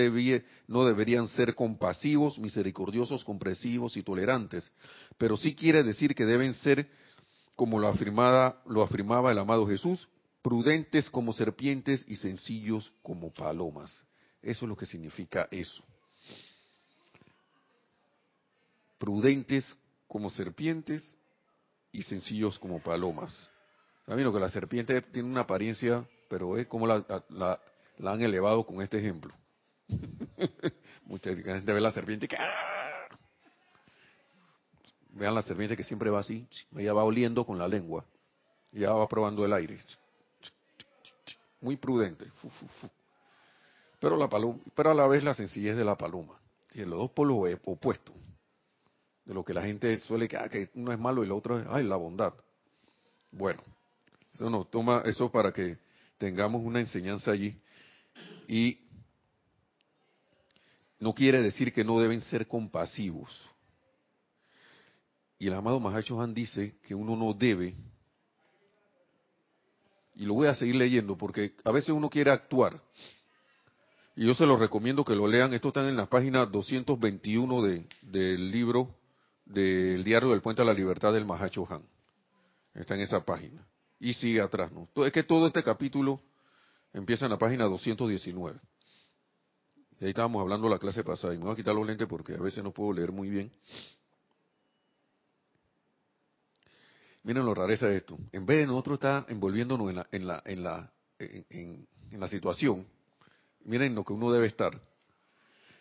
no 0.68 0.86
deberían 0.86 1.28
ser 1.30 1.56
compasivos, 1.56 2.40
misericordiosos, 2.40 3.24
comprensivos 3.24 3.96
y 3.96 4.04
tolerantes, 4.04 4.72
pero 5.18 5.38
sí 5.38 5.54
quiere 5.54 5.84
decir 5.84 6.16
que 6.16 6.26
deben 6.26 6.54
ser 6.56 6.90
como 7.60 7.78
lo, 7.78 7.90
afirmaba, 7.90 8.62
lo 8.68 8.82
afirmaba 8.82 9.34
el 9.34 9.38
amado 9.38 9.68
Jesús, 9.68 10.08
prudentes 10.42 11.10
como 11.10 11.34
serpientes 11.34 12.06
y 12.08 12.16
sencillos 12.16 12.90
como 13.04 13.34
palomas. 13.34 13.92
Eso 14.42 14.64
es 14.64 14.70
lo 14.70 14.78
que 14.78 14.86
significa 14.86 15.46
eso. 15.52 15.84
Prudentes 18.98 19.76
como 20.08 20.30
serpientes 20.30 21.18
y 21.92 22.02
sencillos 22.04 22.58
como 22.58 22.82
palomas. 22.82 23.50
Saben 24.06 24.32
que 24.32 24.40
la 24.40 24.48
serpiente 24.48 25.02
tiene 25.02 25.28
una 25.28 25.42
apariencia, 25.42 26.08
pero 26.30 26.58
es 26.58 26.66
como 26.66 26.88
la, 26.88 27.60
han 28.06 28.22
elevado 28.22 28.66
con 28.66 28.82
este 28.82 29.00
ejemplo. 29.00 29.34
Mucha 31.04 31.36
gente 31.36 31.74
ve 31.74 31.82
la 31.82 31.92
serpiente 31.92 32.26
que 32.26 32.38
Vean 35.20 35.36
la 35.36 35.42
serpiente 35.42 35.76
que 35.76 35.84
siempre 35.84 36.10
va 36.10 36.22
así, 36.22 36.48
ella 36.78 36.94
va 36.94 37.04
oliendo 37.04 37.46
con 37.46 37.58
la 37.60 37.68
lengua, 37.68 38.06
ya 38.72 38.94
va 38.94 39.06
probando 39.10 39.44
el 39.44 39.52
aire. 39.52 39.78
Muy 41.60 41.76
prudente. 41.76 42.26
Pero, 44.00 44.16
la 44.16 44.30
paloma, 44.30 44.60
pero 44.74 44.92
a 44.92 44.94
la 44.94 45.06
vez 45.10 45.22
la 45.22 45.34
sencillez 45.34 45.76
de 45.76 45.84
la 45.84 45.98
paloma. 45.98 46.40
Y 46.74 46.80
los 46.86 47.00
dos 47.00 47.12
polos 47.12 47.38
opuestos. 47.66 48.16
De 49.26 49.34
lo 49.34 49.44
que 49.44 49.54
la 49.54 49.62
gente 49.62 49.98
suele 49.98 50.30
que, 50.30 50.38
ah, 50.38 50.48
que 50.48 50.70
uno 50.76 50.94
es 50.94 51.00
malo 51.00 51.22
y 51.22 51.26
el 51.26 51.34
otro 51.34 51.60
es 51.60 51.68
ay, 51.70 51.84
la 51.84 51.98
bondad. 51.98 52.34
Bueno, 53.30 53.62
eso 54.34 54.50
nos 54.50 54.72
toma 54.72 55.04
eso 55.06 55.30
para 55.30 55.52
que 55.52 55.78
tengamos 56.18 56.62
una 56.64 56.80
enseñanza 56.80 57.32
allí. 57.32 57.60
Y 58.48 58.80
no 60.98 61.14
quiere 61.14 61.42
decir 61.42 61.74
que 61.74 61.84
no 61.84 62.00
deben 62.00 62.22
ser 62.22 62.48
compasivos. 62.48 63.50
Y 65.40 65.48
el 65.48 65.54
amado 65.54 65.80
Mahacho 65.80 66.22
Han 66.22 66.34
dice 66.34 66.76
que 66.84 66.94
uno 66.94 67.16
no 67.16 67.34
debe, 67.34 67.76
y 70.20 70.26
lo 70.26 70.34
voy 70.34 70.48
a 70.48 70.54
seguir 70.54 70.76
leyendo 70.76 71.18
porque 71.18 71.54
a 71.64 71.72
veces 71.72 71.92
uno 71.92 72.10
quiere 72.10 72.30
actuar. 72.30 72.82
Y 74.18 74.28
yo 74.28 74.34
se 74.34 74.46
lo 74.46 74.58
recomiendo 74.58 75.06
que 75.06 75.16
lo 75.16 75.26
lean. 75.26 75.54
Esto 75.54 75.70
está 75.70 75.88
en 75.88 75.96
la 75.96 76.08
página 76.08 76.46
221 76.46 77.62
de, 77.62 77.88
del 78.02 78.52
libro 78.52 78.94
del 79.46 80.04
Diario 80.04 80.32
del 80.32 80.42
Puente 80.42 80.62
a 80.62 80.66
la 80.66 80.74
Libertad 80.74 81.14
del 81.14 81.26
Mahacho 81.26 81.66
Han. 81.70 81.84
Está 82.74 82.96
en 82.96 83.02
esa 83.02 83.24
página. 83.24 83.66
Y 83.98 84.14
sigue 84.14 84.42
atrás. 84.42 84.74
¿no? 84.74 84.90
Es 85.06 85.14
que 85.14 85.24
todo 85.24 85.48
este 85.48 85.64
capítulo 85.64 86.20
empieza 86.92 87.24
en 87.24 87.32
la 87.32 87.38
página 87.38 87.64
219. 87.64 88.60
Y 90.02 90.04
ahí 90.04 90.10
estábamos 90.10 90.42
hablando 90.42 90.68
la 90.68 90.80
clase 90.80 91.02
pasada. 91.02 91.34
Y 91.34 91.38
me 91.38 91.46
voy 91.46 91.54
a 91.54 91.56
quitar 91.56 91.74
los 91.74 91.88
lentes 91.88 92.10
porque 92.10 92.34
a 92.34 92.42
veces 92.42 92.62
no 92.62 92.74
puedo 92.74 92.92
leer 92.92 93.14
muy 93.14 93.30
bien. 93.30 93.50
Miren 97.24 97.46
lo 97.46 97.54
rareza 97.54 97.88
de 97.88 97.98
esto. 97.98 98.18
En 98.32 98.46
vez 98.46 98.60
de 98.60 98.68
nosotros 98.68 98.96
estar 98.96 99.26
envolviéndonos 99.30 99.90
en 99.90 99.96
la, 99.98 100.08
en 100.12 100.28
la, 100.28 100.44
en 100.46 100.64
la, 100.64 100.92
en, 101.20 101.88
la 102.12 102.28
situación, 102.28 102.86
miren 103.66 103.94
lo 103.96 104.04
que 104.04 104.14
uno 104.14 104.32
debe 104.32 104.48
estar. 104.48 104.80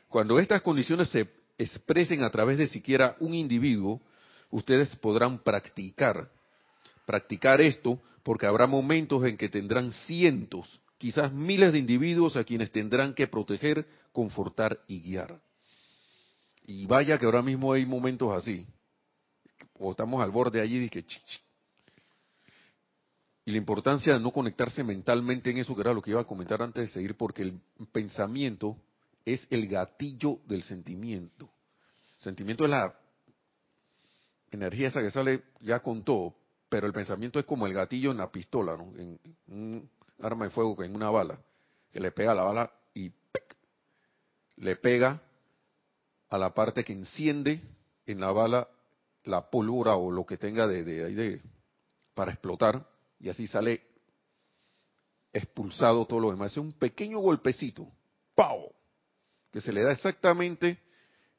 Cuando 0.08 0.38
estas 0.38 0.62
condiciones 0.62 1.08
se 1.08 1.28
expresen 1.58 2.22
a 2.22 2.30
través 2.30 2.58
de 2.58 2.66
siquiera 2.66 3.16
un 3.20 3.34
individuo, 3.34 4.00
ustedes 4.50 4.94
podrán 4.96 5.38
practicar 5.38 6.30
practicar 7.08 7.62
esto 7.62 7.98
porque 8.22 8.44
habrá 8.44 8.66
momentos 8.66 9.24
en 9.24 9.38
que 9.38 9.48
tendrán 9.48 9.92
cientos, 9.92 10.78
quizás 10.98 11.32
miles 11.32 11.72
de 11.72 11.78
individuos 11.78 12.36
a 12.36 12.44
quienes 12.44 12.70
tendrán 12.70 13.14
que 13.14 13.26
proteger, 13.26 13.86
confortar 14.12 14.78
y 14.86 15.00
guiar. 15.00 15.40
Y 16.66 16.84
vaya 16.84 17.16
que 17.16 17.24
ahora 17.24 17.40
mismo 17.40 17.72
hay 17.72 17.86
momentos 17.86 18.30
así. 18.36 18.66
O 19.78 19.90
estamos 19.90 20.22
al 20.22 20.30
borde 20.30 20.60
allí 20.60 20.84
y 20.84 20.90
que... 20.90 21.04
Y 23.44 23.50
la 23.50 23.56
importancia 23.56 24.12
de 24.12 24.20
no 24.20 24.30
conectarse 24.30 24.84
mentalmente 24.84 25.50
en 25.50 25.58
eso, 25.58 25.74
que 25.74 25.80
era 25.80 25.94
lo 25.94 26.02
que 26.02 26.10
iba 26.10 26.20
a 26.20 26.26
comentar 26.26 26.62
antes 26.62 26.88
de 26.88 26.92
seguir, 26.92 27.16
porque 27.16 27.42
el 27.42 27.58
pensamiento 27.90 28.76
es 29.24 29.46
el 29.50 29.66
gatillo 29.68 30.40
del 30.46 30.62
sentimiento. 30.62 31.48
El 32.18 32.24
sentimiento 32.24 32.64
es 32.64 32.70
la 32.70 32.94
energía 34.50 34.88
esa 34.88 35.00
que 35.00 35.10
sale 35.10 35.44
ya 35.60 35.80
con 35.80 36.02
todo, 36.02 36.34
pero 36.68 36.86
el 36.86 36.92
pensamiento 36.92 37.38
es 37.38 37.46
como 37.46 37.66
el 37.66 37.72
gatillo 37.72 38.10
en 38.10 38.18
la 38.18 38.30
pistola, 38.30 38.76
¿no? 38.76 38.92
En, 38.98 39.18
un 39.46 39.90
arma 40.20 40.46
de 40.46 40.50
fuego, 40.50 40.82
en 40.82 40.94
una 40.94 41.10
bala, 41.10 41.38
que 41.90 42.00
le 42.00 42.12
pega 42.12 42.34
la 42.34 42.42
bala 42.42 42.72
y 42.94 43.12
le 44.56 44.76
pega 44.76 45.22
a 46.28 46.38
la 46.38 46.52
parte 46.52 46.84
que 46.84 46.92
enciende 46.92 47.62
en 48.06 48.20
la 48.20 48.30
bala 48.32 48.68
la 49.28 49.50
pólvora 49.50 49.96
o 49.96 50.10
lo 50.10 50.24
que 50.24 50.38
tenga 50.38 50.66
de, 50.66 50.82
de, 50.82 51.14
de 51.14 51.42
para 52.14 52.32
explotar 52.32 52.88
y 53.20 53.28
así 53.28 53.46
sale 53.46 53.82
expulsado 55.32 56.06
todo 56.06 56.20
lo 56.20 56.30
demás. 56.30 56.52
Es 56.52 56.58
un 56.58 56.72
pequeño 56.72 57.18
golpecito, 57.18 57.86
¡pau! 58.34 58.72
que 59.52 59.60
se 59.60 59.72
le 59.72 59.82
da 59.82 59.92
exactamente 59.92 60.78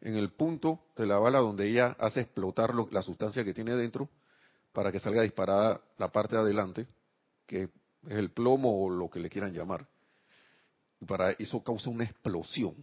en 0.02 0.16
el 0.16 0.32
punto 0.32 0.80
de 0.96 1.06
la 1.06 1.18
bala 1.18 1.40
donde 1.40 1.68
ella 1.68 1.96
hace 2.00 2.22
explotar 2.22 2.74
la 2.92 3.02
sustancia 3.02 3.44
que 3.44 3.54
tiene 3.54 3.76
dentro 3.76 4.10
para 4.72 4.92
que 4.92 5.00
salga 5.00 5.24
disparada 5.24 5.82
la 5.98 6.12
parte 6.12 6.36
de 6.36 6.42
adelante, 6.44 6.88
que 7.46 7.64
es 7.64 7.70
el 8.08 8.32
plomo 8.32 8.84
o 8.84 8.90
lo 8.90 9.10
que 9.10 9.20
le 9.20 9.30
quieran 9.30 9.54
llamar. 9.54 9.88
Y 11.02 11.06
para 11.06 11.32
eso 11.32 11.64
causa 11.64 11.90
una 11.90 12.04
explosión. 12.04 12.76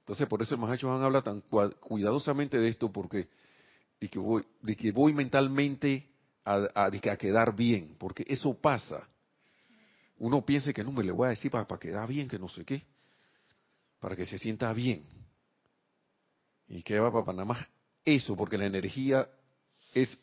Entonces, 0.00 0.26
por 0.26 0.40
eso 0.40 0.54
el 0.54 0.60
Mahacho 0.60 0.90
habla 0.90 1.22
tan 1.22 1.42
cuidadosamente 1.42 2.58
de 2.58 2.68
esto, 2.68 2.90
porque 2.90 3.28
de 4.00 4.08
que 4.08 4.18
voy, 4.18 4.44
de 4.62 4.76
que 4.76 4.92
voy 4.92 5.12
mentalmente 5.12 6.08
a, 6.44 6.86
a, 6.86 7.16
quedar 7.16 7.54
bien, 7.54 7.96
porque 7.98 8.24
eso 8.26 8.54
pasa. 8.54 9.06
Uno 10.18 10.44
piensa 10.44 10.72
que 10.72 10.82
no 10.82 10.92
me 10.92 11.04
le 11.04 11.12
voy 11.12 11.26
a 11.26 11.30
decir 11.30 11.50
para, 11.50 11.66
para 11.66 11.78
quedar 11.78 12.08
bien, 12.08 12.28
que 12.28 12.38
no 12.38 12.48
sé 12.48 12.64
qué, 12.64 12.82
para 14.00 14.16
que 14.16 14.24
se 14.24 14.38
sienta 14.38 14.72
bien. 14.72 15.04
Y 16.68 16.82
que 16.82 16.98
va 16.98 17.10
para 17.10 17.32
nada 17.32 17.44
más 17.44 17.66
eso, 18.04 18.36
porque 18.36 18.58
la 18.58 18.66
energía 18.66 19.28
es 19.94 20.18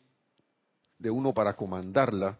de 0.98 1.10
uno 1.10 1.34
para 1.34 1.54
comandarla 1.54 2.38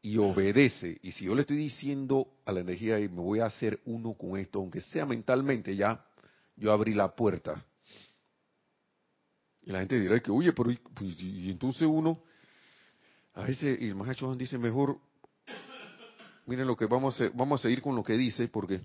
y 0.00 0.18
obedece. 0.18 0.98
Y 1.02 1.12
si 1.12 1.24
yo 1.24 1.34
le 1.34 1.42
estoy 1.42 1.56
diciendo 1.56 2.28
a 2.44 2.52
la 2.52 2.60
energía 2.60 2.98
me 2.98 3.20
voy 3.20 3.40
a 3.40 3.46
hacer 3.46 3.80
uno 3.84 4.14
con 4.14 4.38
esto, 4.38 4.58
aunque 4.58 4.80
sea 4.80 5.06
mentalmente 5.06 5.74
ya, 5.74 6.04
yo 6.56 6.72
abrí 6.72 6.94
la 6.94 7.14
puerta. 7.14 7.64
Y 9.68 9.70
la 9.70 9.80
gente 9.80 10.00
dirá 10.00 10.18
que, 10.18 10.30
oye, 10.30 10.50
pero 10.54 10.70
pues, 10.94 11.20
y, 11.20 11.50
entonces 11.50 11.82
uno, 11.82 12.22
a 13.34 13.42
veces, 13.42 13.78
y 13.82 13.88
el 13.88 13.94
Mahacho 13.96 14.34
dice 14.34 14.56
mejor, 14.56 14.98
miren 16.46 16.66
lo 16.66 16.74
que 16.74 16.86
vamos 16.86 17.20
a, 17.20 17.28
vamos 17.34 17.60
a 17.60 17.62
seguir 17.64 17.82
con 17.82 17.94
lo 17.94 18.02
que 18.02 18.14
dice, 18.14 18.48
porque 18.48 18.80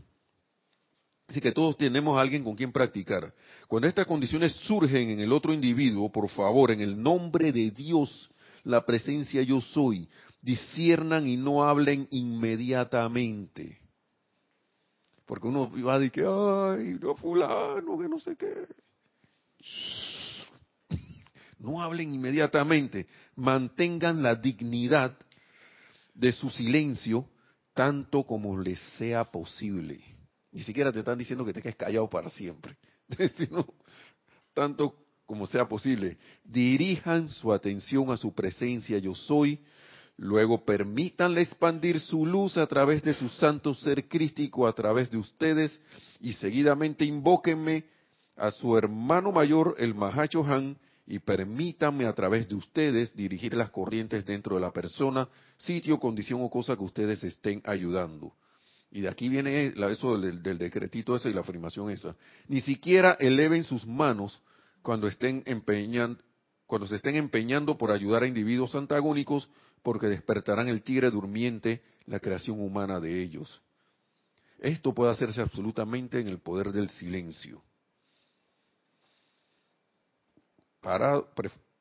Así 1.26 1.40
que 1.40 1.54
todos 1.54 1.78
tenemos 1.78 2.18
a 2.18 2.22
alguien 2.22 2.44
con 2.44 2.54
quien 2.54 2.74
practicar. 2.74 3.34
Cuando 3.70 3.88
estas 3.88 4.06
condiciones 4.06 4.52
surgen 4.68 5.10
en 5.12 5.22
el 5.22 5.32
otro 5.32 5.54
individuo, 5.54 6.12
por 6.12 6.28
favor, 6.30 6.70
en 6.70 6.82
el 6.82 7.02
nombre 7.02 7.54
de 7.54 7.72
Dios, 7.72 8.30
la 8.66 8.86
presencia 8.86 9.42
yo 9.42 9.62
soy, 9.62 10.10
disciernan 10.42 11.26
y 11.26 11.38
no 11.38 11.64
hablen 11.64 12.10
inmediatamente. 12.12 13.80
Porque 15.26 15.48
uno 15.48 15.72
va 15.82 15.94
a 15.96 16.00
decir 16.00 16.26
ay, 16.26 17.00
no 17.02 17.16
fulano, 17.16 17.98
que 17.98 18.10
no 18.10 18.20
sé 18.20 18.36
qué. 18.36 18.68
No 21.64 21.82
hablen 21.82 22.14
inmediatamente, 22.14 23.07
mantengan 23.36 24.22
la 24.22 24.36
dignidad 24.36 25.18
de 26.14 26.34
su 26.34 26.49
silencio 26.49 27.26
tanto 27.74 28.24
como 28.24 28.59
les 28.59 28.80
sea 28.97 29.24
posible. 29.24 30.03
Ni 30.51 30.61
siquiera 30.61 30.91
te 30.91 30.99
están 30.99 31.18
diciendo 31.18 31.45
que 31.45 31.53
te 31.53 31.61
quedes 31.61 31.78
callado 31.78 32.09
para 32.09 32.30
siempre, 32.30 32.76
sino 33.38 33.66
tanto 34.53 34.93
como 35.26 35.47
sea 35.47 35.68
posible. 35.68 36.18
Dirijan 36.43 37.30
su 37.30 37.53
atención 37.53 38.11
a 38.11 38.18
su 38.18 38.34
presencia 38.34 38.97
yo 38.99 39.16
soy, 39.16 39.59
Luego 40.18 40.64
permítanle 40.64 41.41
expandir 41.41 41.99
su 41.99 42.26
luz 42.26 42.57
a 42.57 42.68
través 42.68 43.01
de 43.01 43.16
su 43.16 43.30
santo 43.30 43.74
ser 43.74 44.07
crístico, 44.07 44.68
a 44.68 44.74
través 44.74 45.09
de 45.09 45.18
ustedes, 45.18 45.80
y 46.20 46.34
seguidamente 46.34 47.03
invóquenme 47.03 47.86
a 48.36 48.51
su 48.51 48.78
hermano 48.78 49.32
mayor, 49.32 49.76
el 49.80 49.95
Mahacho 49.95 50.43
Han, 50.45 50.78
y 51.06 51.20
permítanme 51.20 52.06
a 52.06 52.14
través 52.14 52.47
de 52.47 52.56
ustedes 52.56 53.16
dirigir 53.16 53.54
las 53.54 53.70
corrientes 53.70 54.26
dentro 54.26 54.56
de 54.56 54.62
la 54.62 54.72
persona, 54.72 55.28
sitio, 55.58 55.99
condición 55.99 56.41
o 56.41 56.49
cosa 56.49 56.76
que 56.76 56.84
ustedes 56.84 57.24
estén 57.24 57.62
ayudando. 57.66 58.34
Y 58.91 59.01
de 59.01 59.10
aquí 59.10 59.28
viene 59.28 59.74
eso 59.89 60.18
del, 60.18 60.41
decretito 60.58 61.16
ese 61.16 61.30
y 61.30 61.34
la 61.34 61.41
afirmación 61.41 61.89
esa. 61.89 62.16
Ni 62.47 62.62
siquiera 62.62 63.18
eleven 63.20 63.64
sus 63.64 63.86
manos 63.86 64.41
cuando 64.82 65.08
estén 65.08 65.43
empeñando, 65.45 66.22
cuando 66.68 66.88
se 66.88 66.95
estén 66.95 67.16
empeñando 67.16 67.78
por 67.78 67.91
ayudar 67.91 68.24
a 68.24 68.28
individuos 68.28 68.76
antagónicos 68.76 69.49
porque 69.82 70.08
despertarán 70.08 70.70
el 70.70 70.84
tigre 70.84 71.10
durmiente, 71.10 71.82
la 72.06 72.20
creación 72.20 72.62
humana 72.62 72.99
de 72.99 73.22
ellos. 73.22 73.62
Esto 74.60 74.93
puede 74.93 75.12
hacerse 75.12 75.41
absolutamente 75.41 76.20
en 76.20 76.28
el 76.28 76.39
poder 76.39 76.72
del 76.72 76.89
silencio. 76.89 77.62
Para, 80.84 81.22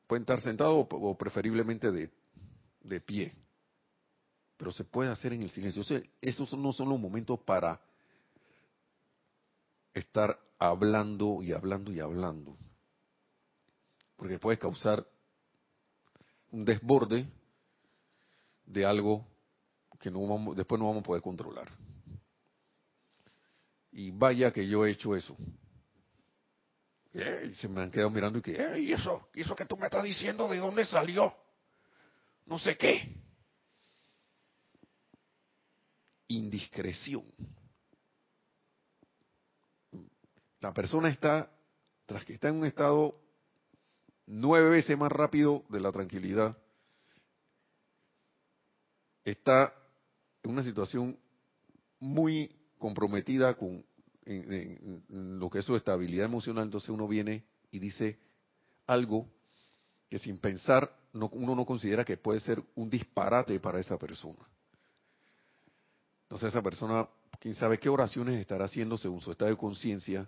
pueden 0.07 0.23
estar 0.23 0.39
sentado 0.39 0.77
o 0.77 1.17
preferiblemente 1.17 1.91
de, 1.91 3.01
pie. 3.01 3.33
Pero 4.55 4.71
se 4.71 4.85
puede 4.85 5.11
hacer 5.11 5.33
en 5.33 5.43
el 5.43 5.49
silencio. 5.49 5.83
esos 6.21 6.53
no 6.57 6.71
son 6.71 6.87
los 6.87 6.97
momentos 6.97 7.37
para 7.41 7.81
estar 9.93 10.39
hablando 10.57 11.43
y 11.43 11.51
hablando 11.51 11.91
y 11.91 11.99
hablando. 11.99 12.57
Porque 14.15 14.39
puede 14.39 14.57
causar 14.57 15.05
un 16.51 16.63
desborde 16.63 17.27
de 18.65 18.85
algo 18.85 19.27
que 19.99 20.09
no 20.09 20.25
vamos, 20.25 20.55
después 20.55 20.79
no 20.79 20.87
vamos 20.87 21.01
a 21.01 21.07
poder 21.07 21.21
controlar. 21.21 21.69
Y 23.91 24.11
vaya 24.11 24.49
que 24.49 24.65
yo 24.65 24.85
he 24.85 24.91
hecho 24.91 25.13
eso. 25.13 25.35
Y 27.13 27.53
se 27.55 27.67
me 27.67 27.81
han 27.81 27.91
quedado 27.91 28.09
mirando 28.09 28.39
y 28.39 28.41
que, 28.41 28.79
¿y 28.79 28.91
eso? 28.91 29.29
¿Y 29.35 29.41
eso 29.41 29.55
que 29.55 29.65
tú 29.65 29.77
me 29.77 29.85
estás 29.85 30.03
diciendo 30.03 30.47
de 30.47 30.57
dónde 30.57 30.83
salió? 30.83 31.33
No 32.45 32.57
sé 32.57 32.75
qué. 32.75 33.21
Indiscreción. 36.27 37.23
La 40.59 40.73
persona 40.73 41.09
está, 41.09 41.51
tras 42.05 42.25
que 42.25 42.33
está 42.33 42.47
en 42.47 42.55
un 42.55 42.65
estado 42.65 43.19
nueve 44.25 44.69
veces 44.69 44.97
más 44.97 45.11
rápido 45.11 45.63
de 45.69 45.81
la 45.81 45.91
tranquilidad, 45.91 46.57
está 49.23 49.73
en 50.41 50.51
una 50.51 50.63
situación 50.63 51.19
muy 51.99 52.55
comprometida 52.79 53.53
con 53.53 53.85
lo 54.25 55.49
que 55.49 55.59
es 55.59 55.65
su 55.65 55.75
estabilidad 55.75 56.25
emocional, 56.25 56.65
entonces 56.65 56.89
uno 56.89 57.07
viene 57.07 57.43
y 57.71 57.79
dice 57.79 58.17
algo 58.87 59.27
que 60.09 60.19
sin 60.19 60.37
pensar 60.37 60.95
uno 61.13 61.55
no 61.55 61.65
considera 61.65 62.03
que 62.03 62.17
puede 62.17 62.39
ser 62.39 62.63
un 62.75 62.89
disparate 62.89 63.59
para 63.59 63.79
esa 63.79 63.97
persona. 63.97 64.39
Entonces 66.23 66.49
esa 66.49 66.61
persona, 66.61 67.07
quién 67.39 67.53
sabe 67.53 67.79
qué 67.79 67.89
oraciones 67.89 68.39
estará 68.39 68.65
haciendo 68.65 68.97
según 68.97 69.21
su 69.21 69.31
estado 69.31 69.51
de 69.51 69.57
conciencia, 69.57 70.27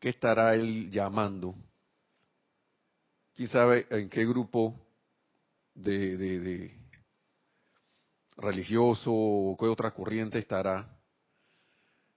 qué 0.00 0.08
estará 0.08 0.54
él 0.54 0.90
llamando, 0.90 1.54
quién 3.34 3.48
sabe 3.48 3.86
en 3.90 4.08
qué 4.08 4.26
grupo 4.26 4.74
de, 5.74 6.16
de 6.16 6.84
religioso 8.36 9.12
o 9.12 9.56
qué 9.56 9.66
otra 9.66 9.92
corriente 9.92 10.38
estará, 10.38 10.93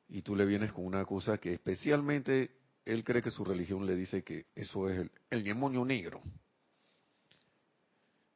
y 0.10 0.22
tú 0.22 0.36
le 0.36 0.45
vienes 0.45 0.72
con 0.72 0.86
una 0.86 1.05
cosa 1.05 1.38
que 1.38 1.53
especialmente 1.53 2.51
él 2.86 3.03
cree 3.03 3.22
que 3.22 3.32
su 3.32 3.43
religión 3.43 3.86
le 3.86 3.95
dice 3.95 4.24
que 4.24 4.45
eso 4.55 4.89
es 4.89 5.10
el, 5.30 5.43
demonio 5.43 5.84
negro. 5.84 6.22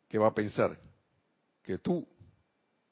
¿Qué 0.10 0.18
va 0.18 0.28
a 0.28 0.34
pensar? 0.34 0.78
Que 1.64 1.78
tú 1.78 2.06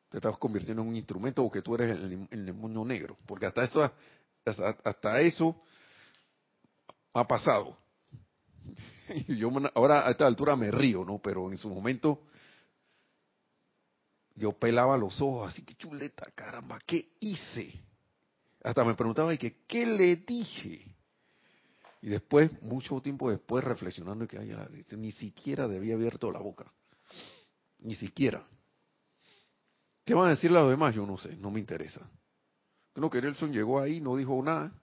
te 0.07 0.17
estás 0.17 0.37
convirtiendo 0.37 0.81
en 0.81 0.87
un 0.87 0.95
instrumento 0.95 1.43
o 1.43 1.51
que 1.51 1.61
tú 1.61 1.75
eres 1.75 1.97
el, 1.97 2.45
demonio 2.45 2.85
negro. 2.85 3.17
Porque 3.25 3.45
hasta 3.45 3.63
eso, 3.63 3.91
hasta, 4.45 5.19
ha 7.13 7.27
pasado. 7.27 7.77
Y 9.27 9.35
yo 9.37 9.51
ahora 9.75 10.07
a 10.07 10.11
esta 10.11 10.25
altura 10.25 10.55
me 10.55 10.71
río, 10.71 11.03
¿no? 11.03 11.19
Pero 11.19 11.51
en 11.51 11.57
su 11.57 11.69
momento 11.69 12.23
yo 14.35 14.53
pelaba 14.53 14.95
los 14.95 15.19
ojos, 15.21 15.51
así 15.51 15.63
que 15.63 15.75
chuleta, 15.75 16.31
caramba, 16.33 16.79
¿qué 16.85 17.11
hice? 17.19 17.88
Hasta 18.63 18.83
me 18.83 18.95
preguntaba, 18.95 19.33
¿y 19.33 19.37
que, 19.37 19.63
¿qué 19.65 19.85
le 19.85 20.17
dije? 20.17 20.95
Y 22.01 22.09
después, 22.09 22.61
mucho 22.61 23.01
tiempo 23.01 23.29
después, 23.29 23.63
reflexionando, 23.63 24.27
que 24.27 24.37
ay, 24.37 24.51
ni 24.97 25.11
siquiera 25.11 25.67
debía 25.67 25.95
abierto 25.95 26.31
la 26.31 26.39
boca. 26.39 26.71
Ni 27.79 27.95
siquiera. 27.95 28.45
¿Qué 30.05 30.13
van 30.13 30.27
a 30.27 30.31
decir 30.31 30.51
los 30.51 30.69
demás? 30.69 30.95
Yo 30.95 31.05
no 31.05 31.17
sé, 31.17 31.35
no 31.37 31.51
me 31.51 31.59
interesa. 31.59 32.09
Creo 32.93 33.09
que 33.09 33.21
Nelson 33.21 33.51
llegó 33.51 33.79
ahí, 33.79 34.01
no 34.01 34.15
dijo 34.15 34.41
nada. 34.41 34.73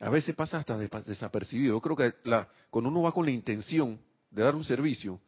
A 0.00 0.10
veces 0.10 0.34
pasa 0.34 0.58
hasta 0.58 0.76
desapercibido. 0.76 1.74
Yo 1.74 1.80
creo 1.80 1.96
que 1.96 2.14
la, 2.28 2.48
cuando 2.70 2.90
uno 2.90 3.02
va 3.02 3.12
con 3.12 3.24
la 3.24 3.32
intención 3.32 4.00
de 4.30 4.42
dar 4.42 4.54
un 4.54 4.64
servicio, 4.64 5.20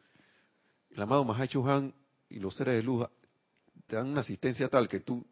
el 0.89 1.01
amado 1.01 1.25
Mahacho 1.25 1.67
Han 1.67 1.93
y 2.29 2.39
los 2.39 2.55
seres 2.55 2.75
de 2.75 2.83
luz 2.83 3.05
te 3.91 3.97
dan 3.97 4.07
una 4.07 4.21
asistencia 4.21 4.69
tal 4.69 4.87
que 4.87 5.01
tú 5.01 5.27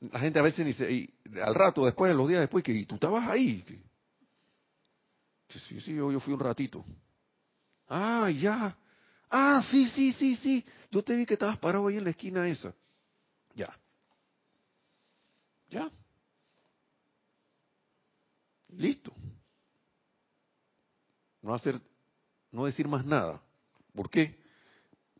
la 0.00 0.18
gente 0.18 0.40
a 0.40 0.42
veces 0.42 0.66
dice, 0.66 0.90
y 0.90 1.14
al 1.40 1.54
rato, 1.54 1.84
después, 1.84 2.12
los 2.16 2.26
días 2.26 2.40
después, 2.40 2.64
que 2.64 2.72
¿y 2.72 2.84
tú 2.84 2.96
estabas 2.96 3.28
ahí. 3.28 3.62
Que, 3.62 5.58
sí, 5.60 5.80
sí, 5.80 5.94
yo, 5.94 6.10
yo 6.10 6.18
fui 6.18 6.34
un 6.34 6.40
ratito. 6.40 6.84
Ah, 7.86 8.28
ya. 8.30 8.76
Ah, 9.28 9.62
sí, 9.70 9.86
sí, 9.88 10.10
sí, 10.12 10.34
sí. 10.36 10.64
Yo 10.90 11.04
te 11.04 11.14
vi 11.14 11.26
que 11.26 11.34
estabas 11.34 11.58
parado 11.58 11.86
ahí 11.86 11.98
en 11.98 12.04
la 12.04 12.10
esquina 12.10 12.48
esa. 12.48 12.74
Ya. 13.54 13.78
Ya. 15.68 15.90
Listo. 18.70 19.12
No 21.42 21.54
hacer, 21.54 21.78
no 22.50 22.64
decir 22.64 22.88
más 22.88 23.04
nada. 23.04 23.40
¿Por 23.94 24.08
qué? 24.08 24.39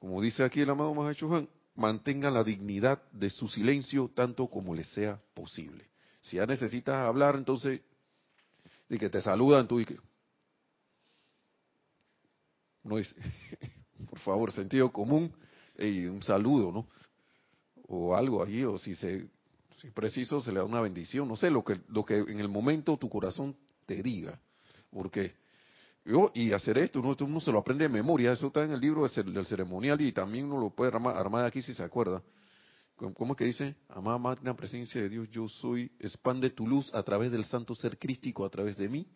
Como 0.00 0.20
dice 0.22 0.42
aquí 0.42 0.62
el 0.62 0.70
amado 0.70 0.94
Mahacho 0.94 1.28
Juan, 1.28 1.48
mantengan 1.76 2.34
la 2.34 2.42
dignidad 2.42 3.02
de 3.12 3.28
su 3.28 3.48
silencio 3.48 4.10
tanto 4.14 4.48
como 4.48 4.74
les 4.74 4.88
sea 4.88 5.20
posible. 5.34 5.86
Si 6.22 6.36
ya 6.36 6.46
necesitas 6.46 6.96
hablar, 6.96 7.36
entonces, 7.36 7.82
y 8.88 8.98
que 8.98 9.10
te 9.10 9.20
saludan, 9.20 9.68
tú 9.68 9.78
y 9.78 9.84
que... 9.84 9.96
No 12.82 12.98
es, 12.98 13.14
por 14.08 14.18
favor, 14.20 14.52
sentido 14.52 14.90
común 14.90 15.32
y 15.78 16.06
un 16.06 16.22
saludo, 16.22 16.72
¿no? 16.72 16.86
O 17.86 18.16
algo 18.16 18.42
allí, 18.42 18.64
o 18.64 18.78
si 18.78 18.94
se, 18.94 19.28
si 19.80 19.90
preciso, 19.90 20.40
se 20.40 20.50
le 20.50 20.60
da 20.60 20.64
una 20.64 20.80
bendición, 20.80 21.28
no 21.28 21.36
sé, 21.36 21.50
lo 21.50 21.62
que, 21.62 21.78
lo 21.88 22.06
que 22.06 22.16
en 22.16 22.40
el 22.40 22.48
momento 22.48 22.96
tu 22.96 23.10
corazón 23.10 23.54
te 23.84 24.02
diga, 24.02 24.40
porque 24.90 25.34
y 26.34 26.52
hacer 26.52 26.78
esto, 26.78 27.00
uno, 27.00 27.40
se 27.40 27.52
lo 27.52 27.58
aprende 27.58 27.84
de 27.84 27.88
memoria, 27.88 28.32
eso 28.32 28.48
está 28.48 28.64
en 28.64 28.72
el 28.72 28.80
libro 28.80 29.06
del 29.06 29.46
ceremonial 29.46 30.00
y 30.00 30.12
también 30.12 30.46
uno 30.46 30.58
lo 30.58 30.70
puede 30.70 30.92
armar, 30.94 31.44
aquí 31.44 31.62
si 31.62 31.74
se 31.74 31.82
acuerda. 31.82 32.22
¿Cómo 32.96 33.32
es 33.32 33.38
que 33.38 33.44
dice? 33.44 33.76
Amada 33.88 34.18
magna 34.18 34.54
presencia 34.54 35.00
de 35.00 35.08
Dios, 35.08 35.28
yo 35.30 35.48
soy, 35.48 35.90
expande 35.98 36.50
tu 36.50 36.66
luz 36.66 36.92
a 36.94 37.02
través 37.02 37.32
del 37.32 37.44
santo 37.44 37.74
ser 37.74 37.98
crístico, 37.98 38.44
a 38.44 38.50
través 38.50 38.76
de 38.76 38.88
mí. 38.88 39.06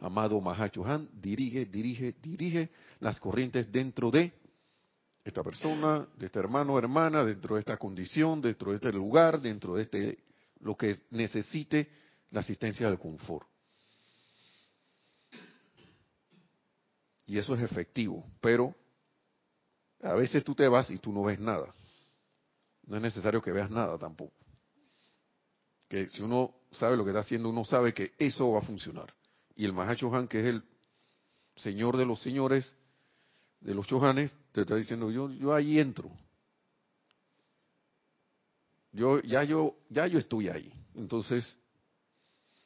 Amado 0.00 0.40
Mahacho 0.40 0.84
Han, 0.84 1.08
dirige, 1.12 1.66
dirige, 1.66 2.14
dirige 2.22 2.70
las 3.00 3.20
corrientes 3.20 3.70
dentro 3.70 4.10
de 4.10 4.32
esta 5.24 5.42
persona, 5.42 6.06
de 6.16 6.26
este 6.26 6.38
hermano 6.38 6.78
hermana, 6.78 7.24
dentro 7.24 7.54
de 7.54 7.60
esta 7.60 7.76
condición, 7.76 8.40
dentro 8.40 8.70
de 8.70 8.76
este 8.76 8.92
lugar, 8.92 9.40
dentro 9.40 9.74
de 9.76 9.82
este, 9.82 10.18
lo 10.60 10.76
que 10.76 10.98
necesite 11.10 11.88
la 12.30 12.40
asistencia 12.40 12.88
del 12.88 12.98
confort. 12.98 13.46
Y 17.26 17.38
eso 17.38 17.54
es 17.54 17.62
efectivo, 17.62 18.24
pero 18.40 18.74
a 20.02 20.14
veces 20.14 20.44
tú 20.44 20.54
te 20.54 20.68
vas 20.68 20.90
y 20.90 20.98
tú 20.98 21.12
no 21.12 21.22
ves 21.22 21.40
nada. 21.40 21.74
No 22.86 22.96
es 22.96 23.02
necesario 23.02 23.40
que 23.40 23.52
veas 23.52 23.70
nada 23.70 23.98
tampoco. 23.98 24.34
Que 25.88 26.08
si 26.08 26.22
uno 26.22 26.54
sabe 26.70 26.96
lo 26.96 27.04
que 27.04 27.10
está 27.10 27.20
haciendo, 27.20 27.48
uno 27.48 27.64
sabe 27.64 27.94
que 27.94 28.12
eso 28.18 28.52
va 28.52 28.58
a 28.58 28.62
funcionar. 28.62 29.14
Y 29.56 29.64
el 29.64 29.72
Mahacho 29.72 30.14
Han, 30.14 30.28
que 30.28 30.40
es 30.40 30.44
el 30.44 30.62
señor 31.56 31.96
de 31.96 32.04
los 32.04 32.20
señores, 32.20 32.74
de 33.60 33.74
los 33.74 33.86
chohanes, 33.86 34.34
te 34.52 34.62
está 34.62 34.76
diciendo, 34.76 35.10
yo, 35.10 35.30
yo 35.30 35.54
ahí 35.54 35.78
entro. 35.78 36.10
Yo, 38.92 39.20
ya 39.22 39.42
yo, 39.42 39.76
ya 39.88 40.06
yo 40.06 40.18
estoy 40.18 40.48
ahí. 40.48 40.72
Entonces, 40.94 41.56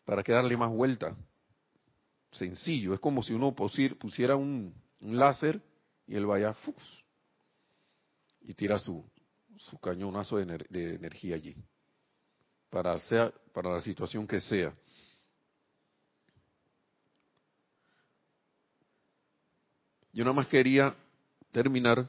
¿para 0.05 0.23
qué 0.23 0.33
darle 0.33 0.57
más 0.57 0.71
vuelta? 0.71 1.17
Sencillo. 2.31 2.95
Es 2.95 3.01
como 3.01 3.23
si 3.23 3.33
uno 3.33 3.55
pusiera 3.55 4.37
un, 4.37 4.75
láser 5.01 5.61
y 6.07 6.17
él 6.17 6.27
vaya 6.27 6.55
y 8.41 8.55
tira 8.55 8.79
su, 8.79 9.05
su 9.57 9.79
cañonazo 9.79 10.39
de, 10.39 10.59
de, 10.69 10.95
energía 10.95 11.37
allí. 11.37 11.57
Para, 12.71 12.99
sea, 12.99 13.33
para 13.53 13.71
la 13.71 13.81
situación 13.81 14.27
que 14.27 14.41
sea. 14.41 14.75
Yo 20.13 20.25
nada 20.25 20.35
más 20.35 20.49
quería 20.49 20.97
terminar, 21.53 22.09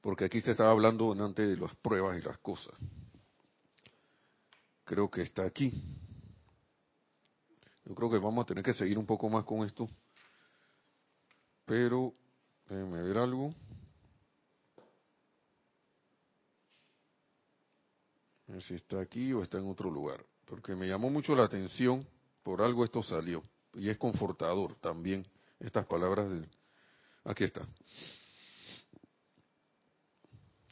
porque 0.00 0.24
aquí 0.24 0.40
se 0.40 0.50
estaba 0.50 0.70
hablando 0.70 1.12
antes 1.12 1.48
de 1.48 1.56
las 1.56 1.74
pruebas 1.76 2.18
y 2.18 2.22
las 2.22 2.38
cosas. 2.38 2.74
Creo 4.84 5.10
que 5.10 5.22
está 5.22 5.44
aquí. 5.44 5.72
Yo 7.86 7.94
creo 7.94 8.10
que 8.10 8.18
vamos 8.18 8.42
a 8.42 8.46
tener 8.46 8.64
que 8.64 8.74
seguir 8.74 8.98
un 8.98 9.06
poco 9.06 9.28
más 9.28 9.44
con 9.44 9.64
esto. 9.64 9.88
Pero, 11.64 12.14
déjenme 12.68 13.00
ver 13.02 13.18
algo. 13.18 13.54
A 18.48 18.52
ver 18.52 18.62
si 18.62 18.74
está 18.74 19.00
aquí 19.00 19.32
o 19.32 19.42
está 19.42 19.58
en 19.58 19.68
otro 19.68 19.88
lugar. 19.88 20.24
Porque 20.46 20.74
me 20.74 20.88
llamó 20.88 21.10
mucho 21.10 21.36
la 21.36 21.44
atención, 21.44 22.06
por 22.42 22.60
algo 22.60 22.84
esto 22.84 23.02
salió. 23.04 23.44
Y 23.74 23.88
es 23.88 23.96
confortador 23.98 24.74
también, 24.76 25.24
estas 25.60 25.86
palabras 25.86 26.28
de... 26.30 26.48
Aquí 27.24 27.44
está. 27.44 27.66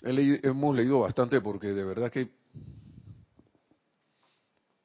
hemos 0.02 0.76
leído 0.76 1.00
bastante 1.00 1.40
porque 1.40 1.68
de 1.68 1.84
verdad 1.84 2.10
que 2.10 2.28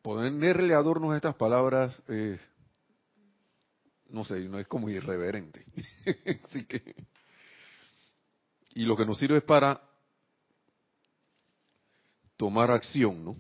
ponerle 0.10 0.74
adornos 0.74 1.14
a 1.14 1.18
estas 1.18 1.36
palabras, 1.36 1.96
no 4.10 4.26
sé, 4.26 4.40
no 4.40 4.58
es 4.58 4.66
como 4.66 4.90
irreverente. 4.90 5.64
Así 6.46 6.66
que, 6.66 6.96
y 8.74 8.86
lo 8.86 8.98
que 8.98 9.06
nos 9.06 9.20
sirve 9.20 9.38
es 9.38 9.44
para 9.44 9.80
tomar 12.38 12.72
acción, 12.72 13.24
¿no? 13.24 13.38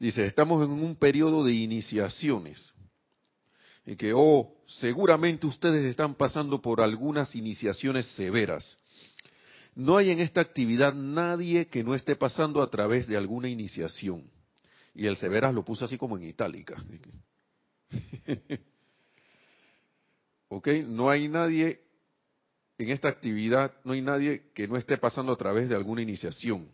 Dice, 0.00 0.26
estamos 0.26 0.64
en 0.64 0.72
un 0.72 0.96
periodo 0.96 1.44
de 1.44 1.52
iniciaciones. 1.54 2.60
Y 3.86 3.94
que, 3.94 4.12
oh, 4.16 4.56
seguramente 4.66 5.46
ustedes 5.46 5.84
están 5.84 6.16
pasando 6.16 6.60
por 6.60 6.80
algunas 6.80 7.36
iniciaciones 7.36 8.06
severas. 8.16 8.76
No 9.76 9.98
hay 9.98 10.10
en 10.10 10.18
esta 10.18 10.40
actividad 10.40 10.94
nadie 10.94 11.68
que 11.68 11.84
no 11.84 11.94
esté 11.94 12.16
pasando 12.16 12.60
a 12.60 12.70
través 12.70 13.06
de 13.06 13.16
alguna 13.16 13.48
iniciación. 13.48 14.28
Y 14.94 15.06
el 15.06 15.16
Severas 15.16 15.54
lo 15.54 15.64
puso 15.64 15.84
así 15.84 15.96
como 15.96 16.16
en 16.16 16.24
itálica. 16.24 16.76
ok, 20.48 20.68
no 20.86 21.10
hay 21.10 21.28
nadie 21.28 21.80
en 22.78 22.90
esta 22.90 23.08
actividad, 23.08 23.72
no 23.84 23.92
hay 23.92 24.02
nadie 24.02 24.50
que 24.54 24.68
no 24.68 24.76
esté 24.76 24.98
pasando 24.98 25.32
a 25.32 25.36
través 25.36 25.68
de 25.68 25.76
alguna 25.76 26.02
iniciación. 26.02 26.68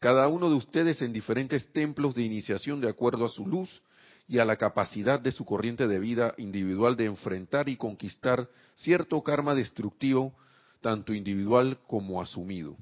Cada 0.00 0.28
uno 0.28 0.50
de 0.50 0.56
ustedes 0.56 1.00
en 1.02 1.12
diferentes 1.12 1.72
templos 1.72 2.14
de 2.14 2.22
iniciación 2.22 2.80
de 2.80 2.88
acuerdo 2.88 3.24
a 3.24 3.28
su 3.28 3.46
luz 3.46 3.82
y 4.26 4.38
a 4.38 4.44
la 4.44 4.56
capacidad 4.56 5.20
de 5.20 5.32
su 5.32 5.44
corriente 5.44 5.86
de 5.86 5.98
vida 5.98 6.34
individual 6.38 6.96
de 6.96 7.04
enfrentar 7.06 7.68
y 7.68 7.76
conquistar 7.76 8.48
cierto 8.74 9.22
karma 9.22 9.54
destructivo, 9.54 10.34
tanto 10.80 11.14
individual 11.14 11.78
como 11.86 12.20
asumido 12.20 12.76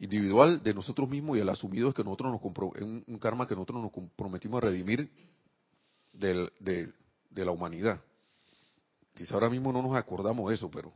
individual 0.00 0.62
de 0.62 0.72
nosotros 0.72 1.08
mismos 1.08 1.36
y 1.36 1.40
el 1.40 1.48
asumido 1.48 1.90
es 1.90 1.94
que 1.94 2.02
nosotros 2.02 2.32
nos 2.32 2.42
un, 2.80 3.18
karma 3.20 3.46
que 3.46 3.54
nosotros 3.54 3.82
nos 3.82 3.92
comprometimos 3.92 4.62
a 4.62 4.66
redimir 4.66 5.10
de, 6.12 6.50
de, 6.58 7.44
la 7.44 7.50
humanidad. 7.50 8.00
Quizá 9.14 9.34
ahora 9.34 9.50
mismo 9.50 9.72
no 9.72 9.82
nos 9.82 9.94
acordamos 9.94 10.48
de 10.48 10.54
eso, 10.54 10.70
pero, 10.70 10.90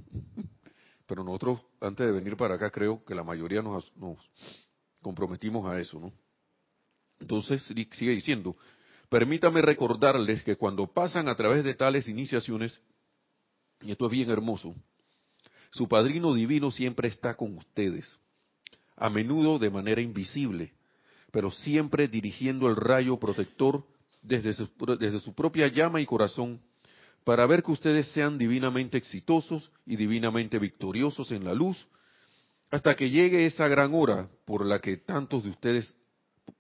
pero 1.07 1.23
nosotros 1.23 1.61
antes 1.81 2.07
de 2.07 2.13
venir 2.13 2.37
para 2.37 2.55
acá 2.55 2.71
creo 2.71 3.05
que 3.05 3.15
la 3.15 3.23
mayoría 3.23 3.61
nos, 3.61 3.95
nos 3.97 4.19
comprometimos 5.03 5.71
a 5.71 5.79
eso, 5.79 6.01
¿no? 6.01 6.11
Entonces 7.21 7.63
sigue 7.63 8.13
diciendo, 8.13 8.57
permítame 9.11 9.61
recordarles 9.61 10.43
que 10.43 10.57
cuando 10.57 10.87
pasan 10.87 11.29
a 11.29 11.37
través 11.37 11.63
de 11.63 11.75
tales 11.75 12.09
iniciaciones, 12.09 12.81
y 13.83 13.93
esto 13.93 14.07
es 14.07 14.11
bien 14.11 14.31
hermoso, 14.31 14.75
su 15.71 15.87
padrino 15.89 16.33
divino 16.33 16.71
siempre 16.71 17.09
está 17.09 17.35
con 17.35 17.57
ustedes 17.59 18.07
a 18.97 19.11
menudo 19.11 19.59
de 19.59 19.71
manera 19.71 20.01
invisible, 20.01 20.73
pero 21.31 21.51
siempre 21.51 22.09
dirigiendo 22.09 22.69
el 22.69 22.77
rayo 22.77 23.19
protector 23.19 23.85
desde 24.23 24.55
su, 25.21 25.35
propia 25.35 25.69
llama 25.69 26.01
y 26.01 26.07
corazón 26.07 26.61
para 27.25 27.47
ver 27.47 27.63
que 27.63 27.73
ustedes 27.73 28.07
sean 28.09 28.39
divinamente 28.39 28.97
exitosos 28.99 29.71
y 29.87 29.97
divinamente 29.97 30.59
victoriosos 30.59 31.31
en 31.33 31.45
la 31.45 31.55
luz, 31.55 31.87
hasta 32.71 32.95
que 32.95 33.11
llegue 33.11 33.47
esa 33.47 33.69
gran 33.69 33.95
hora 33.95 34.29
por 34.45 34.65
la 34.65 34.81
que 34.81 34.97
tantos 34.97 35.45
de 35.45 35.51
ustedes, 35.51 35.95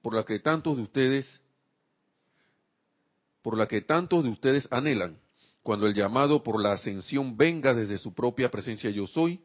por 0.03 0.15
la 0.15 0.25
que 0.25 0.39
tantos 0.39 0.77
de 0.77 0.83
ustedes, 0.83 1.41
por 3.43 3.59
la 3.59 3.67
que 3.67 3.83
tantos 3.83 4.25
de 4.25 4.31
ustedes 4.31 4.67
anhelan, 4.71 5.19
cuando 5.63 5.87
el 5.87 5.95
llamado 5.95 6.43
por 6.43 6.61
la 6.61 6.73
ascensión 6.73 7.37
venga 7.37 7.75
desde 7.75 7.99
su 7.99 8.15
propia 8.15 8.51
presencia 8.51 8.91
yo 8.91 9.07
soy, 9.07 9.41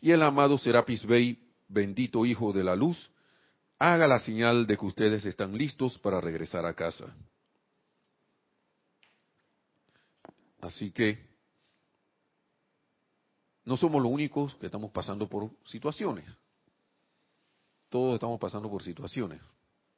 y 0.00 0.10
el 0.10 0.22
amado 0.22 0.58
Serapis 0.58 1.04
Bey, 1.06 1.38
bendito 1.70 2.26
Hijo 2.26 2.52
de 2.52 2.64
la 2.64 2.76
Luz, 2.76 3.10
haga 3.78 4.06
la 4.06 4.18
señal 4.18 4.66
de 4.66 4.76
que 4.76 4.84
ustedes 4.84 5.24
están 5.24 5.56
listos 5.56 5.98
para 5.98 6.20
regresar 6.20 6.66
a 6.66 6.74
casa. 6.74 7.14
Así 10.60 10.90
que 10.90 11.18
no 13.64 13.76
somos 13.76 14.02
los 14.02 14.12
únicos 14.12 14.54
que 14.56 14.66
estamos 14.66 14.90
pasando 14.90 15.28
por 15.28 15.50
situaciones. 15.64 16.24
Todos 17.88 18.14
estamos 18.14 18.38
pasando 18.38 18.68
por 18.68 18.82
situaciones, 18.82 19.40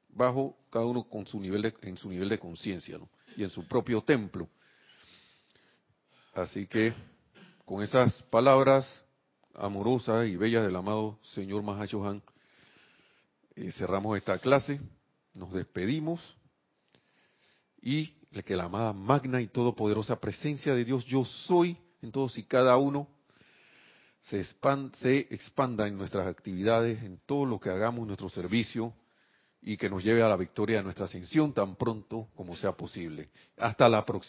bajo 0.08 0.56
cada 0.70 0.86
uno 0.86 1.04
con 1.04 1.26
su 1.26 1.40
nivel 1.40 1.62
de, 1.62 1.74
en 1.82 1.96
su 1.96 2.08
nivel 2.08 2.28
de 2.28 2.38
conciencia 2.38 2.98
y 3.36 3.42
en 3.42 3.50
su 3.50 3.66
propio 3.66 4.02
templo. 4.02 4.48
Así 6.34 6.66
que 6.66 6.94
con 7.64 7.82
esas 7.82 8.22
palabras 8.24 9.04
amorosas 9.54 10.26
y 10.26 10.36
bellas 10.36 10.64
del 10.64 10.76
amado 10.76 11.18
señor 11.22 11.62
Mahashohan, 11.62 12.22
eh, 13.54 13.72
cerramos 13.72 14.16
esta 14.16 14.38
clase, 14.38 14.80
nos 15.34 15.52
despedimos 15.52 16.20
y 17.80 18.14
que 18.40 18.56
la 18.56 18.64
amada 18.64 18.92
magna 18.94 19.42
y 19.42 19.48
todopoderosa 19.48 20.18
presencia 20.18 20.74
de 20.74 20.84
Dios 20.84 21.04
yo 21.04 21.24
soy 21.24 21.76
en 22.00 22.10
todos 22.10 22.38
y 22.38 22.44
cada 22.44 22.76
uno 22.78 23.06
se, 24.22 24.42
se 24.44 25.18
expanda 25.30 25.86
en 25.86 25.98
nuestras 25.98 26.26
actividades, 26.26 27.02
en 27.02 27.20
todo 27.26 27.44
lo 27.44 27.60
que 27.60 27.70
hagamos, 27.70 28.06
nuestro 28.06 28.30
servicio 28.30 28.94
y 29.60 29.76
que 29.76 29.90
nos 29.90 30.02
lleve 30.02 30.22
a 30.22 30.28
la 30.28 30.36
victoria 30.36 30.78
de 30.78 30.84
nuestra 30.84 31.04
ascensión 31.04 31.52
tan 31.52 31.76
pronto 31.76 32.28
como 32.34 32.56
sea 32.56 32.72
posible. 32.72 33.30
Hasta 33.56 33.88
la 33.88 34.04
próxima. 34.04 34.20